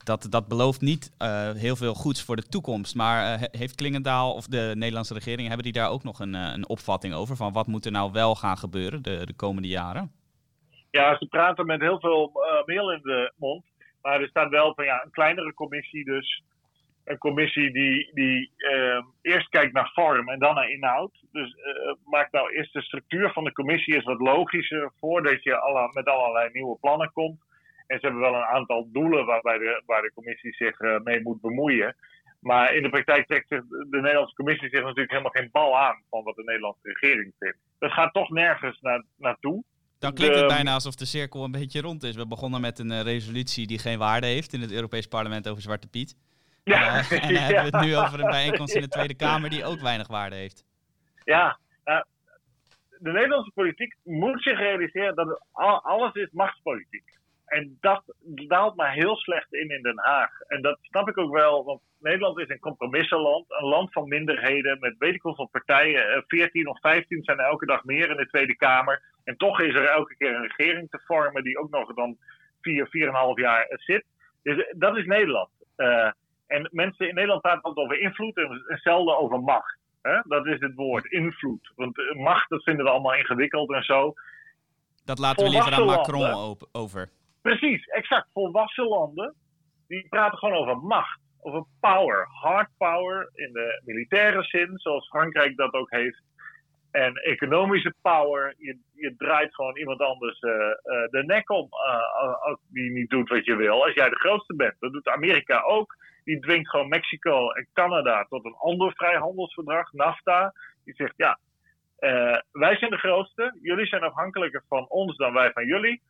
dat, 0.05 0.26
dat 0.30 0.48
belooft 0.48 0.80
niet 0.80 1.12
heel 1.57 1.76
veel 1.76 1.94
goeds 1.94 2.24
voor 2.24 2.36
de 2.36 2.48
toekomst. 2.48 2.94
Maar 2.94 3.38
heeft 3.51 3.74
Klingendaal 3.74 4.34
of 4.34 4.46
de 4.46 4.72
Nederlandse 4.74 5.14
regering, 5.14 5.46
hebben 5.46 5.64
die 5.64 5.80
daar 5.80 5.90
ook 5.90 6.03
nog 6.03 6.20
een, 6.20 6.34
een 6.34 6.68
opvatting 6.68 7.14
over 7.14 7.36
van 7.36 7.53
wat 7.53 7.66
moet 7.66 7.84
er 7.84 7.92
nou 7.92 8.12
wel 8.12 8.34
gaan 8.34 8.59
gebeuren 8.59 9.03
de, 9.03 9.26
de 9.26 9.34
komende 9.34 9.68
jaren? 9.68 10.12
Ja, 10.90 11.16
ze 11.18 11.26
praten 11.26 11.66
met 11.66 11.80
heel 11.80 12.01
veel 12.01 12.32
uh, 12.34 12.64
meel 12.64 12.92
in 12.92 13.01
de 13.03 13.32
mond. 13.36 13.64
Maar 14.03 14.20
er 14.20 14.28
staat 14.28 14.51
wel 14.51 14.74
van 14.74 14.84
ja, 14.84 15.05
een 15.05 15.11
kleinere 15.11 15.55
commissie 15.55 16.05
dus. 16.05 16.42
Een 17.05 17.18
commissie 17.18 17.72
die, 17.72 18.11
die 18.14 18.53
uh, 18.57 19.05
eerst 19.22 19.48
kijkt 19.48 19.72
naar 19.72 19.90
vorm 19.94 20.28
en 20.28 20.38
dan 20.38 20.55
naar 20.55 20.70
inhoud. 20.70 21.12
Dus 21.32 21.57
maak 22.05 22.32
nou 22.32 22.53
eerst 22.53 22.72
de 22.72 22.82
structuur 22.82 23.32
van 23.32 23.44
de 23.44 23.53
commissie 23.53 23.94
eens 23.94 24.05
wat 24.05 24.20
logischer 24.20 24.92
voordat 25.01 25.42
je 25.42 25.90
met 25.92 26.07
allerlei 26.07 26.51
nieuwe 26.53 26.76
plannen 26.80 27.12
komt. 27.12 27.40
En 27.91 28.01
ze 28.01 28.07
hebben 28.07 28.20
wel 28.20 28.34
een 28.34 28.55
aantal 28.57 28.88
doelen 28.93 29.26
waarbij 29.26 29.59
de, 29.59 29.82
waar 29.86 30.03
de 30.03 30.12
commissie 30.14 30.55
zich 30.55 30.80
uh, 30.80 31.01
mee 31.01 31.22
moet 31.22 31.41
bemoeien. 31.41 31.97
Maar 32.41 32.74
in 32.74 32.82
de 32.82 32.88
praktijk 32.88 33.26
trekt 33.26 33.49
de 33.49 33.66
Nederlandse 33.91 34.34
commissie 34.34 34.68
zich 34.68 34.80
natuurlijk 34.80 35.11
helemaal 35.11 35.30
geen 35.30 35.49
bal 35.53 35.78
aan 35.78 36.03
van 36.11 36.24
wat 36.24 36.36
de 36.36 36.45
Nederlandse 36.45 36.88
regering 36.88 37.32
vindt. 37.38 37.59
Dat 37.78 37.93
gaat 37.93 38.12
toch 38.12 38.30
nergens 38.30 38.80
na, 38.80 39.05
naartoe. 39.16 39.64
Dan 39.99 40.14
klinkt 40.14 40.36
het 40.36 40.47
bijna 40.47 40.72
alsof 40.72 40.95
de 40.95 41.05
cirkel 41.05 41.45
een 41.45 41.51
beetje 41.51 41.80
rond 41.80 42.03
is. 42.03 42.16
We 42.16 42.26
begonnen 42.26 42.61
met 42.61 42.78
een 42.78 42.91
uh, 42.91 43.01
resolutie 43.01 43.66
die 43.66 43.78
geen 43.78 43.99
waarde 43.99 44.26
heeft 44.26 44.53
in 44.53 44.61
het 44.61 44.72
Europees 44.72 45.07
Parlement 45.07 45.49
over 45.49 45.62
Zwarte 45.62 45.88
Piet. 45.88 46.16
Ja. 46.64 46.99
Uh, 46.99 47.12
en 47.12 47.34
dan 47.34 47.43
hebben 47.43 47.70
we 47.70 47.76
het 47.76 47.86
nu 47.86 47.97
over 47.97 48.20
een 48.20 48.30
bijeenkomst 48.30 48.74
in 48.74 48.80
de 48.80 48.88
Tweede 48.88 49.14
Kamer 49.24 49.51
die 49.51 49.64
ook 49.64 49.80
weinig 49.80 50.09
waarde 50.09 50.36
heeft. 50.36 50.64
Ja, 51.24 51.59
uh, 51.84 52.01
de 52.99 53.12
Nederlandse 53.12 53.53
politiek 53.55 53.97
moet 54.05 54.43
zich 54.43 54.59
realiseren 54.59 55.14
dat 55.14 55.43
alles 55.82 56.14
is 56.14 56.28
machtspolitiek. 56.32 57.18
En 57.51 57.78
dat 57.80 58.03
daalt 58.24 58.76
maar 58.76 58.92
heel 58.92 59.16
slecht 59.16 59.53
in 59.53 59.70
in 59.70 59.82
Den 59.82 59.98
Haag. 59.98 60.40
En 60.40 60.62
dat 60.62 60.78
snap 60.80 61.09
ik 61.09 61.18
ook 61.18 61.32
wel, 61.32 61.64
want 61.64 61.80
Nederland 61.98 62.38
is 62.38 62.48
een 62.48 62.59
compromissenland. 62.59 63.44
Een 63.48 63.68
land 63.68 63.92
van 63.92 64.09
minderheden 64.09 64.78
met 64.80 64.94
weet 64.98 65.14
ik 65.14 65.22
hoeveel 65.22 65.48
partijen. 65.48 66.24
14 66.26 66.68
of 66.68 66.80
15 66.80 67.24
zijn 67.24 67.38
er 67.38 67.44
elke 67.44 67.66
dag 67.66 67.84
meer 67.84 68.11
in 68.11 68.16
de 68.16 68.26
Tweede 68.26 68.57
Kamer. 68.57 69.03
En 69.24 69.36
toch 69.36 69.61
is 69.61 69.74
er 69.74 69.84
elke 69.84 70.16
keer 70.16 70.34
een 70.34 70.53
regering 70.57 70.90
te 70.90 71.01
vormen 71.05 71.44
die 71.44 71.59
ook 71.59 71.70
nog 71.70 71.94
dan 71.94 72.16
vier, 72.61 72.86
vier 72.88 73.03
en 73.03 73.09
een 73.09 73.14
half 73.14 73.38
jaar 73.38 73.66
zit. 73.68 74.05
Dus 74.42 74.72
dat 74.76 74.96
is 74.96 75.07
Nederland. 75.07 75.51
Uh, 75.76 76.11
en 76.46 76.68
mensen 76.70 77.09
in 77.09 77.14
Nederland 77.14 77.42
praten 77.42 77.62
altijd 77.62 77.86
over 77.86 78.01
invloed 78.01 78.36
en 78.36 78.78
zelden 78.82 79.18
over 79.18 79.40
macht. 79.40 79.78
Hè? 80.03 80.20
Dat 80.24 80.46
is 80.46 80.61
het 80.61 80.74
woord, 80.74 81.05
invloed. 81.05 81.72
Want 81.76 81.98
eh, 81.98 82.16
macht, 82.16 82.48
dat 82.48 82.62
vinden 82.62 82.84
we 82.84 82.90
allemaal 82.90 83.14
ingewikkeld 83.14 83.72
en 83.72 83.82
zo. 83.82 84.14
Dat 85.05 85.18
laten 85.18 85.44
we 85.44 85.51
liever 85.51 85.72
aan 85.72 85.84
Macron 85.84 86.57
over. 86.72 87.09
Precies, 87.43 87.86
exact. 87.86 88.28
Volwassen 88.32 88.84
landen, 88.84 89.34
die 89.86 90.09
praten 90.09 90.38
gewoon 90.38 90.57
over 90.57 90.76
macht. 90.76 91.20
Over 91.41 91.64
power. 91.80 92.26
Hard 92.28 92.68
power 92.78 93.30
in 93.34 93.53
de 93.53 93.82
militaire 93.84 94.43
zin, 94.43 94.70
zoals 94.74 95.09
Frankrijk 95.09 95.57
dat 95.57 95.72
ook 95.72 95.91
heeft. 95.91 96.22
En 96.91 97.14
economische 97.14 97.95
power, 98.03 98.55
je, 98.59 98.78
je 98.95 99.14
draait 99.16 99.55
gewoon 99.55 99.76
iemand 99.76 100.01
anders 100.01 100.41
uh, 100.41 100.53
uh, 100.53 100.72
de 101.11 101.22
nek 101.26 101.51
om 101.51 101.68
uh, 101.72 102.55
die 102.68 102.91
niet 102.91 103.11
doet 103.11 103.28
wat 103.28 103.45
je 103.45 103.55
wil. 103.55 103.84
Als 103.84 103.95
jij 103.95 104.09
de 104.09 104.18
grootste 104.18 104.57
bent. 104.57 104.74
Dat 104.78 104.93
doet 104.93 105.09
Amerika 105.09 105.61
ook. 105.61 105.97
Die 106.24 106.41
dwingt 106.41 106.70
gewoon 106.70 106.88
Mexico 106.88 107.51
en 107.51 107.68
Canada 107.72 108.24
tot 108.28 108.45
een 108.45 108.55
ander 108.55 108.93
vrijhandelsverdrag, 108.93 109.93
NAFTA. 109.93 110.53
Die 110.84 110.95
zegt 110.95 111.14
ja, 111.16 111.38
wij 112.53 112.76
zijn 112.76 112.91
de 112.91 112.99
grootste. 112.99 113.59
Jullie 113.62 113.86
zijn 113.86 114.03
afhankelijker 114.03 114.64
van 114.68 114.88
ons 114.88 115.16
dan 115.16 115.32
wij 115.32 115.53
van 115.53 115.66
jullie. 115.66 116.03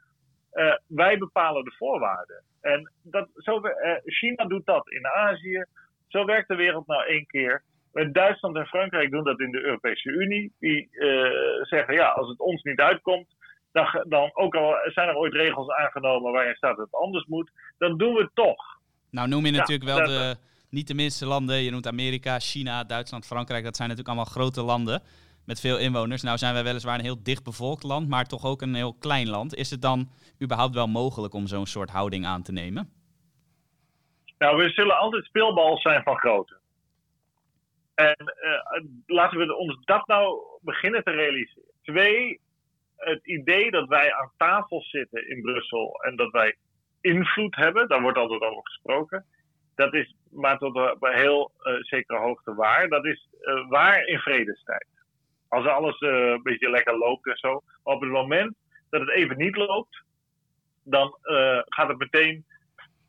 Wij 0.87 1.19
bepalen 1.19 1.65
de 1.65 1.75
voorwaarden. 1.79 2.43
En 2.61 2.93
dat, 3.03 3.29
zo, 3.35 3.61
China 4.05 4.45
doet 4.45 4.67
dat 4.67 4.91
in 4.91 5.07
Azië. 5.07 5.65
Zo 6.09 6.25
werkt 6.25 6.49
de 6.49 6.55
wereld 6.55 6.87
nou 6.87 7.07
één 7.07 7.27
keer. 7.27 7.63
Duitsland 7.93 8.57
en 8.57 8.67
Frankrijk 8.67 9.11
doen 9.11 9.25
dat 9.25 9.41
in 9.41 9.51
de 9.51 9.61
Europese 9.61 10.11
Unie. 10.11 10.53
Die 10.59 10.89
uh, 10.93 11.31
zeggen, 11.63 11.95
ja, 11.95 12.09
als 12.09 12.29
het 12.29 12.39
ons 12.39 12.63
niet 12.63 12.81
uitkomt, 12.81 13.27
dan, 13.73 14.05
dan, 14.09 14.31
ook 14.35 14.55
al 14.55 14.75
zijn 14.85 15.09
er 15.09 15.17
ooit 15.17 15.33
regels 15.33 15.69
aangenomen 15.69 16.33
waarin 16.33 16.55
staat 16.55 16.77
dat 16.77 16.85
het 16.85 17.01
anders 17.01 17.27
moet, 17.27 17.51
dan 17.79 17.97
doen 17.97 18.15
we 18.15 18.21
het 18.21 18.35
toch. 18.35 18.79
Nou 19.11 19.29
noem 19.29 19.47
je 19.47 19.53
natuurlijk 19.53 19.91
wel 19.91 20.07
de, 20.07 20.37
niet 20.71 20.89
de 20.89 20.95
minste 20.95 21.27
landen. 21.27 21.63
Je 21.63 21.71
noemt 21.71 21.87
Amerika, 21.87 22.39
China, 22.39 22.85
Duitsland, 22.85 23.27
Frankrijk. 23.27 23.65
Dat 23.65 23.77
zijn 23.77 23.89
natuurlijk 23.89 24.17
allemaal 24.17 24.35
grote 24.35 24.63
landen 24.63 25.03
met 25.47 25.61
veel 25.61 25.79
inwoners. 25.79 26.23
Nou 26.23 26.39
zijn 26.39 26.55
wij 26.55 26.65
weliswaar 26.65 26.95
een 26.95 27.05
heel 27.05 27.23
dichtbevolkt 27.23 27.83
land, 27.83 28.09
maar 28.09 28.25
toch 28.25 28.45
ook 28.45 28.63
een 28.63 28.75
heel 28.75 28.95
klein 28.95 29.29
land. 29.29 29.55
Is 29.55 29.71
het 29.71 29.83
dan 29.83 30.11
überhaupt 30.43 30.75
wel 30.75 30.89
mogelijk 30.89 31.35
om 31.35 31.47
zo'n 31.47 31.67
soort 31.67 31.91
houding 31.91 32.27
aan 32.27 32.43
te 32.43 32.53
nemen? 32.53 32.91
Nou, 34.39 34.57
we 34.57 34.69
zullen 34.69 34.97
altijd 34.97 35.25
speelbal 35.25 35.79
zijn 35.79 36.03
van 36.03 36.17
grote. 36.17 36.59
En 37.95 38.17
uh, 38.21 38.85
laten 39.07 39.39
we 39.39 39.57
ons 39.57 39.79
dat 39.85 40.07
nou 40.07 40.41
beginnen 40.61 41.05
te 41.05 41.11
realiseren. 41.11 41.71
Twee, 41.83 42.41
het 42.97 43.27
idee 43.27 43.71
dat 43.71 43.89
wij 43.89 44.15
aan 44.15 44.33
tafel 44.37 44.83
zitten 44.83 45.29
in 45.29 45.41
Brussel 45.41 46.03
en 46.03 46.17
dat 46.17 46.31
wij 46.31 46.57
invloed 47.01 47.57
hebben, 47.57 47.89
daar 47.89 48.03
wordt 48.03 48.19
altijd 48.19 48.41
over 48.41 48.63
gesproken. 48.63 49.25
Dat 49.75 49.95
is 49.95 50.15
maar 50.31 50.59
tot 50.59 50.77
een 50.77 51.15
heel 51.15 51.53
uh, 51.63 51.75
zekere 51.81 52.19
hoogte 52.19 52.55
waar. 52.55 52.89
Dat 52.89 53.05
is 53.05 53.29
uh, 53.41 53.69
waar 53.69 54.05
in 54.07 54.19
vredestijd. 54.19 54.87
Als 55.51 55.67
alles 55.67 56.01
een 56.01 56.43
beetje 56.43 56.71
lekker 56.71 56.99
loopt 56.99 57.27
en 57.27 57.37
zo. 57.37 57.63
Maar 57.85 57.95
op 57.95 58.01
het 58.01 58.11
moment 58.11 58.55
dat 58.91 59.01
het 59.01 59.11
even 59.11 59.37
niet 59.37 59.57
loopt, 59.57 60.03
dan 60.85 61.17
gaat 61.69 61.89
het 61.89 61.99
meteen 61.99 62.45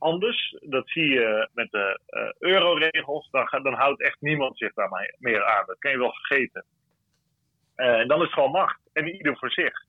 anders. 0.02 0.56
Dat 0.62 0.90
zie 0.90 1.10
je 1.10 1.50
met 1.54 1.72
de 1.72 2.00
uh, 2.10 2.32
euroregels. 2.52 3.30
Dan, 3.32 3.48
dan 3.64 3.74
houdt 3.74 4.02
echt 4.02 4.22
niemand 4.22 4.58
zich 4.58 4.74
daar 4.74 5.16
meer 5.20 5.44
aan. 5.44 5.64
Dat 5.66 5.80
kan 5.80 5.92
je 5.92 5.98
wel 5.98 6.14
vergeten. 6.14 6.66
En 7.76 8.08
dan 8.08 8.18
is 8.18 8.26
het 8.26 8.34
gewoon 8.34 8.52
macht. 8.52 8.80
En 8.94 9.08
ieder 9.08 9.38
voor 9.38 9.52
zich. 9.52 9.86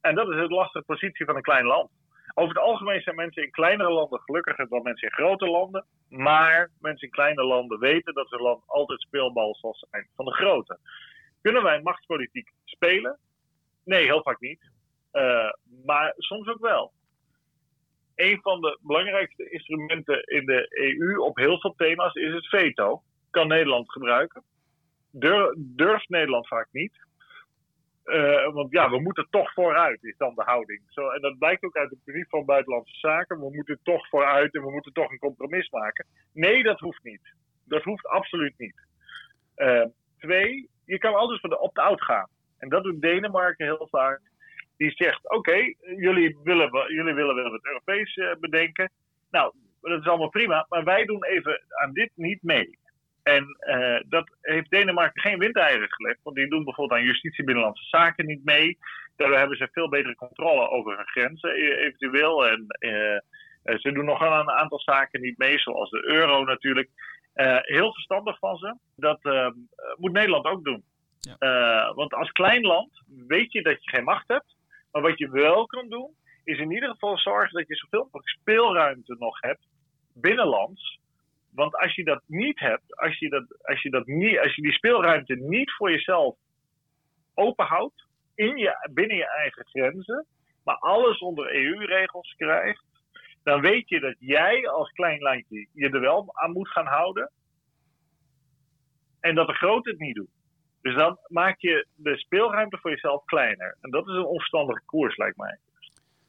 En 0.00 0.14
dat 0.14 0.28
is 0.28 0.36
de 0.36 0.48
lastige 0.48 0.84
positie 0.84 1.26
van 1.26 1.36
een 1.36 1.42
klein 1.42 1.64
land. 1.64 1.90
Over 2.34 2.54
het 2.54 2.64
algemeen 2.64 3.00
zijn 3.00 3.16
mensen 3.16 3.42
in 3.42 3.50
kleinere 3.50 3.90
landen 3.90 4.20
gelukkiger 4.20 4.68
dan 4.68 4.82
mensen 4.82 5.08
in 5.08 5.14
grote 5.14 5.46
landen. 5.46 5.84
Maar 6.08 6.70
mensen 6.80 7.06
in 7.06 7.14
kleine 7.14 7.44
landen 7.44 7.78
weten 7.78 8.14
dat 8.14 8.30
hun 8.30 8.40
land 8.40 8.62
altijd 8.66 9.00
speelbal 9.00 9.54
zal 9.54 9.76
zijn 9.90 10.08
van 10.16 10.24
de 10.24 10.32
grote. 10.32 10.78
Kunnen 11.44 11.62
wij 11.62 11.82
machtspolitiek 11.82 12.52
spelen? 12.64 13.18
Nee, 13.84 14.04
heel 14.04 14.22
vaak 14.22 14.40
niet. 14.40 14.70
Uh, 15.12 15.52
maar 15.84 16.12
soms 16.16 16.48
ook 16.48 16.60
wel 16.60 16.92
een 18.14 18.38
van 18.42 18.60
de 18.60 18.78
belangrijkste 18.82 19.50
instrumenten 19.50 20.22
in 20.22 20.44
de 20.46 20.66
EU 20.70 21.18
op 21.18 21.36
heel 21.36 21.60
veel 21.60 21.74
thema's 21.76 22.14
is 22.14 22.32
het 22.34 22.48
veto. 22.48 23.02
Kan 23.30 23.48
Nederland 23.48 23.92
gebruiken. 23.92 24.42
durft 25.56 26.08
Nederland 26.08 26.48
vaak 26.48 26.68
niet. 26.70 26.92
Uh, 28.04 28.52
want 28.52 28.72
ja, 28.72 28.90
we 28.90 29.00
moeten 29.00 29.26
toch 29.30 29.52
vooruit, 29.52 30.04
is 30.04 30.16
dan 30.16 30.34
de 30.34 30.42
houding. 30.42 30.82
Zo, 30.88 31.08
en 31.08 31.20
dat 31.20 31.38
blijkt 31.38 31.64
ook 31.64 31.76
uit 31.76 31.90
de 31.90 31.98
brief 32.04 32.28
van 32.28 32.44
Buitenlandse 32.44 32.98
Zaken. 32.98 33.38
We 33.38 33.50
moeten 33.50 33.78
toch 33.82 34.08
vooruit 34.08 34.54
en 34.54 34.62
we 34.62 34.70
moeten 34.70 34.92
toch 34.92 35.10
een 35.10 35.18
compromis 35.18 35.70
maken. 35.70 36.06
Nee, 36.32 36.62
dat 36.62 36.80
hoeft 36.80 37.02
niet. 37.02 37.34
Dat 37.64 37.82
hoeft 37.82 38.06
absoluut 38.06 38.54
niet. 38.58 38.86
Uh, 39.56 39.84
twee, 40.18 40.70
je 40.86 40.98
kan 40.98 41.14
altijd 41.14 41.40
voor 41.40 41.50
de 41.50 41.60
opt-out 41.60 42.02
gaan. 42.02 42.28
En 42.58 42.68
dat 42.68 42.82
doet 42.82 43.00
Denemarken 43.00 43.66
heel 43.66 43.88
vaak 43.90 44.20
die 44.76 44.90
zegt: 44.90 45.30
Oké, 45.30 45.74
jullie, 45.96 46.38
willen, 46.44 46.92
jullie 46.94 47.14
willen 47.14 47.34
wel 47.34 47.52
het 47.52 47.66
Europees 47.66 48.16
uh, 48.16 48.30
bedenken. 48.40 48.90
Nou, 49.30 49.52
dat 49.80 50.00
is 50.00 50.06
allemaal 50.06 50.28
prima, 50.28 50.66
maar 50.68 50.84
wij 50.84 51.04
doen 51.04 51.24
even 51.24 51.62
aan 51.68 51.92
dit 51.92 52.10
niet 52.14 52.42
mee. 52.42 52.78
En 53.22 53.56
uh, 53.60 54.00
dat 54.08 54.36
heeft 54.40 54.70
Denemarken 54.70 55.20
geen 55.20 55.38
windeieren 55.38 55.92
gelegd, 55.92 56.18
want 56.22 56.36
die 56.36 56.48
doen 56.48 56.64
bijvoorbeeld 56.64 57.00
aan 57.00 57.06
justitie 57.06 57.44
binnenlandse 57.44 57.84
zaken 57.84 58.26
niet 58.26 58.44
mee. 58.44 58.78
Daardoor 59.16 59.38
hebben 59.38 59.56
ze 59.56 59.68
veel 59.72 59.88
betere 59.88 60.14
controle 60.14 60.68
over 60.68 60.96
hun 60.96 61.06
grenzen, 61.06 61.50
e-, 61.50 61.74
eventueel. 61.74 62.46
En 62.46 62.66
uh, 62.78 63.78
ze 63.78 63.92
doen 63.92 64.04
nog 64.04 64.18
wel 64.18 64.32
een 64.32 64.50
aantal 64.50 64.80
zaken 64.80 65.20
niet 65.20 65.38
mee, 65.38 65.58
zoals 65.58 65.90
de 65.90 66.04
euro 66.04 66.44
natuurlijk. 66.44 66.88
Heel 67.62 67.92
verstandig 67.92 68.38
van 68.38 68.56
ze. 68.56 68.76
Dat 68.96 69.20
moet 69.96 70.12
Nederland 70.12 70.44
ook 70.44 70.64
doen. 70.64 70.84
Ja. 71.20 71.92
want 71.94 72.14
als 72.14 72.32
klein 72.32 72.62
land 72.62 73.02
weet 73.26 73.52
je 73.52 73.62
dat 73.62 73.84
je 73.84 73.90
geen 73.90 74.04
macht 74.04 74.28
hebt. 74.28 74.56
Maar 74.92 75.02
wat 75.02 75.18
je 75.18 75.30
wel 75.30 75.66
kan 75.66 75.88
doen, 75.88 76.14
is 76.44 76.58
in 76.58 76.70
ieder 76.70 76.88
geval 76.88 77.18
zorgen 77.18 77.58
dat 77.58 77.68
je 77.68 77.74
zoveel 77.76 78.02
mogelijk 78.02 78.28
speelruimte 78.28 79.16
nog 79.18 79.40
hebt 79.40 79.66
binnenlands. 80.14 80.98
Want 81.50 81.76
als 81.76 81.94
je 81.94 82.04
dat 82.04 82.22
niet 82.26 82.58
hebt, 82.58 82.96
als 82.96 83.18
je, 83.18 83.28
dat, 83.28 83.66
als 83.66 83.82
je, 83.82 83.90
dat 83.90 84.06
niet, 84.06 84.38
als 84.38 84.54
je 84.54 84.62
die 84.62 84.72
speelruimte 84.72 85.34
niet 85.34 85.72
voor 85.72 85.90
jezelf 85.90 86.36
openhoudt, 87.34 88.06
in 88.34 88.56
je, 88.56 88.88
binnen 88.90 89.16
je 89.16 89.28
eigen 89.28 89.66
grenzen, 89.66 90.26
maar 90.64 90.76
alles 90.76 91.18
onder 91.18 91.54
EU-regels 91.54 92.34
krijgt, 92.36 92.84
dan 93.44 93.60
weet 93.60 93.88
je 93.88 94.00
dat 94.00 94.14
jij 94.18 94.68
als 94.68 94.90
klein 94.90 95.20
landje 95.20 95.68
je 95.72 95.90
er 95.90 96.00
wel 96.00 96.30
aan 96.32 96.52
moet 96.52 96.68
gaan 96.68 96.86
houden. 96.86 97.30
En 99.20 99.34
dat 99.34 99.46
de 99.46 99.54
grote 99.54 99.90
het 99.90 99.98
niet 99.98 100.14
doen. 100.14 100.28
Dus 100.82 100.94
dan 100.94 101.18
maak 101.26 101.60
je 101.60 101.86
de 101.94 102.16
speelruimte 102.16 102.78
voor 102.78 102.90
jezelf 102.90 103.24
kleiner. 103.24 103.76
En 103.80 103.90
dat 103.90 104.08
is 104.08 104.14
een 104.14 104.24
onverstandige 104.24 104.82
koers, 104.84 105.16
lijkt 105.16 105.36
mij. 105.36 105.58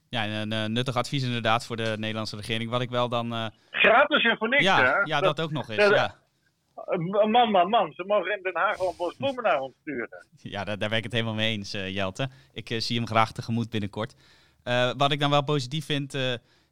Ja, 0.10 0.26
een 0.28 0.54
uh, 0.54 0.66
nuttig 0.66 0.96
advies 0.96 1.24
inderdaad 1.24 1.66
voor 1.66 1.76
de 1.76 1.96
Nederlandse 1.98 2.36
regering. 2.36 2.70
Wat 2.70 2.82
ik 2.82 2.90
wel 2.90 3.10
dan... 3.10 3.34
Uh... 3.34 3.48
Gratis 3.70 4.24
en 4.24 4.38
voor 4.38 4.50
niks, 4.50 4.64
ja, 4.64 4.84
hè? 4.84 5.00
Ja, 5.04 5.22
dat, 5.22 5.42
ook 5.42 5.52
nog 5.52 5.70
eens, 5.70 5.90
ja. 5.90 6.16
Man, 7.30 7.52
man, 7.52 7.70
man. 7.70 7.94
Ze 7.94 8.04
mogen 8.08 8.38
in 8.38 8.44
Den 8.44 8.56
Haag 8.56 8.76
gewoon 8.78 8.94
bos 8.98 9.16
bloemen 9.16 9.44
naar 9.44 9.60
ons 9.60 9.74
sturen. 9.82 10.26
Ja, 10.36 10.64
daar, 10.64 10.78
daar 10.78 10.90
ben 10.90 10.98
ik 10.98 11.04
het 11.04 11.14
helemaal 11.14 11.34
mee 11.34 11.52
eens, 11.52 11.76
uh, 11.76 11.94
Jelte. 11.94 12.30
Ik 12.54 12.68
zie 12.68 12.98
hem 12.98 13.08
graag 13.08 13.32
tegemoet 13.32 13.70
binnenkort. 13.70 14.16
wat 14.98 15.12
ik 15.12 15.20
dan 15.20 15.30
wel 15.30 15.44
positief 15.44 15.86
vind 15.86 16.14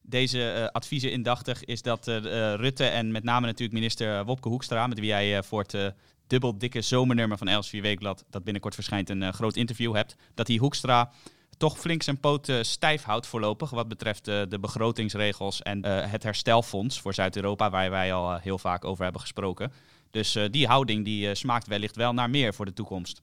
deze 0.04 0.70
adviezen 0.72 1.12
indachtig, 1.12 1.64
is 1.64 1.82
dat 1.82 2.08
Rutte 2.08 2.86
en 2.86 3.12
met 3.12 3.24
name 3.24 3.46
natuurlijk 3.46 3.74
minister 3.74 4.26
Wopke 4.26 4.50
Hoekstra, 4.50 4.88
met 4.88 5.00
wie 5.00 5.08
jij 5.08 5.44
voor 5.44 5.66
het 5.68 5.96
dubbel 6.28 6.58
dikke 6.58 6.82
zomernummer 6.82 7.38
van 7.38 7.48
Els 7.48 7.72
Weekblad, 7.72 8.26
dat 8.30 8.44
binnenkort 8.44 8.74
verschijnt, 8.74 9.10
een 9.10 9.34
groot 9.34 9.56
interview 9.56 9.96
hebt, 9.96 10.16
dat 10.34 10.46
die 10.46 10.60
Hoekstra 10.60 11.12
toch 11.58 11.80
flink 11.80 12.02
zijn 12.02 12.20
poten 12.20 12.66
stijf 12.66 13.04
houdt 13.04 13.28
voorlopig 13.28 13.70
wat 13.70 13.88
betreft 13.88 14.26
de, 14.26 14.58
begrotingsregels 14.62 15.62
en 15.62 15.86
het 15.86 16.24
herstelfonds 16.24 17.02
voor 17.02 17.14
Zuid-Europa, 17.14 17.70
waar 17.70 17.90
wij 17.90 18.14
al 18.14 18.38
heel 18.38 18.58
vaak 18.58 18.86
over 18.86 19.04
hebben 19.04 19.22
gesproken. 19.22 19.72
Dus 20.12 20.40
die 20.52 20.68
houding 20.68 21.06
die 21.06 21.36
smaakt 21.36 21.68
wellicht 21.68 21.96
wel 21.96 22.14
naar 22.14 22.30
meer 22.30 22.54
voor 22.54 22.66
de 22.66 22.74
toekomst. 22.74 23.22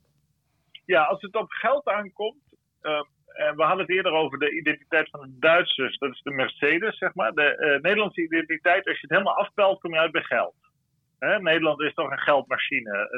Ja, 0.84 1.02
als 1.02 1.20
het 1.20 1.36
op 1.36 1.50
geld 1.50 1.86
aankomt, 1.86 2.42
we 3.56 3.62
hadden 3.62 3.86
het 3.86 3.90
eerder 3.90 4.12
over 4.12 4.38
de 4.38 4.56
identiteit 4.56 5.10
van 5.10 5.20
de 5.20 5.38
Duitsers, 5.38 5.98
dat 5.98 6.10
is 6.10 6.20
de 6.22 6.30
Mercedes, 6.30 6.98
zeg 6.98 7.14
maar. 7.14 7.32
De 7.32 7.78
Nederlandse 7.82 8.22
identiteit, 8.22 8.86
als 8.86 9.00
je 9.00 9.06
het 9.06 9.10
helemaal 9.10 9.36
afpelt, 9.36 9.80
kom 9.80 9.92
je 9.92 9.98
uit 9.98 10.12
bij 10.12 10.22
geld. 10.22 10.54
Nederland 11.18 11.80
is 11.80 11.94
toch 11.94 12.10
een 12.10 12.18
geldmachine 12.18 13.08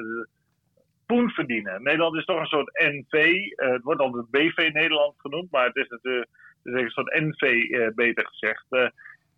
poen 1.07 1.31
verdienen. 1.31 1.83
Nederland 1.83 2.17
is 2.17 2.25
toch 2.25 2.41
een 2.41 2.47
soort 2.47 2.71
NV. 2.73 3.35
Het 3.57 3.83
wordt 3.83 4.01
altijd 4.01 4.31
BV 4.31 4.71
Nederland 4.73 5.15
genoemd, 5.17 5.51
maar 5.51 5.67
het 5.67 5.77
is 5.77 5.89
natuurlijk 5.89 6.29
een 6.63 6.91
soort 6.91 7.21
NV, 7.21 7.69
beter 7.95 8.27
gezegd. 8.27 8.67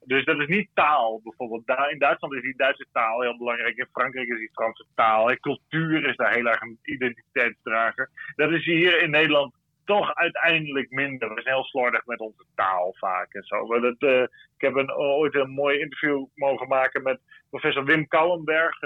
Dus 0.07 0.25
dat 0.25 0.41
is 0.41 0.47
niet 0.47 0.69
taal 0.75 1.21
bijvoorbeeld. 1.23 1.91
In 1.91 1.99
Duitsland 1.99 2.35
is 2.35 2.43
die 2.43 2.57
Duitse 2.57 2.87
taal 2.93 3.21
heel 3.21 3.39
belangrijk. 3.39 3.77
In 3.77 3.89
Frankrijk 3.93 4.29
is 4.29 4.39
die 4.39 4.51
Franse 4.53 4.87
taal. 4.95 5.31
En 5.31 5.41
cultuur 5.41 6.09
is 6.09 6.17
daar 6.17 6.35
heel 6.35 6.47
erg 6.47 6.61
een 6.61 6.79
identiteitsdrager. 6.83 8.11
Dat 8.37 8.51
is 8.51 8.65
hier 8.65 9.03
in 9.03 9.11
Nederland 9.11 9.55
toch 9.85 10.15
uiteindelijk 10.15 10.91
minder. 10.91 11.35
We 11.35 11.43
zijn 11.43 11.55
heel 11.55 11.65
slordig 11.65 12.07
met 12.07 12.21
onze 12.21 12.45
taal 12.55 12.95
vaak 12.99 13.33
en 13.35 13.43
zo. 13.43 13.81
Dat, 13.81 13.95
uh, 13.99 14.23
ik 14.23 14.29
heb 14.57 14.89
ooit 14.97 15.35
een 15.35 15.51
mooi 15.51 15.79
interview 15.79 16.27
mogen 16.35 16.69
maken 16.69 17.03
met 17.03 17.21
professor 17.51 17.85
Wim 17.85 18.09
Kouwenberg 18.09 18.81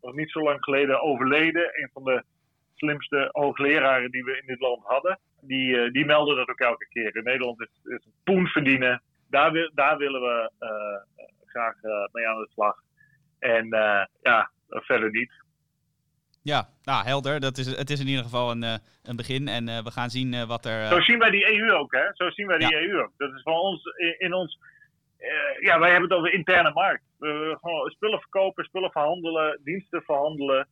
nog 0.00 0.14
niet 0.14 0.30
zo 0.30 0.42
lang 0.42 0.64
geleden 0.64 1.02
overleden. 1.02 1.62
Een 1.62 1.90
van 1.92 2.04
de 2.04 2.22
slimste 2.74 3.28
hoogleraren 3.32 4.10
die 4.10 4.24
we 4.24 4.38
in 4.40 4.46
dit 4.46 4.60
land 4.60 4.84
hadden. 4.84 5.18
Die, 5.40 5.76
uh, 5.76 5.92
die 5.92 6.04
melden 6.04 6.36
dat 6.36 6.48
ook 6.48 6.60
elke 6.60 6.88
keer. 6.88 7.16
In 7.16 7.24
Nederland 7.24 7.60
is, 7.60 7.80
is 7.82 8.08
poen 8.24 8.46
verdienen. 8.46 9.02
Daar, 9.30 9.70
daar 9.74 9.96
willen 9.96 10.20
we 10.20 10.50
graag 11.46 11.74
mee 12.12 12.28
aan 12.28 12.38
de 12.38 12.48
slag. 12.52 12.82
En 13.38 13.68
ja, 14.22 14.50
verder 14.68 15.10
niet. 15.10 15.32
Ja, 16.42 16.68
nou 16.82 17.04
helder. 17.04 17.40
Dat 17.40 17.58
is, 17.58 17.66
het 17.76 17.90
is 17.90 18.00
in 18.00 18.06
ieder 18.08 18.24
geval 18.24 18.50
een, 18.50 18.62
een 19.02 19.16
begin. 19.16 19.48
En 19.48 19.64
we 19.64 19.90
gaan 19.90 20.10
zien 20.10 20.46
wat 20.46 20.64
er. 20.64 20.86
Zo 20.86 21.00
zien 21.00 21.18
wij 21.18 21.30
die 21.30 21.58
EU 21.58 21.72
ook, 21.72 21.92
hè? 21.92 22.04
Zo 22.12 22.30
zien 22.30 22.46
wij 22.46 22.58
die 22.58 22.70
ja. 22.70 22.78
EU 22.78 23.02
ook. 23.02 23.12
Dat 23.16 23.34
is 23.34 23.42
voor 23.42 23.58
ons 23.58 23.84
in, 23.96 24.14
in 24.18 24.34
ons 24.34 24.58
ja, 25.60 25.78
wij 25.78 25.90
hebben 25.90 26.08
het 26.08 26.18
over 26.18 26.32
interne 26.32 26.72
markt. 26.72 27.04
Uh, 27.20 27.56
gewoon 27.60 27.90
spullen 27.90 28.20
verkopen, 28.20 28.64
spullen 28.64 28.90
verhandelen, 28.90 29.60
diensten 29.64 30.02
verhandelen. 30.02 30.68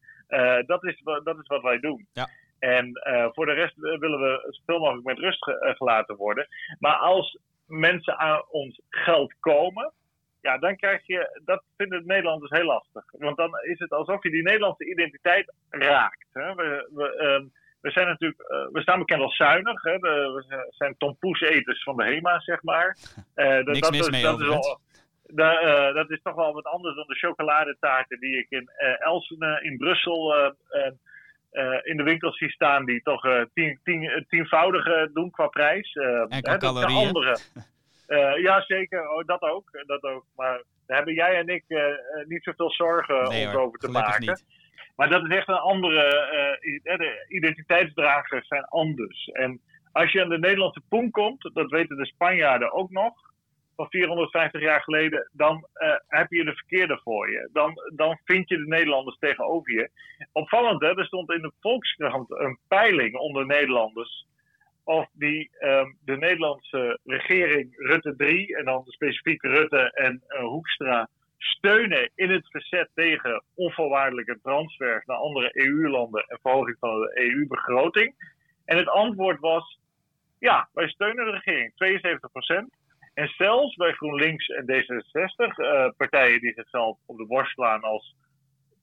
Dat, 0.67 0.85
is, 0.85 1.01
dat 1.25 1.39
is 1.39 1.47
wat 1.47 1.63
wij 1.63 1.79
doen. 1.79 2.07
Ja. 2.13 2.29
En 2.59 3.01
voor 3.35 3.47
de 3.47 3.53
rest 3.53 3.77
willen 3.77 4.21
we 4.21 4.47
zoveel 4.51 4.79
mogelijk 4.79 5.07
met 5.07 5.19
rust 5.19 5.45
ge 5.45 5.75
gelaten 5.77 6.17
worden. 6.17 6.47
Maar 6.79 6.97
als 6.97 7.39
mensen 7.67 8.19
aan 8.19 8.45
ons 8.49 8.81
geld 8.89 9.35
komen, 9.41 9.93
ja, 10.41 10.59
dan 10.59 10.77
krijg 10.77 11.07
je, 11.07 11.41
dat 11.45 11.63
vinden 11.77 12.03
Nederlanders 12.07 12.51
heel 12.51 12.65
lastig. 12.65 13.05
Want 13.11 13.37
dan 13.37 13.51
is 13.63 13.79
het 13.79 13.91
alsof 13.91 14.23
je 14.23 14.31
die 14.31 14.43
Nederlandse 14.43 14.91
identiteit 14.91 15.53
raakt. 15.71 16.27
Hè? 16.33 16.55
We, 16.55 16.91
we, 16.95 17.25
um, 17.25 17.53
we 17.81 17.91
zijn 17.91 18.07
natuurlijk, 18.07 18.41
uh, 18.41 18.73
we 18.73 18.81
staan 18.81 18.99
bekend 18.99 19.23
als 19.23 19.37
zuinig. 19.37 19.83
Hè? 19.83 19.99
De, 19.99 20.45
we 20.49 20.67
zijn 20.71 20.95
tompoeseters 20.99 21.83
van 21.83 21.97
de 21.97 22.05
HEMA, 22.05 22.41
zeg 22.41 22.63
maar. 22.63 22.97
Uh, 23.37 23.65
Niks 23.65 23.81
dat, 23.81 23.91
mis 23.91 24.01
is, 24.01 24.11
mee 24.11 24.23
dat, 24.23 24.41
is 24.41 24.49
al, 24.49 24.81
da, 25.23 25.63
uh, 25.63 25.95
dat 25.95 26.11
is 26.11 26.21
toch 26.23 26.35
wel 26.35 26.53
wat 26.53 26.65
anders 26.65 26.97
dan 26.97 27.07
de 27.07 27.15
chocoladetaarten 27.15 28.21
die 28.21 28.39
ik 28.39 28.47
in 28.49 28.71
Elsene 28.99 29.61
in 29.63 29.77
Brussel 29.77 30.35
in 31.83 31.97
de 31.97 32.03
winkels 32.03 32.39
zie 32.39 32.51
staan. 32.51 32.85
Die 32.85 33.03
toch 33.03 33.47
tien, 33.55 33.81
tien, 33.85 34.25
tienvoudige 34.29 35.11
doen 35.13 35.31
qua 35.31 35.47
prijs. 35.47 35.93
en 36.29 36.43
qua 36.43 36.57
calorieën. 36.57 37.07
Andere. 37.07 37.39
ja, 38.43 38.61
zeker. 38.61 39.11
Oh, 39.11 39.27
dat 39.27 39.43
ook. 39.43 39.71
Dat 39.87 40.03
ook. 40.03 40.25
Maar 40.37 40.63
daar 40.87 40.97
hebben 40.97 41.15
jij 41.15 41.37
en 41.37 41.49
ik 41.49 41.65
niet 42.27 42.43
zoveel 42.43 42.71
zorgen 42.71 43.29
nee, 43.29 43.47
hoor, 43.47 43.61
over 43.61 43.79
te 43.79 43.91
maken. 43.91 44.27
Niet. 44.27 44.45
Maar 44.97 45.09
dat 45.09 45.25
is 45.25 45.37
echt 45.37 45.49
een 45.49 45.55
andere. 45.55 46.05
Uh, 46.83 46.99
de 46.99 47.25
identiteitsdragers 47.29 48.47
zijn 48.47 48.65
anders. 48.65 49.27
En 49.27 49.61
als 49.93 50.13
je 50.13 50.23
aan 50.23 50.29
de 50.29 50.39
Nederlandse 50.39 50.83
poen 50.89 51.11
komt, 51.11 51.51
dat 51.53 51.71
weten 51.71 51.97
de 51.97 52.07
Spanjaarden 52.07 52.73
ook 52.73 52.91
nog, 52.91 53.13
van 53.77 53.87
450 53.91 54.61
jaar 54.61 54.83
geleden, 54.83 55.31
dan 55.33 55.67
uh, 55.75 55.95
heb 56.09 56.31
je 56.31 56.45
de 56.45 56.55
verkeerde 56.55 57.01
voor 57.03 57.31
je. 57.31 57.49
Dan, 57.53 57.75
dan 57.95 58.21
vind 58.25 58.49
je 58.49 58.57
de 58.57 58.67
Nederlanders 58.67 59.19
tegenover 59.19 59.73
je. 59.73 59.91
Opvallend, 60.33 60.81
hè? 60.81 60.99
Er 60.99 61.05
stond 61.05 61.31
in 61.31 61.43
de 61.43 61.53
Volkskrant 61.61 62.31
een 62.31 62.59
peiling 62.69 63.15
onder 63.15 63.47
Nederlanders. 63.47 64.27
Of 64.87 65.07
die 65.13 65.51
um, 65.61 65.97
de 66.05 66.17
Nederlandse 66.17 66.99
regering, 67.05 67.75
Rutte 67.77 68.17
3, 68.17 68.57
en 68.57 68.65
dan 68.65 68.85
specifiek 68.87 69.43
Rutte 69.43 69.91
en 69.95 70.23
uh, 70.29 70.39
Hoekstra, 70.39 71.09
steunen 71.39 72.11
in 72.15 72.31
het 72.31 72.51
verzet 72.51 72.89
tegen 72.95 73.43
onvoorwaardelijke 73.55 74.39
transfers 74.43 75.07
naar 75.07 75.17
andere 75.17 75.51
EU-landen 75.53 76.25
en 76.29 76.39
verhoging 76.43 76.77
van 76.81 77.01
de 77.01 77.21
EU-begroting. 77.21 78.15
En 78.65 78.77
het 78.77 78.89
antwoord 78.89 79.41
was: 79.41 79.79
ja, 80.39 80.69
wij 80.73 80.89
steunen 80.89 81.25
de 81.25 81.31
regering, 81.31 81.73
72%. 81.73 82.85
En 83.15 83.29
zelfs 83.29 83.75
bij 83.75 83.93
GroenLinks 83.93 84.47
en 84.47 84.65
D66, 84.65 85.57
uh, 85.57 85.89
partijen 85.97 86.41
die 86.41 86.53
zichzelf 86.53 86.99
op 87.07 87.17
de 87.17 87.27
borst 87.27 87.53
slaan 87.53 87.81
als 87.81 88.15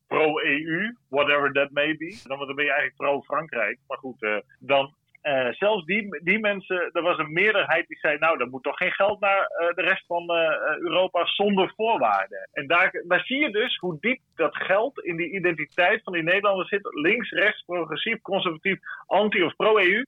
pro-EU, 0.08 0.96
whatever 1.08 1.52
that 1.52 1.72
may 1.72 1.96
be, 1.98 2.22
dan 2.24 2.38
ben 2.38 2.66
je 2.66 2.72
eigenlijk 2.72 2.96
pro-Frankrijk. 2.96 3.80
Maar 3.88 3.98
goed, 3.98 4.22
uh, 4.22 4.38
dan 4.60 4.94
uh, 5.24 5.52
zelfs 5.52 5.86
die, 5.86 6.22
die 6.24 6.40
mensen, 6.40 6.90
er 6.92 7.02
was 7.02 7.18
een 7.18 7.34
meerderheid 7.34 7.88
die 7.88 7.98
zei: 7.98 8.18
Nou, 8.18 8.40
er 8.40 8.50
moet 8.50 8.64
toch 8.64 8.78
geen 8.78 8.92
geld 8.92 9.20
naar 9.20 9.40
uh, 9.40 9.74
de 9.76 9.82
rest 9.82 10.06
van 10.06 10.24
uh, 10.24 10.78
Europa 10.78 11.26
zonder 11.26 11.74
voorwaarden. 11.76 12.50
En 12.52 12.68
daar, 12.68 13.04
daar 13.08 13.26
zie 13.26 13.40
je 13.40 13.52
dus 13.52 13.78
hoe 13.78 13.98
diep 14.00 14.20
dat 14.36 14.56
geld 14.56 15.00
in 15.00 15.16
die 15.16 15.32
identiteit 15.32 16.04
van 16.04 16.14
die 16.14 16.24
Nederlanders 16.24 16.70
zit: 16.70 16.90
links, 16.92 17.32
rechts, 17.32 17.64
progressief, 17.66 18.22
conservatief, 18.22 18.80
anti- 19.06 19.44
of 19.44 19.56
pro-EU. 19.56 20.04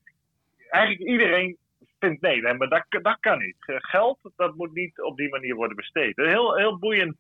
Eigenlijk 0.70 1.10
iedereen 1.10 1.58
vindt 2.00 2.22
nee, 2.22 2.42
maar 2.42 2.70
dat, 2.70 2.86
dat 2.90 3.18
kan 3.20 3.40
niet. 3.40 3.58
Geld, 3.66 4.20
dat 4.36 4.56
moet 4.56 4.74
niet 4.74 5.02
op 5.02 5.18
die 5.18 5.30
manier 5.30 5.56
worden 5.56 5.76
besteed. 5.76 6.18
Een 6.18 6.30
heel, 6.30 6.56
heel 6.56 6.80
boeiend. 6.80 7.16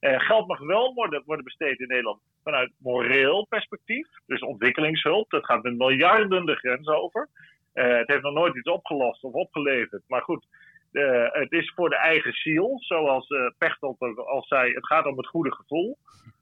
Uh, 0.00 0.20
geld 0.20 0.46
mag 0.46 0.58
wel 0.58 0.94
worden, 0.94 1.22
worden 1.26 1.44
besteed 1.44 1.78
in 1.78 1.88
Nederland 1.88 2.20
vanuit 2.42 2.72
moreel 2.78 3.46
perspectief. 3.48 4.08
Dus 4.26 4.40
ontwikkelingshulp, 4.40 5.30
dat 5.30 5.44
gaat 5.44 5.62
met 5.62 5.76
miljarden 5.76 6.46
de 6.46 6.54
grens 6.54 6.88
over. 6.88 7.28
Uh, 7.74 7.96
het 7.98 8.08
heeft 8.08 8.22
nog 8.22 8.34
nooit 8.34 8.56
iets 8.56 8.68
opgelost 8.68 9.24
of 9.24 9.32
opgeleverd. 9.32 10.02
Maar 10.06 10.22
goed, 10.22 10.46
uh, 10.92 11.26
het 11.30 11.52
is 11.52 11.72
voor 11.74 11.88
de 11.88 11.96
eigen 11.96 12.32
ziel. 12.32 12.76
Zoals 12.78 13.26
Pechtold 13.58 14.00
al 14.16 14.42
zei, 14.42 14.72
het 14.72 14.86
gaat 14.86 15.06
om 15.06 15.16
het 15.16 15.26
goede 15.26 15.52
gevoel. 15.54 15.98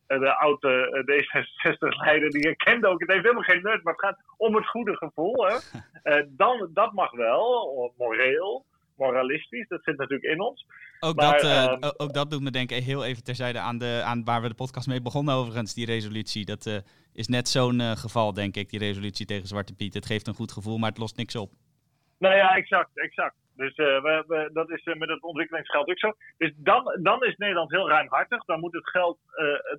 de 0.06 0.38
oude 0.38 1.04
D66-leider 1.06 2.30
die 2.30 2.46
herkende 2.46 2.86
ook, 2.86 3.00
het 3.00 3.10
heeft 3.10 3.22
helemaal 3.22 3.42
geen 3.42 3.62
nut, 3.62 3.82
maar 3.82 3.92
het 3.92 4.04
gaat 4.04 4.22
om 4.36 4.54
het 4.54 4.66
goede 4.66 4.96
gevoel. 4.96 5.46
Hè? 5.46 5.56
dan, 6.42 6.70
dat 6.72 6.92
mag 6.92 7.10
wel, 7.10 7.94
moreel 7.96 8.64
moralistisch. 8.98 9.68
Dat 9.68 9.82
zit 9.82 9.96
natuurlijk 9.96 10.32
in 10.32 10.40
ons. 10.40 10.66
Ook, 11.00 11.16
maar, 11.16 11.32
dat, 11.32 11.44
uh, 11.44 11.76
uh, 11.80 11.90
ook 11.96 12.12
dat 12.12 12.30
doet 12.30 12.42
me 12.42 12.50
denken 12.50 12.82
heel 12.82 13.04
even 13.04 13.24
terzijde 13.24 13.58
aan, 13.58 13.78
de, 13.78 14.02
aan 14.04 14.24
waar 14.24 14.42
we 14.42 14.48
de 14.48 14.54
podcast 14.54 14.88
mee 14.88 15.02
begonnen 15.02 15.34
overigens, 15.34 15.74
die 15.74 15.86
resolutie. 15.86 16.44
Dat 16.44 16.66
uh, 16.66 16.76
is 17.12 17.28
net 17.28 17.48
zo'n 17.48 17.80
geval, 17.80 18.32
denk 18.32 18.56
ik, 18.56 18.70
die 18.70 18.78
resolutie 18.78 19.26
tegen 19.26 19.46
Zwarte 19.46 19.74
Piet. 19.74 19.94
Het 19.94 20.06
geeft 20.06 20.26
een 20.26 20.34
goed 20.34 20.52
gevoel, 20.52 20.78
maar 20.78 20.88
het 20.88 20.98
lost 20.98 21.16
niks 21.16 21.36
op. 21.36 21.50
Nou 22.18 22.34
ja, 22.34 22.56
exact, 22.56 22.90
exact. 22.94 23.36
Dus 23.56 23.76
we, 23.76 24.24
we, 24.26 24.50
dat 24.52 24.70
is 24.70 24.84
met 24.84 25.08
het 25.08 25.22
ontwikkelingsgeld 25.22 25.88
ook 25.90 25.98
zo. 25.98 26.12
Dus 26.36 26.52
dan, 26.56 26.98
dan 27.02 27.24
is 27.24 27.36
Nederland 27.36 27.70
heel 27.70 27.88
ruimhartig. 27.88 28.44
Dan 28.44 28.60
moet 28.60 28.72
het 28.72 28.90
geld 28.90 29.18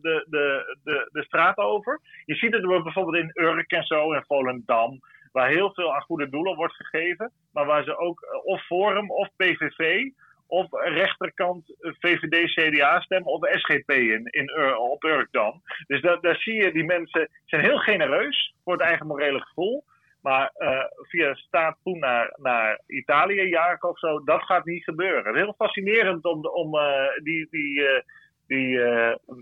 de, 0.02 0.26
de, 0.30 0.78
de, 0.84 1.10
de 1.12 1.24
straat 1.24 1.58
over. 1.58 2.00
Je 2.26 2.36
ziet 2.36 2.54
het 2.54 2.62
bijvoorbeeld 2.62 3.24
in 3.24 3.32
Urk 3.34 3.72
en 3.72 3.84
zo, 3.84 4.14
in 4.14 4.24
Volendam. 4.28 5.00
Waar 5.32 5.50
heel 5.50 5.74
veel 5.74 5.96
aan 5.96 6.02
goede 6.02 6.30
doelen 6.30 6.56
wordt 6.56 6.76
gegeven. 6.76 7.32
Maar 7.52 7.66
waar 7.66 7.84
ze 7.84 7.98
ook 7.98 8.42
of 8.44 8.66
Forum 8.66 9.12
of 9.12 9.30
PVV 9.36 10.10
of 10.50 10.68
rechterkant 10.72 11.76
VVD, 11.80 12.54
CDA 12.54 13.02
stemmen 13.02 13.32
of 13.32 13.48
SGP 13.52 13.92
in, 13.92 14.26
in, 14.26 14.78
op 14.78 15.04
Urk 15.04 15.28
dan. 15.32 15.62
Dus 15.88 16.02
dat, 16.02 16.22
daar 16.22 16.36
zie 16.36 16.54
je, 16.54 16.72
die 16.72 16.84
mensen 16.84 17.30
zijn 17.46 17.62
heel 17.62 17.78
genereus 17.78 18.54
voor 18.64 18.74
het 18.74 18.82
eigen 18.82 19.08
morele 19.08 19.40
gevoel. 19.40 19.84
Maar 20.22 20.52
uh, 20.58 20.84
via 21.02 21.34
staatspoen 21.34 22.00
naar, 22.00 22.34
naar 22.42 22.82
Italië 22.88 23.42
jagen 23.42 23.90
of 23.90 24.00
zo, 24.00 24.24
dat 24.24 24.44
gaat 24.44 24.66
niet 24.66 24.84
gebeuren. 24.84 25.36
Heel 25.36 25.54
fascinerend 25.58 26.26
om, 26.26 26.46
om 26.46 26.76
uh, 26.76 27.08
die, 27.24 27.48
die, 27.50 27.80
uh, 27.80 28.02
die 28.48 28.80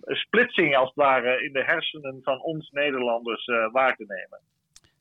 splitsing 0.06 0.76
als 0.76 0.88
het 0.88 0.96
ware 0.96 1.44
in 1.44 1.54
de 1.54 1.64
hersenen 1.64 2.20
van 2.24 2.42
ons 2.42 2.70
Nederlanders 2.70 3.46
waar 3.72 3.96
te 3.96 4.06
nemen. 4.08 4.40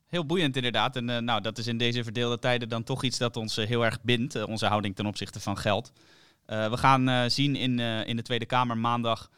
Heel 0.07 0.25
boeiend 0.25 0.55
inderdaad. 0.55 0.95
En 0.95 1.25
nou, 1.25 1.41
dat 1.41 1.57
is 1.57 1.67
in 1.67 1.77
deze 1.77 2.03
verdeelde 2.03 2.39
tijden 2.39 2.69
dan 2.69 2.83
toch 2.83 3.03
iets 3.03 3.17
dat 3.17 3.37
ons 3.37 3.55
heel 3.55 3.85
erg 3.85 4.01
bindt, 4.01 4.43
onze 4.43 4.65
houding 4.65 4.95
ten 4.95 5.05
opzichte 5.05 5.39
van 5.39 5.57
geld. 5.57 5.91
we 6.45 6.77
gaan 6.77 7.31
zien 7.31 7.55
in, 7.55 7.79
in 7.79 8.15
de 8.15 8.21
Tweede 8.21 8.45
Kamer 8.45 8.77
maandag 8.77 9.29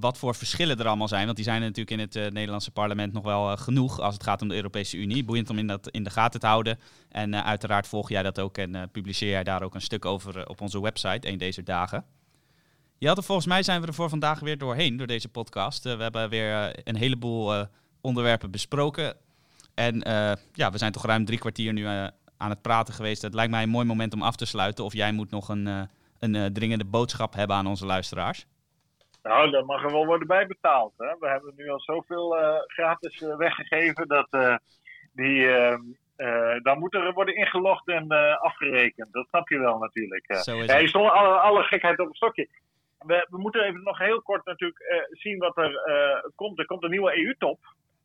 wat 0.00 0.18
voor 0.18 0.34
verschillen 0.34 0.78
er 0.78 0.86
allemaal 0.86 1.08
zijn. 1.08 1.24
Want 1.24 1.36
die 1.36 1.44
zijn 1.44 1.62
er 1.62 1.68
natuurlijk 1.68 1.90
in 2.14 2.22
het 2.22 2.32
Nederlandse 2.32 2.70
parlement 2.70 3.12
nog 3.12 3.24
wel 3.24 3.56
genoeg 3.56 4.00
als 4.00 4.14
het 4.14 4.22
gaat 4.22 4.42
om 4.42 4.48
de 4.48 4.54
Europese 4.54 4.96
Unie. 4.96 5.24
Boeiend 5.24 5.50
om 5.50 5.58
in, 5.58 5.66
dat, 5.66 5.88
in 5.88 6.04
de 6.04 6.10
gaten 6.10 6.40
te 6.40 6.46
houden. 6.46 6.78
En 7.08 7.44
uiteraard 7.44 7.86
volg 7.86 8.08
jij 8.08 8.22
dat 8.22 8.38
ook 8.38 8.58
en 8.58 8.90
publiceer 8.90 9.30
jij 9.30 9.44
daar 9.44 9.62
ook 9.62 9.74
een 9.74 9.80
stuk 9.80 10.04
over 10.04 10.48
op 10.48 10.60
onze 10.60 10.80
website, 10.80 11.28
een 11.28 11.38
deze 11.38 11.62
dagen. 11.62 12.04
Jelte, 12.98 13.22
volgens 13.22 13.46
mij 13.46 13.62
zijn 13.62 13.80
we 13.80 13.86
er 13.86 13.94
voor 13.94 14.08
vandaag 14.08 14.40
weer 14.40 14.58
doorheen, 14.58 14.96
door 14.96 15.06
deze 15.06 15.28
podcast. 15.28 15.82
we 15.82 16.02
hebben 16.02 16.28
weer 16.28 16.80
een 16.88 16.96
heleboel 16.96 17.66
onderwerpen 18.00 18.50
besproken. 18.50 19.16
En 19.74 19.98
ja, 20.52 20.70
we 20.70 20.78
zijn 20.78 20.92
toch 20.92 21.06
ruim 21.06 21.24
drie 21.24 21.38
kwartier 21.38 21.72
nu 21.72 21.86
aan 22.36 22.50
het 22.50 22.62
praten 22.62 22.94
geweest. 22.94 23.22
Het 23.22 23.34
lijkt 23.34 23.50
mij 23.50 23.62
een 23.62 23.68
mooi 23.68 23.86
moment 23.86 24.14
om 24.14 24.22
af 24.22 24.36
te 24.36 24.46
sluiten. 24.46 24.84
Of 24.84 24.92
jij 24.92 25.12
moet 25.12 25.30
nog 25.30 25.48
een, 25.48 25.88
een 26.18 26.52
dringende 26.52 26.84
boodschap 26.84 27.34
hebben 27.34 27.56
aan 27.56 27.66
onze 27.66 27.86
luisteraars. 27.86 28.46
Nou, 29.24 29.50
dat 29.50 29.66
mag 29.66 29.84
er 29.84 29.92
wel 29.92 30.06
worden 30.06 30.26
bijbetaald. 30.26 30.92
Hè? 30.96 31.16
We 31.20 31.28
hebben 31.28 31.52
nu 31.56 31.70
al 31.70 31.80
zoveel 31.80 32.38
uh, 32.38 32.56
gratis 32.66 33.20
uh, 33.20 33.36
weggegeven 33.36 34.08
dat 34.08 34.26
uh, 34.30 34.56
die, 35.12 35.48
ehm, 35.48 35.82
dan 36.62 36.78
moet 36.78 36.94
er 36.94 37.12
worden 37.12 37.36
ingelogd 37.36 37.88
en 37.88 38.08
afgerekend. 38.40 39.12
Dat 39.12 39.26
snap 39.28 39.48
je 39.48 39.58
wel 39.58 39.78
natuurlijk. 39.78 40.36
Zo 40.36 40.58
is 40.58 40.72
het. 40.72 40.90
Zonder 40.90 41.10
alle, 41.10 41.34
alle 41.34 41.62
gekheid 41.62 41.98
op 41.98 42.08
een 42.08 42.14
stokje. 42.14 42.48
We, 42.98 43.26
we, 43.30 43.38
moeten 43.38 43.62
even 43.62 43.82
nog 43.82 43.98
heel 43.98 44.22
kort 44.22 44.44
natuurlijk 44.44 45.10
zien 45.10 45.38
wat 45.38 45.56
er 45.56 45.80
komt. 46.34 46.58
Er 46.58 46.66
komt 46.66 46.84
een 46.84 46.90
nieuwe 46.90 47.18
EU-top 47.18 47.58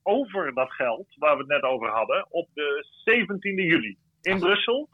over 0.10 0.54
dat 0.54 0.74
geld 0.74 1.08
waar 1.16 1.34
we 1.34 1.40
het 1.40 1.52
net 1.52 1.64
over 1.64 1.90
hadden 1.90 2.26
op 2.30 2.48
de 2.54 2.86
17e 3.10 3.66
juli 3.66 3.98
in 4.22 4.40
Brussel. 4.40 4.90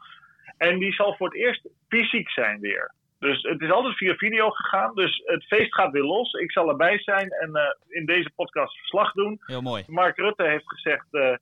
En 0.56 0.78
die 0.78 0.92
zal 0.92 1.14
voor 1.16 1.26
het 1.26 1.36
eerst 1.36 1.68
fysiek 1.88 2.30
zijn 2.30 2.60
weer. 2.60 2.94
Dus 3.18 3.42
het 3.42 3.60
is 3.60 3.70
altijd 3.70 3.96
via 3.96 4.14
video 4.14 4.50
gegaan. 4.50 4.94
Dus 4.94 5.22
het 5.24 5.44
feest 5.44 5.74
gaat 5.74 5.92
weer 5.92 6.02
los. 6.02 6.32
Ik 6.32 6.52
zal 6.52 6.68
erbij 6.68 6.98
zijn 6.98 7.30
en 7.30 7.50
uh, 7.50 7.62
in 7.88 8.06
deze 8.06 8.30
podcast 8.34 8.78
verslag 8.78 9.12
doen. 9.12 9.40
Heel 9.46 9.62
mooi. 9.62 9.84
Mark 9.86 10.16
Rutte 10.16 10.48
heeft 10.48 10.68
gezegd. 10.68 11.06
Uh, 11.10 11.34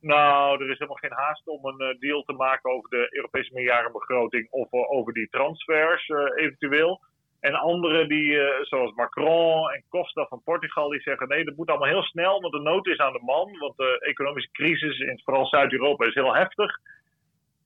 nou, 0.00 0.62
er 0.62 0.70
is 0.70 0.78
helemaal 0.78 0.96
geen 0.96 1.12
haast 1.12 1.46
om 1.46 1.64
een 1.64 1.82
uh, 1.88 2.00
deal 2.00 2.22
te 2.22 2.32
maken 2.32 2.70
over 2.70 2.90
de 2.90 3.06
Europese 3.10 3.54
meerjarenbegroting 3.54 4.50
of 4.50 4.72
over 4.72 5.12
die 5.12 5.28
transfers 5.28 6.08
eventueel. 6.36 7.00
En 7.40 7.54
anderen 7.54 8.08
die, 8.08 8.38
zoals 8.62 8.94
Macron 8.94 9.70
en 9.70 9.84
Costa 9.88 10.26
van 10.28 10.42
Portugal, 10.44 10.88
die 10.88 11.00
zeggen 11.00 11.28
nee, 11.28 11.44
dat 11.44 11.56
moet 11.56 11.68
allemaal 11.68 11.88
heel 11.88 12.02
snel, 12.02 12.40
want 12.40 12.52
de 12.52 12.60
nood 12.60 12.86
is 12.86 12.98
aan 12.98 13.12
de 13.12 13.22
man. 13.22 13.58
Want 13.58 13.76
de 13.76 13.98
economische 14.00 14.50
crisis 14.52 14.98
in 14.98 15.20
vooral 15.24 15.46
Zuid-Europa 15.46 16.06
is 16.06 16.14
heel 16.14 16.34
heftig. 16.34 16.78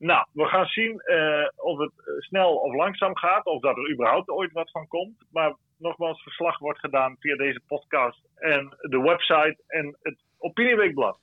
Nou, 0.03 0.27
we 0.33 0.45
gaan 0.45 0.66
zien 0.66 1.03
uh, 1.05 1.49
of 1.57 1.79
het 1.79 1.93
eh, 1.97 2.14
snel 2.18 2.57
of 2.57 2.75
langzaam 2.75 3.16
gaat, 3.16 3.45
of 3.45 3.61
dat 3.61 3.77
er 3.77 3.93
überhaupt 3.93 4.29
ooit 4.29 4.53
wat 4.53 4.70
van 4.70 4.89
komt. 4.89 5.25
Maar 5.31 5.55
nogmaals, 5.79 6.23
verslag 6.23 6.59
wordt 6.59 6.79
gedaan 6.79 7.16
via 7.18 7.37
deze 7.37 7.61
podcast 7.66 8.18
en 8.35 8.77
de 8.81 9.01
website 9.01 9.57
en 9.66 9.97
het 10.03 10.16
Opinieweekblad. 10.39 11.18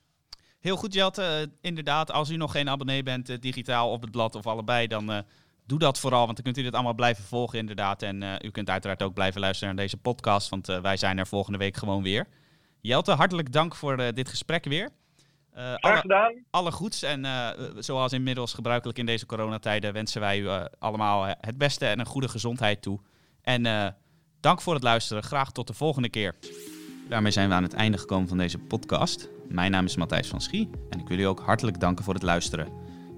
Heel 0.60 0.76
goed, 0.76 0.94
Jelte. 0.94 1.22
Uh, 1.22 1.52
inderdaad, 1.60 2.12
als 2.12 2.30
u 2.30 2.36
nog 2.36 2.52
geen 2.52 2.68
abonnee 2.68 3.02
bent, 3.02 3.42
digitaal 3.42 3.90
op 3.90 4.00
het 4.00 4.10
blad 4.10 4.34
of 4.34 4.46
allebei, 4.46 4.86
dan 4.86 5.24
doe 5.70 5.78
dat 5.78 5.98
vooral, 5.98 6.24
want 6.24 6.34
dan 6.34 6.44
kunt 6.44 6.58
u 6.58 6.62
dit 6.62 6.74
allemaal 6.74 6.94
blijven 6.94 7.24
volgen 7.24 7.58
inderdaad. 7.58 8.02
En 8.02 8.22
u 8.44 8.50
kunt 8.50 8.70
uiteraard 8.70 9.02
ook 9.02 9.14
blijven 9.14 9.40
luisteren 9.40 9.74
naar 9.74 9.84
deze 9.84 9.96
podcast, 9.96 10.48
want 10.48 10.66
wij 10.66 10.96
zijn 10.96 11.18
er 11.18 11.26
volgende 11.26 11.58
week 11.58 11.76
gewoon 11.76 12.02
weer. 12.02 12.26
Jelte, 12.80 13.12
hartelijk 13.12 13.52
dank 13.52 13.74
voor 13.74 14.14
dit 14.14 14.28
gesprek 14.28 14.64
weer. 14.64 14.90
Graag 15.52 16.00
gedaan. 16.00 16.34
Alle, 16.50 16.72
goeds. 16.72 17.02
En 17.02 17.26
zoals 17.78 18.12
inmiddels 18.12 18.52
gebruikelijk 18.54 18.98
in 18.98 19.06
deze 19.06 19.26
coronatijden 19.26 19.92
wensen 19.92 20.20
wij 20.20 20.38
u 20.38 20.48
allemaal 20.78 21.26
het 21.26 21.58
beste 21.58 21.86
en 21.86 22.00
een 22.00 22.06
goede 22.06 22.28
gezondheid 22.28 22.82
toe. 22.82 23.00
En 23.42 23.94
dank 24.40 24.60
voor 24.60 24.74
het 24.74 24.82
luisteren. 24.82 25.22
Graag 25.22 25.52
tot 25.52 25.66
de 25.66 25.74
volgende 25.74 26.08
keer. 26.08 26.34
Daarmee 27.08 27.32
zijn 27.32 27.48
we 27.48 27.54
aan 27.54 27.62
het 27.62 27.74
einde 27.74 27.98
gekomen 27.98 28.28
van 28.28 28.38
deze 28.38 28.58
podcast. 28.58 29.28
Mijn 29.48 29.70
naam 29.70 29.84
is 29.84 29.96
Matthijs 29.96 30.28
van 30.28 30.40
Schie 30.40 30.70
en 30.90 31.00
ik 31.00 31.08
wil 31.08 31.18
u 31.18 31.22
ook 31.22 31.40
hartelijk 31.40 31.80
danken 31.80 32.04
voor 32.04 32.14
het 32.14 32.22
luisteren. 32.22 32.68